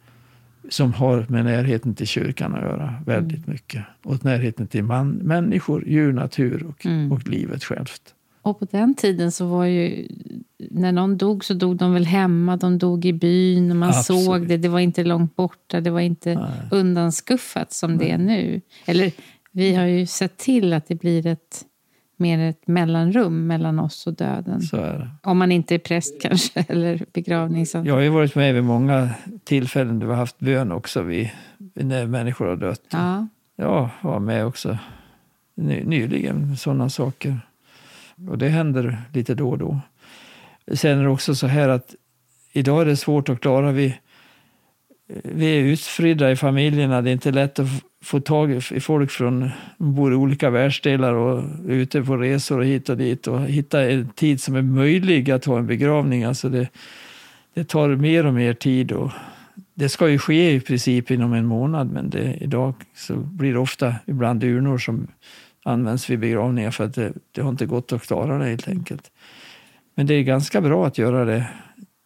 som 0.68 0.92
har 0.92 1.26
med 1.28 1.44
närheten 1.44 1.94
till 1.94 2.06
kyrkan 2.06 2.54
att 2.54 2.62
göra 2.62 2.94
väldigt 3.06 3.46
mm. 3.46 3.52
mycket. 3.52 3.84
Och 4.02 4.24
närheten 4.24 4.66
till 4.66 4.84
man, 4.84 5.10
människor, 5.10 5.88
djur, 5.88 6.12
natur 6.12 6.66
och, 6.66 6.86
mm. 6.86 7.12
och 7.12 7.28
livet 7.28 7.64
självt. 7.64 8.14
Och 8.42 8.58
på 8.58 8.64
den 8.70 8.94
tiden 8.94 9.32
så 9.32 9.46
var 9.46 9.64
ju, 9.64 10.08
när 10.58 10.92
någon 10.92 11.16
dog 11.16 11.44
så 11.44 11.54
dog 11.54 11.76
de 11.76 11.92
väl 11.92 12.06
hemma, 12.06 12.56
de 12.56 12.78
dog 12.78 13.04
i 13.04 13.12
byn 13.12 13.70
och 13.70 13.76
man 13.76 13.88
Absolut. 13.88 14.24
såg 14.24 14.48
det. 14.48 14.56
Det 14.56 14.68
var 14.68 14.80
inte 14.80 15.04
långt 15.04 15.36
borta, 15.36 15.80
det 15.80 15.90
var 15.90 16.00
inte 16.00 16.34
Nej. 16.34 16.50
undanskuffat 16.70 17.72
som 17.72 17.94
Nej. 17.94 18.06
det 18.06 18.12
är 18.12 18.18
nu. 18.18 18.60
Eller 18.84 19.12
vi 19.52 19.74
har 19.74 19.84
ju 19.84 20.06
sett 20.06 20.36
till 20.36 20.72
att 20.72 20.88
det 20.88 20.94
blir 20.94 21.26
ett 21.26 21.64
mer 22.20 22.38
ett 22.38 22.66
mellanrum 22.66 23.46
mellan 23.46 23.78
oss 23.78 24.06
och 24.06 24.14
döden. 24.14 24.60
Om 25.22 25.38
man 25.38 25.52
inte 25.52 25.74
är 25.74 25.78
präst 25.78 26.22
kanske, 26.22 26.60
eller 26.68 27.04
begravningsan. 27.12 27.84
Jag 27.84 27.94
har 27.94 28.00
ju 28.00 28.08
varit 28.08 28.34
med 28.34 28.54
vid 28.54 28.64
många 28.64 29.10
tillfällen 29.44 29.98
där 29.98 30.06
vi 30.06 30.12
har 30.12 30.18
haft 30.18 30.38
bön 30.38 30.72
också 30.72 31.02
vid, 31.02 31.30
när 31.74 32.06
människor 32.06 32.46
har 32.46 32.56
dött. 32.56 32.82
Ja. 32.90 33.26
Jag 33.56 33.90
var 34.00 34.20
med 34.20 34.46
också 34.46 34.78
ny, 35.54 35.84
nyligen, 35.84 36.56
sådana 36.56 36.88
saker. 36.88 37.40
Och 38.28 38.38
det 38.38 38.48
händer 38.48 39.02
lite 39.12 39.34
då 39.34 39.50
och 39.50 39.58
då. 39.58 39.80
Sen 40.74 40.98
är 40.98 41.02
det 41.02 41.08
också 41.08 41.34
så 41.34 41.46
här 41.46 41.68
att 41.68 41.94
idag 42.52 42.80
är 42.80 42.86
det 42.86 42.96
svårt 42.96 43.28
att 43.28 43.40
klara. 43.40 43.72
Vi, 43.72 43.98
vi 45.24 45.46
är 45.46 45.60
utspridda 45.60 46.30
i 46.30 46.36
familjerna. 46.36 47.02
Det 47.02 47.10
är 47.10 47.12
inte 47.12 47.30
lätt 47.30 47.58
att 47.58 47.68
få 48.02 48.20
tag 48.20 48.52
i 48.52 48.80
folk 48.80 49.10
från 49.10 49.50
bor 49.78 50.12
i 50.12 50.16
olika 50.16 50.50
världsdelar 50.50 51.14
och 51.14 51.38
är 51.68 51.72
ute 51.72 52.02
på 52.02 52.16
resor 52.16 52.58
och 52.58 52.64
hit 52.64 52.88
och 52.88 52.96
dit 52.96 53.26
och 53.26 53.40
hitta 53.40 53.90
en 53.90 54.08
tid 54.08 54.40
som 54.40 54.56
är 54.56 54.62
möjlig 54.62 55.30
att 55.30 55.44
ha 55.44 55.58
en 55.58 55.66
begravning. 55.66 56.24
Alltså 56.24 56.48
det, 56.48 56.68
det 57.54 57.64
tar 57.64 57.88
mer 57.88 58.26
och 58.26 58.34
mer 58.34 58.54
tid. 58.54 58.92
Och 58.92 59.10
det 59.74 59.88
ska 59.88 60.08
ju 60.08 60.18
ske 60.18 60.52
i 60.54 60.60
princip 60.60 61.10
inom 61.10 61.32
en 61.32 61.46
månad 61.46 61.90
men 61.92 62.10
det, 62.10 62.34
idag 62.40 62.74
så 62.94 63.16
blir 63.16 63.52
det 63.52 63.58
ofta 63.58 63.94
ibland 64.06 64.44
urnor 64.44 64.78
som 64.78 65.06
används 65.64 66.10
vid 66.10 66.18
begravningar 66.18 66.70
för 66.70 66.84
att 66.84 66.94
det, 66.94 67.12
det 67.32 67.42
har 67.42 67.50
inte 67.50 67.66
gått 67.66 67.92
att 67.92 68.02
klara 68.02 68.38
det 68.38 68.44
helt 68.44 68.68
enkelt. 68.68 69.10
Men 69.94 70.06
det 70.06 70.14
är 70.14 70.22
ganska 70.22 70.60
bra 70.60 70.86
att 70.86 70.98
göra 70.98 71.24
det 71.24 71.46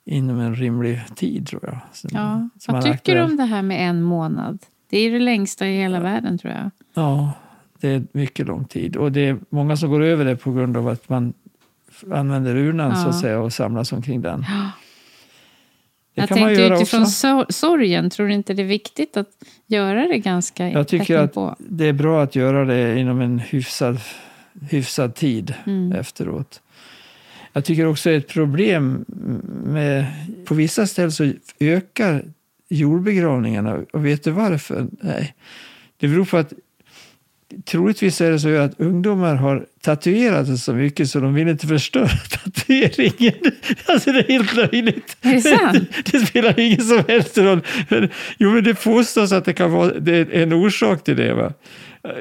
inom 0.05 0.41
en 0.41 0.55
rimlig 0.55 1.01
tid 1.15 1.47
tror 1.47 1.61
jag. 1.65 1.79
Som, 1.93 2.11
ja. 2.13 2.49
Vad 2.73 2.85
tycker 2.85 3.15
du 3.15 3.23
om 3.23 3.37
det 3.37 3.45
här 3.45 3.63
med 3.63 3.89
en 3.89 4.03
månad? 4.03 4.59
Det 4.91 4.99
är 4.99 5.11
det 5.11 5.19
längsta 5.19 5.67
i 5.67 5.77
hela 5.77 5.97
ja. 5.97 6.03
världen 6.03 6.39
tror 6.39 6.53
jag. 6.53 6.71
Ja, 6.95 7.33
det 7.81 7.89
är 7.89 8.05
mycket 8.13 8.47
lång 8.47 8.65
tid. 8.65 8.97
Och 8.97 9.13
det 9.13 9.29
är 9.29 9.39
många 9.49 9.77
som 9.77 9.91
går 9.91 10.03
över 10.03 10.25
det 10.25 10.37
på 10.37 10.53
grund 10.53 10.77
av 10.77 10.89
att 10.89 11.09
man 11.09 11.33
använder 12.13 12.57
urnan 12.57 12.91
ja. 12.91 12.97
så 12.97 13.09
att 13.09 13.21
säga 13.21 13.41
och 13.41 13.53
samlas 13.53 13.93
omkring 13.93 14.23
den. 14.23 14.45
Ja. 14.49 14.71
Det 16.15 16.21
jag 16.21 16.29
tänkte 16.29 16.63
utifrån 16.63 17.03
också. 17.03 17.47
sorgen, 17.49 18.11
tror 18.11 18.27
du 18.27 18.35
inte 18.35 18.55
det 18.55 18.63
är 18.63 18.67
viktigt 18.67 19.17
att 19.17 19.29
göra 19.67 20.09
det 20.09 20.19
ganska 20.19 20.69
Jag 20.71 20.89
tycker 20.89 21.19
att 21.19 21.35
på? 21.35 21.57
det 21.59 21.89
är 21.89 21.93
bra 21.93 22.23
att 22.23 22.35
göra 22.37 22.65
det 22.65 22.99
inom 22.99 23.21
en 23.21 23.39
hyfsad, 23.39 24.01
hyfsad 24.71 25.15
tid 25.15 25.55
mm. 25.67 25.93
efteråt. 25.93 26.61
Jag 27.57 27.65
tycker 27.65 27.87
också 27.87 28.11
ett 28.11 28.29
problem 28.29 29.05
med, 29.65 30.07
på 30.45 30.55
vissa 30.55 30.87
ställen 30.87 31.13
så 31.13 31.33
ökar 31.61 32.25
jordbegravningarna. 32.69 33.85
Och 33.93 34.07
vet 34.07 34.25
du 34.25 34.31
varför? 34.31 34.87
Nej. 35.01 35.35
Det 35.97 36.09
beror 36.09 36.25
på 36.25 36.37
att 36.37 36.53
troligtvis 37.65 38.21
är 38.21 38.31
det 38.31 38.39
så 38.39 38.57
att 38.57 38.81
ungdomar 38.81 39.35
har 39.35 39.67
tatuerat 39.81 40.47
sig 40.47 40.59
så 40.59 40.75
mycket 40.75 41.11
så 41.11 41.21
de 41.21 41.35
vill 41.35 41.49
inte 41.49 41.67
förstöra 41.67 42.09
tatueringen. 42.31 43.53
Alltså 43.87 44.13
det 44.13 44.19
är 44.19 44.29
helt 44.29 44.55
löjligt. 44.55 45.17
Är 45.21 45.33
det 45.33 45.41
sant? 45.41 45.89
Det, 46.13 46.19
spelar 46.19 46.61
ingen 46.61 46.81
som 46.81 47.03
helst 47.09 47.39
roll. 47.39 47.61
Jo, 48.39 48.51
men 48.51 48.65
det 48.65 48.75
påstås 48.75 49.33
att 49.33 49.45
det 49.45 49.53
kan 49.53 49.73
vara 49.73 49.95
det 49.99 50.17
är 50.17 50.43
en 50.43 50.53
orsak 50.53 51.05
till 51.05 51.17
det. 51.17 51.35
Va? 51.35 51.53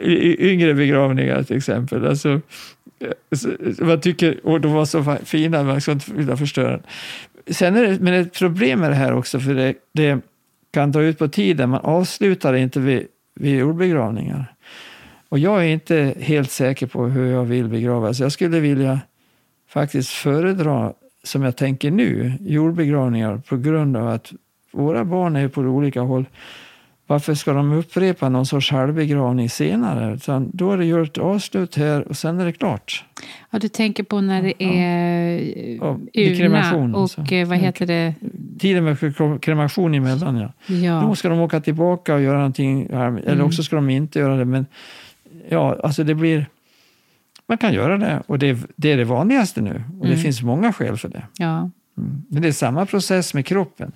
I 0.03 0.49
yngre 0.51 0.73
begravningar 0.73 1.43
till 1.43 1.57
exempel. 1.57 2.07
Alltså, 2.07 2.41
Eh, 3.03 3.85
man 3.85 4.01
tycker, 4.01 4.47
och 4.47 4.61
de 4.61 4.73
var 4.73 4.85
så 4.85 5.17
fina, 5.23 5.63
man 5.63 5.81
ska 5.81 5.91
inte 5.91 6.13
vilja 6.13 6.37
förstöra 6.37 6.71
den. 6.71 6.83
Sen 7.47 7.75
är 7.75 7.83
det, 7.83 7.99
men 7.99 8.13
ett 8.13 8.33
problem 8.33 8.79
med 8.79 8.91
det 8.91 8.95
här 8.95 9.13
också, 9.13 9.39
för 9.39 9.53
det, 9.53 9.73
det 9.91 10.19
kan 10.71 10.91
dra 10.91 11.01
ut 11.03 11.17
på 11.17 11.27
tiden. 11.27 11.69
Man 11.69 11.81
avslutar 11.81 12.53
inte 12.53 12.79
vid, 12.79 13.07
vid 13.35 13.59
jordbegravningar. 13.59 14.53
Och 15.29 15.39
jag 15.39 15.65
är 15.65 15.67
inte 15.67 16.13
helt 16.19 16.51
säker 16.51 16.87
på 16.87 17.05
hur 17.05 17.31
jag 17.31 17.43
vill 17.43 17.67
begravas. 17.67 18.19
Jag 18.19 18.31
skulle 18.31 18.59
vilja 18.59 18.99
faktiskt 19.69 20.09
föredra, 20.09 20.93
som 21.23 21.43
jag 21.43 21.55
tänker 21.55 21.91
nu, 21.91 22.33
jordbegravningar 22.39 23.41
på 23.47 23.57
grund 23.57 23.97
av 23.97 24.07
att 24.07 24.33
våra 24.71 25.05
barn 25.05 25.35
är 25.35 25.47
på 25.47 25.61
olika 25.61 26.01
håll. 26.01 26.25
Varför 27.07 27.33
ska 27.33 27.53
de 27.53 27.71
upprepa 27.71 28.29
någon 28.29 28.45
sorts 28.45 28.71
halvbegravning 28.71 29.49
senare? 29.49 30.13
Utan 30.13 30.49
då 30.53 30.71
är 30.71 30.77
det 30.77 30.85
gjort 30.85 31.17
avslut 31.17 31.75
här 31.75 32.07
och 32.07 32.17
sen 32.17 32.39
är 32.39 32.45
det 32.45 32.51
klart. 32.51 33.05
Ja, 33.49 33.59
du 33.59 33.67
tänker 33.67 34.03
på 34.03 34.21
när 34.21 34.43
det 34.43 34.63
är 34.63 35.39
ja. 35.81 35.99
urna 36.13 36.75
och 36.75 37.01
alltså. 37.01 37.21
Eh, 37.21 37.47
vad 37.47 37.57
heter 37.57 37.85
det? 37.85 38.13
Tiden 38.59 38.83
med 38.83 39.15
kremation 39.41 39.93
emellan, 39.93 40.37
ja. 40.37 40.75
ja. 40.75 41.01
Då 41.01 41.15
ska 41.15 41.29
de 41.29 41.39
åka 41.39 41.61
tillbaka 41.61 42.15
och 42.15 42.21
göra 42.21 42.37
någonting, 42.37 42.83
eller 42.83 43.31
mm. 43.31 43.45
också 43.45 43.63
ska 43.63 43.75
de 43.75 43.89
inte 43.89 44.19
göra 44.19 44.37
det. 44.37 44.45
Men 44.45 44.65
ja, 45.49 45.79
alltså 45.83 46.03
det 46.03 46.15
blir... 46.15 46.45
Man 47.47 47.57
kan 47.57 47.73
göra 47.73 47.97
det 47.97 48.23
och 48.27 48.39
det, 48.39 48.57
det 48.75 48.91
är 48.91 48.97
det 48.97 49.03
vanligaste 49.03 49.61
nu. 49.61 49.83
Och 49.99 50.05
mm. 50.05 50.15
det 50.15 50.17
finns 50.17 50.41
många 50.41 50.73
skäl 50.73 50.97
för 50.97 51.09
det. 51.09 51.23
Ja. 51.37 51.69
Mm. 51.97 52.23
Men 52.27 52.41
det 52.41 52.47
är 52.47 52.51
samma 52.51 52.85
process 52.85 53.33
med 53.33 53.45
kroppen. 53.45 53.91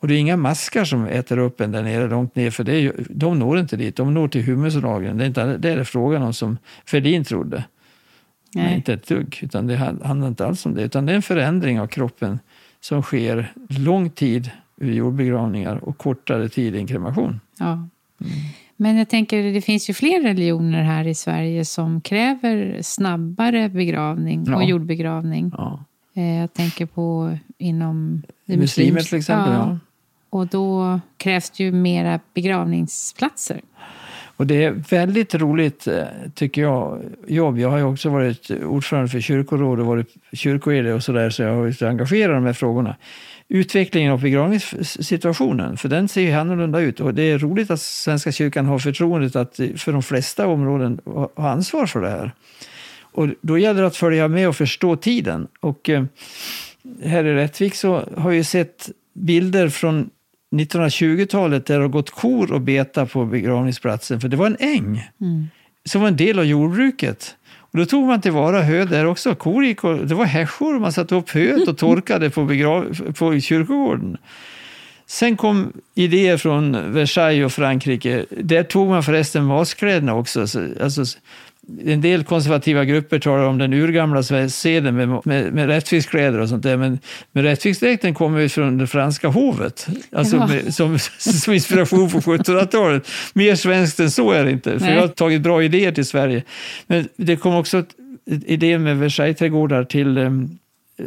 Och 0.00 0.08
det 0.08 0.14
är 0.14 0.18
inga 0.18 0.36
maskar 0.36 0.84
som 0.84 1.04
äter 1.04 1.38
upp 1.38 1.60
en 1.60 1.72
där 1.72 1.82
nere 1.82 2.08
långt 2.08 2.36
ner, 2.36 2.50
för 2.50 2.64
det 2.64 2.72
är 2.72 2.80
ju, 2.80 2.92
de 3.10 3.38
når 3.38 3.58
inte 3.58 3.76
dit. 3.76 3.96
De 3.96 4.14
når 4.14 4.28
till 4.28 4.42
humuslagren. 4.42 5.18
Det 5.18 5.24
är 5.24 5.26
inte 5.26 5.56
det 5.56 5.70
är 5.70 5.76
det 5.76 5.84
frågan 5.84 6.22
om 6.22 6.32
som 6.32 6.58
Ferdin 6.86 7.24
trodde. 7.24 7.64
Nej. 8.54 8.64
Nej. 8.64 8.74
inte 8.74 8.92
ett 8.92 9.06
dugg, 9.06 9.38
utan 9.42 9.66
det 9.66 9.76
handlar 9.76 10.28
inte 10.28 10.46
alls 10.46 10.66
om 10.66 10.74
det. 10.74 10.82
Utan 10.82 11.06
det 11.06 11.12
är 11.12 11.16
en 11.16 11.22
förändring 11.22 11.80
av 11.80 11.86
kroppen 11.86 12.38
som 12.80 13.02
sker 13.02 13.52
lång 13.68 14.10
tid 14.10 14.50
vid 14.76 14.94
jordbegravningar 14.94 15.76
och 15.84 15.98
kortare 15.98 16.48
tid 16.48 16.74
i 16.74 16.78
en 16.78 16.86
kremation. 16.86 17.40
Ja. 17.58 17.72
Mm. 17.72 17.88
Men 18.76 18.96
jag 18.96 19.08
tänker, 19.08 19.42
det 19.42 19.60
finns 19.60 19.90
ju 19.90 19.94
fler 19.94 20.22
religioner 20.22 20.82
här 20.82 21.06
i 21.06 21.14
Sverige 21.14 21.64
som 21.64 22.00
kräver 22.00 22.78
snabbare 22.82 23.68
begravning 23.68 24.44
ja. 24.46 24.56
och 24.56 24.64
jordbegravning. 24.64 25.52
Ja. 25.56 25.84
Eh, 26.14 26.36
jag 26.36 26.52
tänker 26.52 26.86
på 26.86 27.38
inom 27.58 28.22
muslimer 28.44 29.00
till 29.00 29.18
exempel. 29.18 29.52
Ja. 29.52 29.78
Och 30.30 30.46
då 30.46 31.00
krävs 31.16 31.50
det 31.50 31.64
ju 31.64 31.72
mera 31.72 32.20
begravningsplatser. 32.34 33.60
Och 34.38 34.46
det 34.46 34.64
är 34.64 34.70
väldigt 34.70 35.34
roligt, 35.34 35.86
eh, 35.86 36.04
tycker 36.34 36.62
jag, 36.62 37.02
jobb. 37.26 37.58
Jag 37.58 37.70
har 37.70 37.78
ju 37.78 37.84
också 37.84 38.10
varit 38.10 38.50
ordförande 38.50 39.08
för 39.08 39.20
kyrkoråd 39.20 39.80
och 39.80 39.86
varit 39.86 40.14
kyrkoherde 40.32 40.94
och 40.94 41.02
sådär, 41.02 41.30
så 41.30 41.42
jag 41.42 41.50
har 41.50 41.60
varit 41.60 41.82
engagerad 41.82 42.30
i 42.30 42.34
de 42.34 42.44
här 42.44 42.52
frågorna. 42.52 42.96
utvecklingen 43.48 44.12
av 44.12 44.20
begravningssituationen. 44.20 45.76
För 45.76 45.88
den 45.88 46.08
ser 46.08 46.20
ju 46.20 46.32
annorlunda 46.32 46.80
ut. 46.80 47.00
Och 47.00 47.14
det 47.14 47.22
är 47.22 47.38
roligt 47.38 47.70
att 47.70 47.80
Svenska 47.80 48.32
kyrkan 48.32 48.66
har 48.66 48.78
förtroendet 48.78 49.36
att 49.36 49.56
för 49.56 49.92
de 49.92 50.02
flesta 50.02 50.46
områden 50.46 51.00
ha 51.04 51.48
ansvar 51.50 51.86
för 51.86 52.00
det 52.00 52.10
här. 52.10 52.32
Och 53.00 53.28
då 53.40 53.58
gäller 53.58 53.80
det 53.80 53.86
att 53.86 53.96
följa 53.96 54.28
med 54.28 54.48
och 54.48 54.56
förstå 54.56 54.96
tiden. 54.96 55.48
Och 55.60 55.88
eh, 55.88 56.04
här 57.04 57.24
i 57.24 57.34
Rättvik 57.34 57.74
så 57.74 58.04
har 58.16 58.30
vi 58.30 58.44
sett 58.44 58.90
bilder 59.14 59.68
från 59.68 60.10
1920-talet 60.50 61.66
där 61.66 61.76
det 61.76 61.84
har 61.84 61.88
gått 61.88 62.10
kor 62.10 62.52
och 62.52 62.60
beta 62.60 63.06
på 63.06 63.24
begravningsplatsen. 63.24 64.20
För 64.20 64.28
det 64.28 64.36
var 64.36 64.46
en 64.46 64.56
äng 64.60 65.10
mm. 65.20 65.46
som 65.84 66.00
var 66.00 66.08
en 66.08 66.16
del 66.16 66.38
av 66.38 66.44
jordbruket. 66.44 67.36
Och 67.70 67.78
då 67.78 67.86
tog 67.86 68.06
man 68.06 68.20
tillvara 68.20 68.62
hö 68.62 68.84
där 68.84 69.06
också. 69.06 69.34
Kor 69.34 69.64
gick 69.64 69.84
och, 69.84 70.06
det 70.06 70.14
var 70.14 70.24
hässjor, 70.24 70.78
man 70.78 70.92
satte 70.92 71.14
upp 71.14 71.30
höet 71.30 71.68
och 71.68 71.78
torkade 71.78 72.30
på, 72.30 72.44
begrav, 72.44 73.12
på 73.12 73.40
kyrkogården. 73.40 74.16
Sen 75.06 75.36
kom 75.36 75.72
idéer 75.94 76.36
från 76.36 76.92
Versailles 76.92 77.44
och 77.44 77.52
Frankrike. 77.52 78.26
Där 78.30 78.62
tog 78.62 78.88
man 78.88 79.02
förresten 79.02 79.44
maskläderna 79.44 80.14
också. 80.14 80.40
Alltså, 80.40 81.04
en 81.84 82.00
del 82.00 82.24
konservativa 82.24 82.84
grupper 82.84 83.18
talar 83.18 83.44
om 83.44 83.58
den 83.58 83.72
urgamla 83.72 84.22
seden 84.48 84.96
med, 84.96 85.08
med, 85.24 85.52
med 85.52 85.66
rättviskläder 85.66 86.38
och 86.38 86.48
sånt 86.48 86.62
där, 86.62 86.76
men, 86.76 86.98
men 87.32 87.44
rättviksdräkten 87.44 88.14
kommer 88.14 88.40
ju 88.40 88.48
från 88.48 88.78
det 88.78 88.86
franska 88.86 89.28
hovet, 89.28 89.86
alltså 90.12 90.36
ja. 90.36 90.46
med, 90.46 90.74
som, 90.74 90.98
som 91.18 91.54
inspiration 91.54 92.10
på 92.10 92.18
1700-talet. 92.18 93.08
Mer 93.34 93.54
svenskt 93.54 94.00
än 94.00 94.10
så 94.10 94.30
är 94.30 94.44
det 94.44 94.50
inte, 94.50 94.78
för 94.78 94.86
Nej. 94.86 94.94
jag 94.94 95.00
har 95.00 95.08
tagit 95.08 95.42
bra 95.42 95.62
idéer 95.62 95.92
till 95.92 96.06
Sverige. 96.06 96.42
Men 96.86 97.08
det 97.16 97.36
kom 97.36 97.54
också 97.54 97.84
idéer 98.26 98.78
med 98.78 98.96
Versailles-trädgårdar 98.96 99.84
till 99.84 100.18
um, 100.18 100.58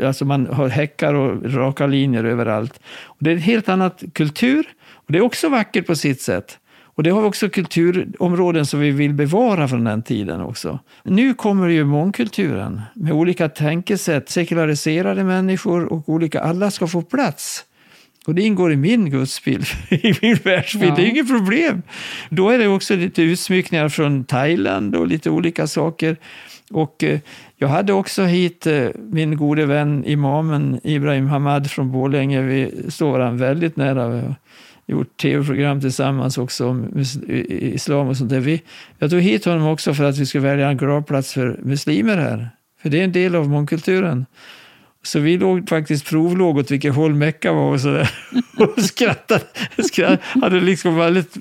Alltså 0.04 0.26
man 0.26 0.48
har 0.48 0.68
häckar 0.68 1.14
och 1.14 1.54
raka 1.54 1.88
linjer 1.88 2.24
överallt. 2.24 2.80
Och 3.04 3.18
det 3.20 3.30
är 3.30 3.34
en 3.34 3.42
helt 3.42 3.70
annan 3.70 3.92
kultur. 4.14 4.66
Och 4.92 5.12
det 5.12 5.18
är 5.18 5.22
också 5.22 5.50
vackert 5.50 5.88
på 5.88 5.96
sitt 5.96 6.22
sätt. 6.22 6.58
Och 6.96 7.04
det 7.04 7.10
har 7.10 7.22
vi 7.22 7.28
också 7.28 7.50
kulturområden 7.50 8.66
som 8.66 8.80
vi 8.80 8.92
vill 8.92 9.14
bevara 9.14 9.68
från 9.68 9.84
den 9.84 10.04
tiden 10.04 10.42
också. 10.42 10.80
Nu 11.04 11.34
kommer 11.34 11.68
ju 11.68 11.86
mångkulturen 11.86 12.82
med 12.94 13.14
olika 13.14 13.50
tänkesätt, 13.50 14.30
sekulariserade 14.30 15.24
människor 15.24 15.94
och 15.94 16.10
olika, 16.10 16.42
alla 16.42 16.72
ska 16.72 16.88
få 16.88 17.02
plats. 17.02 17.66
Och 18.28 18.36
det 18.36 18.42
ingår 18.42 18.74
i 18.74 18.76
min 18.76 19.10
gudsbild, 19.10 19.66
i 19.90 20.14
min 20.22 20.36
världsbild. 20.36 20.92
Ja. 20.92 20.96
Det 20.96 21.02
är 21.02 21.10
inget 21.10 21.28
problem. 21.28 21.82
Då 22.30 22.50
är 22.50 22.60
det 22.60 22.68
också 22.68 22.96
lite 22.96 23.22
utsmyckningar 23.22 23.90
från 23.90 24.24
Thailand 24.24 24.96
och 24.96 25.08
lite 25.08 25.30
olika 25.30 25.68
saker. 25.68 26.18
Och 26.72 27.04
eh, 27.04 27.20
jag 27.58 27.68
hade 27.68 27.94
också 27.94 28.24
hit 28.24 28.68
eh, 28.68 28.88
min 28.96 29.38
gode 29.38 29.66
vän 29.66 30.06
imamen 30.06 30.80
Ibrahim 30.84 31.28
Hamad 31.28 31.72
från 31.72 31.92
Borlänge. 31.92 32.42
Vi 32.42 32.86
står 32.90 33.12
varandra 33.12 33.46
väldigt 33.46 33.76
nära 33.76 34.36
gjort 34.92 35.18
tv-program 35.18 35.82
tillsammans 35.82 36.38
också 36.38 36.68
om 36.68 37.04
islam 37.50 38.08
och 38.08 38.18
sånt 38.18 38.30
där. 38.30 38.40
Vi, 38.40 38.62
jag 39.00 39.10
tog 39.10 39.22
hit 39.22 39.46
honom 39.46 39.68
också 39.68 39.94
för 39.94 40.04
att 40.04 40.18
vi 40.18 40.26
skulle 40.26 40.44
välja 40.48 40.70
en 40.70 40.78
gravplats 40.78 41.34
för 41.34 41.60
muslimer 41.64 42.18
här. 42.18 42.50
För 42.82 42.90
det 42.90 43.00
är 43.00 43.04
en 43.04 43.12
del 43.12 43.36
av 43.36 43.50
mångkulturen. 43.50 44.26
Så 45.04 45.20
vi 45.20 45.38
låg 45.38 45.70
faktiskt 45.70 46.06
provlåg 46.06 46.58
åt 46.58 46.72
vilket 46.72 46.96
håll 46.96 47.14
Mecka 47.14 47.54
var 47.54 47.72
och 47.72 47.82
sådär. 47.82 48.12
Och 48.58 48.84
skrattade. 48.84 49.44
skrattade. 49.78 50.20
Hade 50.42 50.60
liksom 50.60 50.96
väldigt, 50.96 51.38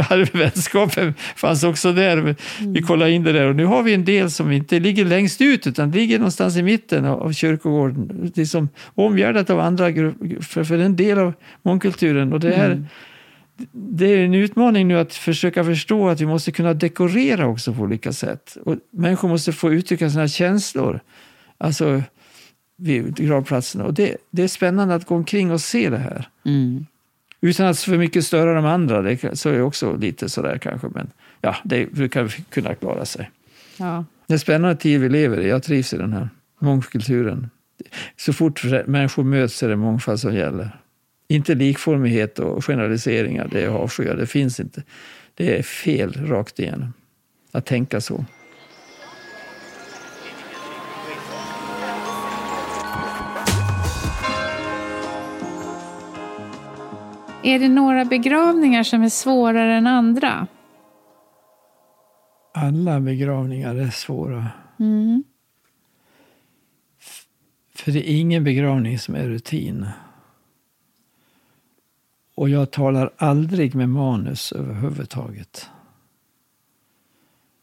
hade 0.00 0.24
vänskapen 0.24 1.14
fanns 1.36 1.64
också 1.64 1.92
där. 1.92 2.18
Mm. 2.18 2.34
Vi 2.58 2.82
kollade 2.82 3.10
in 3.10 3.22
det 3.22 3.32
där 3.32 3.46
och 3.46 3.56
nu 3.56 3.64
har 3.64 3.82
vi 3.82 3.94
en 3.94 4.04
del 4.04 4.30
som 4.30 4.52
inte 4.52 4.80
ligger 4.80 5.04
längst 5.04 5.40
ut 5.40 5.66
utan 5.66 5.90
ligger 5.90 6.18
någonstans 6.18 6.56
i 6.56 6.62
mitten 6.62 7.04
av 7.04 7.32
kyrkogården. 7.32 8.32
Liksom 8.34 8.68
omgärdat 8.94 9.50
av 9.50 9.60
andra 9.60 9.90
grupper, 9.90 10.42
för, 10.42 10.64
för 10.64 10.78
en 10.78 10.96
del 10.96 11.18
av 11.18 11.32
mångkulturen. 11.62 12.32
Och 12.32 12.40
det 12.40 12.52
är, 12.52 12.70
mm. 12.70 12.86
det 13.72 14.06
är 14.06 14.24
en 14.24 14.34
utmaning 14.34 14.88
nu 14.88 14.98
att 14.98 15.14
försöka 15.14 15.64
förstå 15.64 16.08
att 16.08 16.20
vi 16.20 16.26
måste 16.26 16.52
kunna 16.52 16.74
dekorera 16.74 17.46
också 17.46 17.74
på 17.74 17.82
olika 17.82 18.12
sätt. 18.12 18.56
Och 18.64 18.76
människor 18.90 19.28
måste 19.28 19.52
få 19.52 19.72
uttrycka 19.72 20.10
sina 20.10 20.28
känslor. 20.28 21.00
Alltså 21.58 22.02
vid 22.78 23.16
gravplatserna. 23.16 23.84
Och 23.84 23.94
det, 23.94 24.16
det 24.30 24.42
är 24.42 24.48
spännande 24.48 24.94
att 24.94 25.06
gå 25.06 25.14
omkring 25.14 25.50
och 25.50 25.60
se 25.60 25.90
det 25.90 25.98
här. 25.98 26.28
Mm. 26.44 26.86
Utan 27.40 27.66
att 27.66 27.78
för 27.78 27.98
mycket 27.98 28.24
störa 28.24 28.54
de 28.54 28.64
andra. 28.64 29.02
Det, 29.02 29.38
så 29.38 29.48
är 29.48 29.52
det 29.52 29.62
också 29.62 29.96
lite 29.96 30.28
sådär 30.28 30.58
kanske. 30.58 30.88
Men 30.88 31.10
ja, 31.40 31.56
det 31.64 31.92
brukar 31.92 32.28
kunna 32.28 32.74
klara 32.74 33.04
sig. 33.04 33.30
Ja. 33.76 34.04
Det 34.26 34.34
är 34.34 34.38
spännande 34.38 34.76
tid 34.76 35.00
vi 35.00 35.08
lever 35.08 35.40
i. 35.40 35.48
Jag 35.48 35.62
trivs 35.62 35.94
i 35.94 35.96
den 35.96 36.12
här 36.12 36.28
mångkulturen. 36.58 37.50
Så 38.16 38.32
fort 38.32 38.64
människor 38.86 39.24
möts 39.24 39.62
är 39.62 39.68
det 39.68 39.76
mångfald 39.76 40.20
som 40.20 40.34
gäller. 40.34 40.70
Inte 41.28 41.54
likformighet 41.54 42.38
och 42.38 42.64
generaliseringar, 42.64 43.48
det 43.52 43.66
avskyr. 43.66 44.14
Det 44.14 44.26
finns 44.26 44.60
inte. 44.60 44.82
Det 45.34 45.58
är 45.58 45.62
fel 45.62 46.26
rakt 46.26 46.58
igenom 46.58 46.92
att 47.52 47.66
tänka 47.66 48.00
så. 48.00 48.24
Är 57.42 57.58
det 57.58 57.68
några 57.68 58.04
begravningar 58.04 58.82
som 58.82 59.02
är 59.02 59.08
svårare 59.08 59.74
än 59.74 59.86
andra? 59.86 60.46
Alla 62.54 63.00
begravningar 63.00 63.74
är 63.74 63.90
svåra. 63.90 64.46
Mm. 64.78 65.24
För 67.74 67.92
det 67.92 68.10
är 68.10 68.20
ingen 68.20 68.44
begravning 68.44 68.98
som 68.98 69.14
är 69.14 69.28
rutin. 69.28 69.86
Och 72.34 72.48
jag 72.48 72.70
talar 72.70 73.10
aldrig 73.16 73.74
med 73.74 73.88
manus 73.88 74.52
överhuvudtaget. 74.52 75.70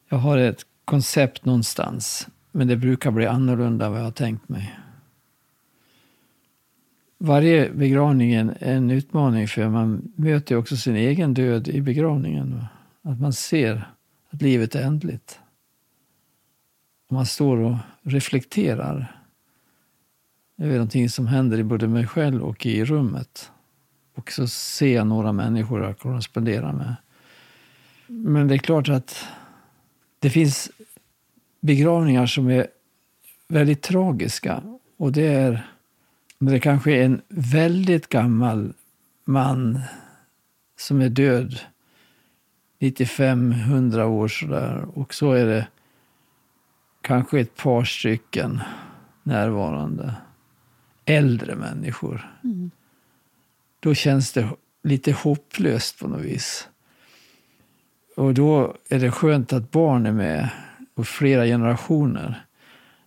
Jag 0.10 0.18
har 0.18 0.38
ett 0.38 0.62
koncept 0.86 1.46
någonstans, 1.46 2.28
men 2.52 2.68
det 2.68 2.78
brukar 2.78 3.12
bli 3.12 3.26
annorlunda 3.26 3.86
än 3.86 3.92
vad 3.92 4.00
jag 4.00 4.06
har 4.06 4.12
tänkt 4.12 4.50
mig 4.50 4.80
varje 7.26 7.70
begravning 7.70 8.34
är 8.34 8.58
en 8.60 8.92
utmaning 8.92 9.48
för 9.48 9.70
man 9.70 10.14
möter 10.16 10.56
också 10.56 10.78
sin 10.78 10.96
egen 10.96 11.34
död 11.34 11.68
i 11.68 11.82
begravningen. 11.82 12.66
Att 13.02 13.20
man 13.20 13.34
ser 13.34 13.88
att 14.30 14.42
livet 14.42 14.76
är 14.76 14.82
ändligt. 14.82 15.40
Man 17.10 17.26
står 17.26 17.58
och 17.58 17.76
reflekterar. 18.02 19.22
över 20.58 20.74
någonting 20.74 21.10
som 21.10 21.28
händer 21.28 21.58
i 21.58 21.64
både 21.64 21.88
mig 21.88 22.08
själv 22.08 22.44
och 22.44 22.66
i 22.66 22.86
rummet. 22.86 23.52
Och 24.16 24.32
så 24.32 24.48
ser 24.48 24.96
jag 24.96 25.08
några 25.08 25.32
människor 25.32 25.84
jag 25.84 26.00
korresponderar 26.00 26.74
med. 26.74 26.96
Men 28.08 28.48
det 28.48 28.56
är 28.56 28.58
klart 28.58 28.90
att 28.90 29.26
det 30.20 30.30
finns 30.30 30.72
begravningar 31.62 32.26
som 32.26 32.50
är 32.50 32.68
väldigt 33.48 33.82
tragiska. 33.82 34.64
Och 34.98 35.12
det 35.12 35.28
är 35.28 35.75
det 36.40 36.60
kanske 36.60 36.92
är 36.92 37.06
en 37.06 37.22
väldigt 37.30 38.10
gammal 38.10 38.74
man 39.26 39.80
som 40.78 41.02
är 41.02 41.10
död 41.10 41.60
95-100 42.80 44.04
år 44.04 44.28
sådär. 44.28 44.86
Och 44.94 45.14
så 45.14 45.32
är 45.32 45.46
det 45.46 45.68
kanske 47.02 47.40
ett 47.40 47.56
par 47.56 47.84
stycken 47.84 48.62
närvarande. 49.24 50.14
Äldre 51.06 51.56
människor. 51.56 52.32
Mm. 52.44 52.72
Då 53.80 53.94
känns 53.94 54.32
det 54.32 54.50
lite 54.84 55.12
hopplöst 55.12 56.00
på 56.00 56.08
något 56.08 56.22
vis. 56.22 56.70
Och 58.16 58.34
då 58.34 58.76
är 58.90 59.00
det 59.00 59.12
skönt 59.12 59.54
att 59.54 59.72
barn 59.72 60.06
är 60.06 60.12
med 60.12 60.50
och 60.94 61.08
flera 61.08 61.46
generationer. 61.46 62.46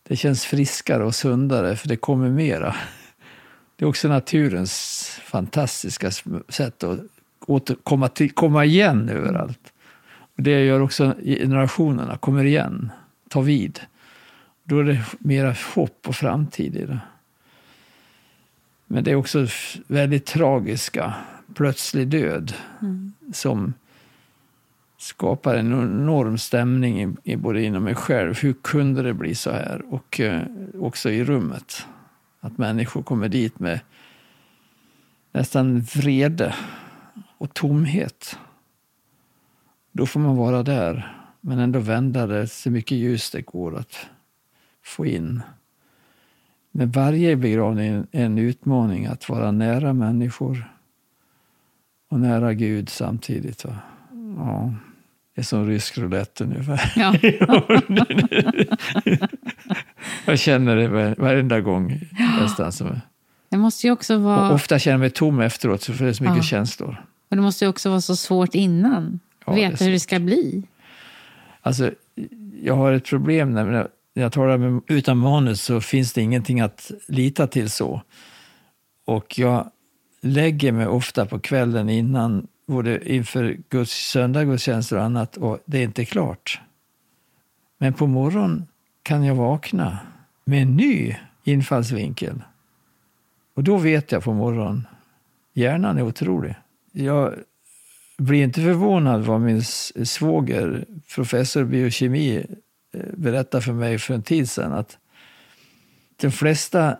Det 0.02 0.16
känns 0.16 0.44
friskare 0.44 1.04
och 1.04 1.14
sundare 1.14 1.76
för 1.76 1.88
det 1.88 1.96
kommer 1.96 2.30
mera. 2.30 2.76
Det 3.78 3.84
är 3.84 3.88
också 3.88 4.08
naturens 4.08 5.04
fantastiska 5.24 6.10
sätt 6.48 6.84
att 6.84 6.98
återkomma 7.46 8.08
till, 8.08 8.30
komma 8.30 8.64
igen 8.64 9.08
överallt. 9.08 9.72
Och 10.36 10.42
det 10.42 10.64
gör 10.64 10.80
också 10.80 11.14
generationerna, 11.24 12.16
kommer 12.16 12.44
igen, 12.44 12.92
tar 13.28 13.42
vid. 13.42 13.80
Då 14.64 14.78
är 14.78 14.84
det 14.84 15.04
mera 15.18 15.54
hopp 15.74 16.08
och 16.08 16.14
framtid 16.14 16.76
i 16.76 16.84
det. 16.84 17.00
Men 18.86 19.04
det 19.04 19.10
är 19.10 19.14
också 19.14 19.46
väldigt 19.86 20.26
tragiska, 20.26 21.14
plötslig 21.54 22.08
död 22.08 22.54
mm. 22.80 23.12
som 23.32 23.74
skapar 24.96 25.54
en 25.54 25.72
enorm 25.72 26.38
stämning 26.38 27.16
i, 27.24 27.36
både 27.36 27.62
inom 27.62 27.84
mig 27.84 27.94
själv. 27.94 28.38
Hur 28.38 28.52
kunde 28.62 29.02
det 29.02 29.14
bli 29.14 29.34
så 29.34 29.50
här? 29.50 29.82
Och 29.94 30.20
eh, 30.20 30.42
också 30.80 31.10
i 31.10 31.24
rummet. 31.24 31.86
Att 32.40 32.58
människor 32.58 33.02
kommer 33.02 33.28
dit 33.28 33.58
med 33.58 33.80
nästan 35.32 35.80
vrede 35.80 36.54
och 37.38 37.54
tomhet. 37.54 38.38
Då 39.92 40.06
får 40.06 40.20
man 40.20 40.36
vara 40.36 40.62
där, 40.62 41.16
men 41.40 41.58
ändå 41.58 41.78
vända 41.78 42.26
det 42.26 42.46
så 42.46 42.70
mycket 42.70 42.98
ljus 42.98 43.30
det 43.30 43.42
går 43.42 43.76
att 43.76 44.06
få 44.82 45.06
in. 45.06 45.42
Men 46.70 46.90
varje 46.90 47.36
begravning 47.36 48.06
är 48.12 48.24
en 48.24 48.38
utmaning 48.38 49.06
att 49.06 49.28
vara 49.28 49.50
nära 49.50 49.92
människor 49.92 50.72
och 52.08 52.20
nära 52.20 52.54
Gud 52.54 52.88
samtidigt. 52.88 53.64
Va? 53.64 53.76
Ja, 54.36 54.74
det 55.34 55.40
är 55.40 55.44
som 55.44 55.66
rysk 55.66 55.98
roulette 55.98 56.44
ungefär. 56.44 56.92
Ja. 56.96 57.14
jag 60.26 60.38
känner 60.38 60.76
det 60.76 61.14
varenda 61.18 61.60
gång 61.60 62.00
nästan. 62.40 62.72
Som, 62.72 63.00
Det 63.48 63.56
måste 63.56 63.86
ju 63.86 63.92
också 63.92 64.18
vara... 64.18 64.52
ofta 64.52 64.78
känner 64.78 64.94
jag 64.94 65.00
mig 65.00 65.10
tom 65.10 65.40
efteråt 65.40 65.84
för 65.84 66.04
det 66.04 66.08
är 66.10 66.12
så 66.12 66.22
mycket 66.22 66.36
Ja. 66.36 66.42
känslor. 66.42 67.04
Och 67.30 67.36
det 67.36 67.42
måste 67.42 67.64
ju 67.64 67.68
också 67.68 67.88
vara 67.90 68.00
så 68.00 68.16
svårt 68.16 68.54
innan. 68.54 69.20
Ja, 69.46 69.52
det 69.52 69.60
Veta 69.70 69.84
hur 69.84 69.92
det 69.92 70.00
ska 70.00 70.18
bli. 70.18 70.62
Alltså, 71.60 71.90
jag 72.62 72.76
har 72.76 72.92
ett 72.92 73.04
problem 73.04 73.52
när 73.52 73.88
när 74.18 74.22
jag 74.22 74.32
talar 74.32 74.58
med, 74.58 74.82
utan 74.86 75.18
manus 75.18 75.62
så 75.62 75.80
finns 75.80 76.12
det 76.12 76.22
ingenting 76.22 76.60
att 76.60 76.90
lita 77.08 77.46
till 77.46 77.70
så. 77.70 78.02
Och 79.04 79.38
jag 79.38 79.70
lägger 80.20 80.72
mig 80.72 80.86
ofta 80.86 81.26
på 81.26 81.38
kvällen 81.38 81.88
innan, 81.88 82.46
både 82.66 83.14
inför 83.14 83.56
Guds 83.68 83.92
söndagsgudstjänster 83.92 84.96
och 84.96 85.02
annat, 85.02 85.36
och 85.36 85.58
det 85.64 85.78
är 85.78 85.82
inte 85.82 86.04
klart. 86.04 86.60
Men 87.78 87.94
på 87.94 88.06
morgonen 88.06 88.66
kan 89.02 89.24
jag 89.24 89.34
vakna 89.34 89.98
med 90.44 90.62
en 90.62 90.76
ny 90.76 91.16
infallsvinkel. 91.50 92.42
Och 93.54 93.64
då 93.64 93.76
vet 93.76 94.12
jag 94.12 94.24
på 94.24 94.32
morgonen, 94.32 94.86
hjärnan 95.54 95.98
är 95.98 96.02
otrolig. 96.02 96.54
Jag 96.92 97.34
blir 98.18 98.42
inte 98.42 98.60
förvånad 98.60 99.24
vad 99.24 99.40
min 99.40 99.62
svåger, 100.04 100.86
professor 101.14 101.62
i 101.62 101.66
biokemi, 101.66 102.46
eh, 102.94 103.00
berättade 103.14 103.64
för 103.64 103.72
mig 103.72 103.98
för 103.98 104.14
en 104.14 104.22
tid 104.22 104.50
sedan. 104.50 104.72
Att 104.72 104.98
de 106.16 106.30
flesta 106.30 106.98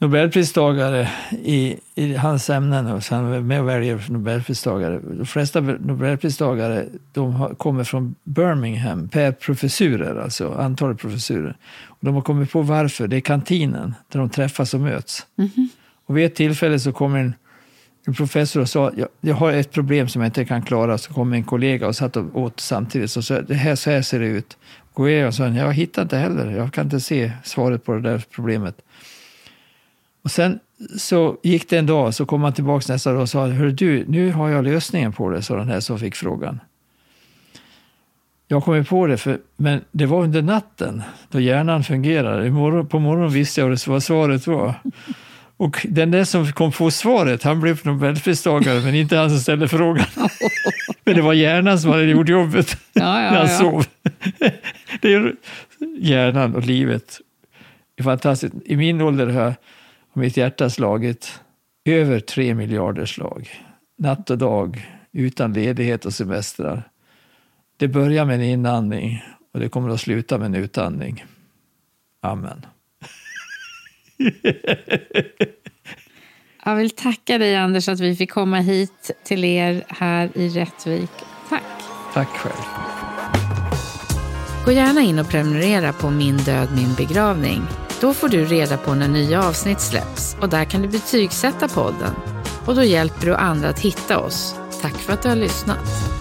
Nobelpristagare 0.00 1.08
i, 1.30 1.76
i 1.94 2.14
hans 2.14 2.50
ämnen, 2.50 2.86
och 2.86 3.02
han 3.04 3.32
är 3.32 3.40
med 3.40 3.60
och 3.60 3.68
väljer 3.68 4.04
Nobelpristagare, 4.08 5.00
de 5.04 5.26
flesta 5.26 5.60
Nobelpristagare 5.60 6.86
de 7.12 7.34
har, 7.34 7.54
kommer 7.54 7.84
från 7.84 8.14
Birmingham 8.24 9.08
per 9.08 9.32
professurer, 9.32 10.22
alltså 10.22 10.52
antalet 10.52 10.98
professurer. 10.98 11.56
Och 11.86 11.98
de 12.00 12.14
har 12.14 12.22
kommit 12.22 12.52
på 12.52 12.62
varför, 12.62 13.08
det 13.08 13.16
är 13.16 13.20
kantinen 13.20 13.94
där 14.12 14.18
de 14.18 14.30
träffas 14.30 14.74
och 14.74 14.80
möts. 14.80 15.26
Och 16.06 16.16
vid 16.16 16.26
ett 16.26 16.34
tillfälle 16.34 16.80
så 16.80 16.92
kommer 16.92 17.18
en 17.18 17.34
en 18.08 18.14
professor 18.14 18.60
och 18.60 18.68
sa 18.68 18.92
jag, 18.96 19.08
jag 19.20 19.34
har 19.34 19.52
ett 19.52 19.70
problem 19.70 20.08
som 20.08 20.22
jag 20.22 20.28
inte 20.28 20.44
kan 20.44 20.62
klara. 20.62 20.98
Så 20.98 21.12
kom 21.12 21.32
en 21.32 21.44
kollega 21.44 21.86
och 21.86 21.96
satt 21.96 22.16
och 22.16 22.36
åt 22.36 22.60
samtidigt. 22.60 23.10
Så 23.10 23.22
sa 23.22 23.40
det 23.40 23.54
här, 23.54 23.74
så 23.74 23.90
här 23.90 24.02
ser 24.02 24.20
det 24.20 24.26
ut. 24.26 24.56
Går 24.94 25.10
jag 25.10 25.28
och 25.28 25.34
sa 25.34 25.48
jag 25.48 25.72
hittar 25.72 26.02
inte 26.02 26.16
heller. 26.16 26.50
Jag 26.50 26.72
kan 26.72 26.84
inte 26.84 27.00
se 27.00 27.32
svaret 27.44 27.84
på 27.84 27.94
det 27.94 28.00
där 28.00 28.24
problemet. 28.30 28.76
Och 30.28 30.32
sen 30.32 30.58
så 30.96 31.36
gick 31.42 31.68
det 31.68 31.78
en 31.78 31.86
dag 31.86 32.14
så 32.14 32.26
kom 32.26 32.42
han 32.42 32.52
tillbaka 32.52 32.92
nästa 32.92 33.12
dag 33.12 33.22
och 33.22 33.28
sa 33.28 33.46
Hör 33.46 33.66
du, 33.66 34.04
nu 34.08 34.32
har 34.32 34.48
jag 34.48 34.64
lösningen 34.64 35.12
på 35.12 35.30
det, 35.30 35.42
sa 35.42 35.56
den 35.56 35.68
här 35.68 35.80
som 35.80 35.98
fick 35.98 36.14
frågan. 36.14 36.60
Jag 38.48 38.64
kom 38.64 38.84
på 38.84 39.06
det, 39.06 39.16
för, 39.16 39.38
men 39.56 39.80
det 39.92 40.06
var 40.06 40.22
under 40.22 40.42
natten 40.42 41.02
då 41.30 41.40
hjärnan 41.40 41.84
fungerade. 41.84 42.50
På 42.84 42.98
morgonen 42.98 43.30
visste 43.30 43.60
jag 43.60 43.78
vad 43.86 44.02
svaret 44.02 44.46
var. 44.46 44.74
Och 45.56 45.86
den 45.88 46.10
där 46.10 46.24
som 46.24 46.52
kom 46.52 46.72
på 46.72 46.90
svaret, 46.90 47.42
han 47.42 47.60
blev 47.60 47.80
Nobelpristagare, 47.84 48.80
men 48.80 48.94
inte 48.94 49.16
han 49.16 49.30
som 49.30 49.38
ställde 49.38 49.68
frågan. 49.68 50.06
men 51.04 51.14
det 51.14 51.22
var 51.22 51.32
hjärnan 51.32 51.80
som 51.80 51.90
hade 51.90 52.04
gjort 52.04 52.28
jobbet 52.28 52.76
Ja, 52.92 53.02
när 53.02 53.24
ja, 53.24 53.38
han 53.38 53.48
ja. 53.48 53.58
sov. 53.58 53.86
det 55.00 55.14
är 55.14 55.34
hjärnan 55.98 56.54
och 56.54 56.66
livet. 56.66 57.20
Det 57.96 58.02
är 58.02 58.04
fantastiskt. 58.04 58.54
I 58.64 58.76
min 58.76 59.00
ålder 59.00 59.26
har 59.26 59.42
jag- 59.42 59.54
har 60.12 60.20
mitt 60.22 60.36
hjärta 60.36 60.70
slagit 60.70 61.40
över 61.84 62.20
tre 62.20 62.54
miljarder 62.54 63.06
slag. 63.06 63.50
Natt 63.98 64.30
och 64.30 64.38
dag, 64.38 64.86
utan 65.12 65.52
ledighet 65.52 66.04
och 66.04 66.14
semestrar. 66.14 66.82
Det 67.76 67.88
börjar 67.88 68.24
med 68.24 68.34
en 68.34 68.42
inandning 68.42 69.22
och 69.54 69.60
det 69.60 69.68
kommer 69.68 69.88
att 69.88 70.00
sluta 70.00 70.38
med 70.38 70.46
en 70.46 70.54
utandning. 70.54 71.24
Amen. 72.20 72.66
Jag 76.64 76.76
vill 76.76 76.90
tacka 76.90 77.38
dig 77.38 77.56
Anders 77.56 77.88
att 77.88 78.00
vi 78.00 78.16
fick 78.16 78.30
komma 78.30 78.60
hit 78.60 79.10
till 79.24 79.44
er 79.44 79.84
här 79.88 80.30
i 80.34 80.48
Rättvik. 80.48 81.10
Tack! 81.48 81.62
Tack 82.14 82.28
själv. 82.28 82.88
Gå 84.64 84.72
gärna 84.72 85.00
in 85.00 85.18
och 85.18 85.28
prenumerera 85.28 85.92
på 85.92 86.10
Min 86.10 86.36
död, 86.36 86.68
min 86.74 86.94
begravning. 86.94 87.62
Då 88.00 88.14
får 88.14 88.28
du 88.28 88.44
reda 88.44 88.76
på 88.76 88.94
när 88.94 89.08
nya 89.08 89.44
avsnitt 89.44 89.80
släpps 89.80 90.36
och 90.40 90.48
där 90.48 90.64
kan 90.64 90.82
du 90.82 90.88
betygsätta 90.88 91.68
podden. 91.68 92.14
Och 92.66 92.74
då 92.74 92.82
hjälper 92.82 93.26
du 93.26 93.34
andra 93.34 93.68
att 93.68 93.78
hitta 93.78 94.18
oss. 94.18 94.54
Tack 94.82 94.94
för 94.94 95.12
att 95.12 95.22
du 95.22 95.28
har 95.28 95.36
lyssnat. 95.36 96.17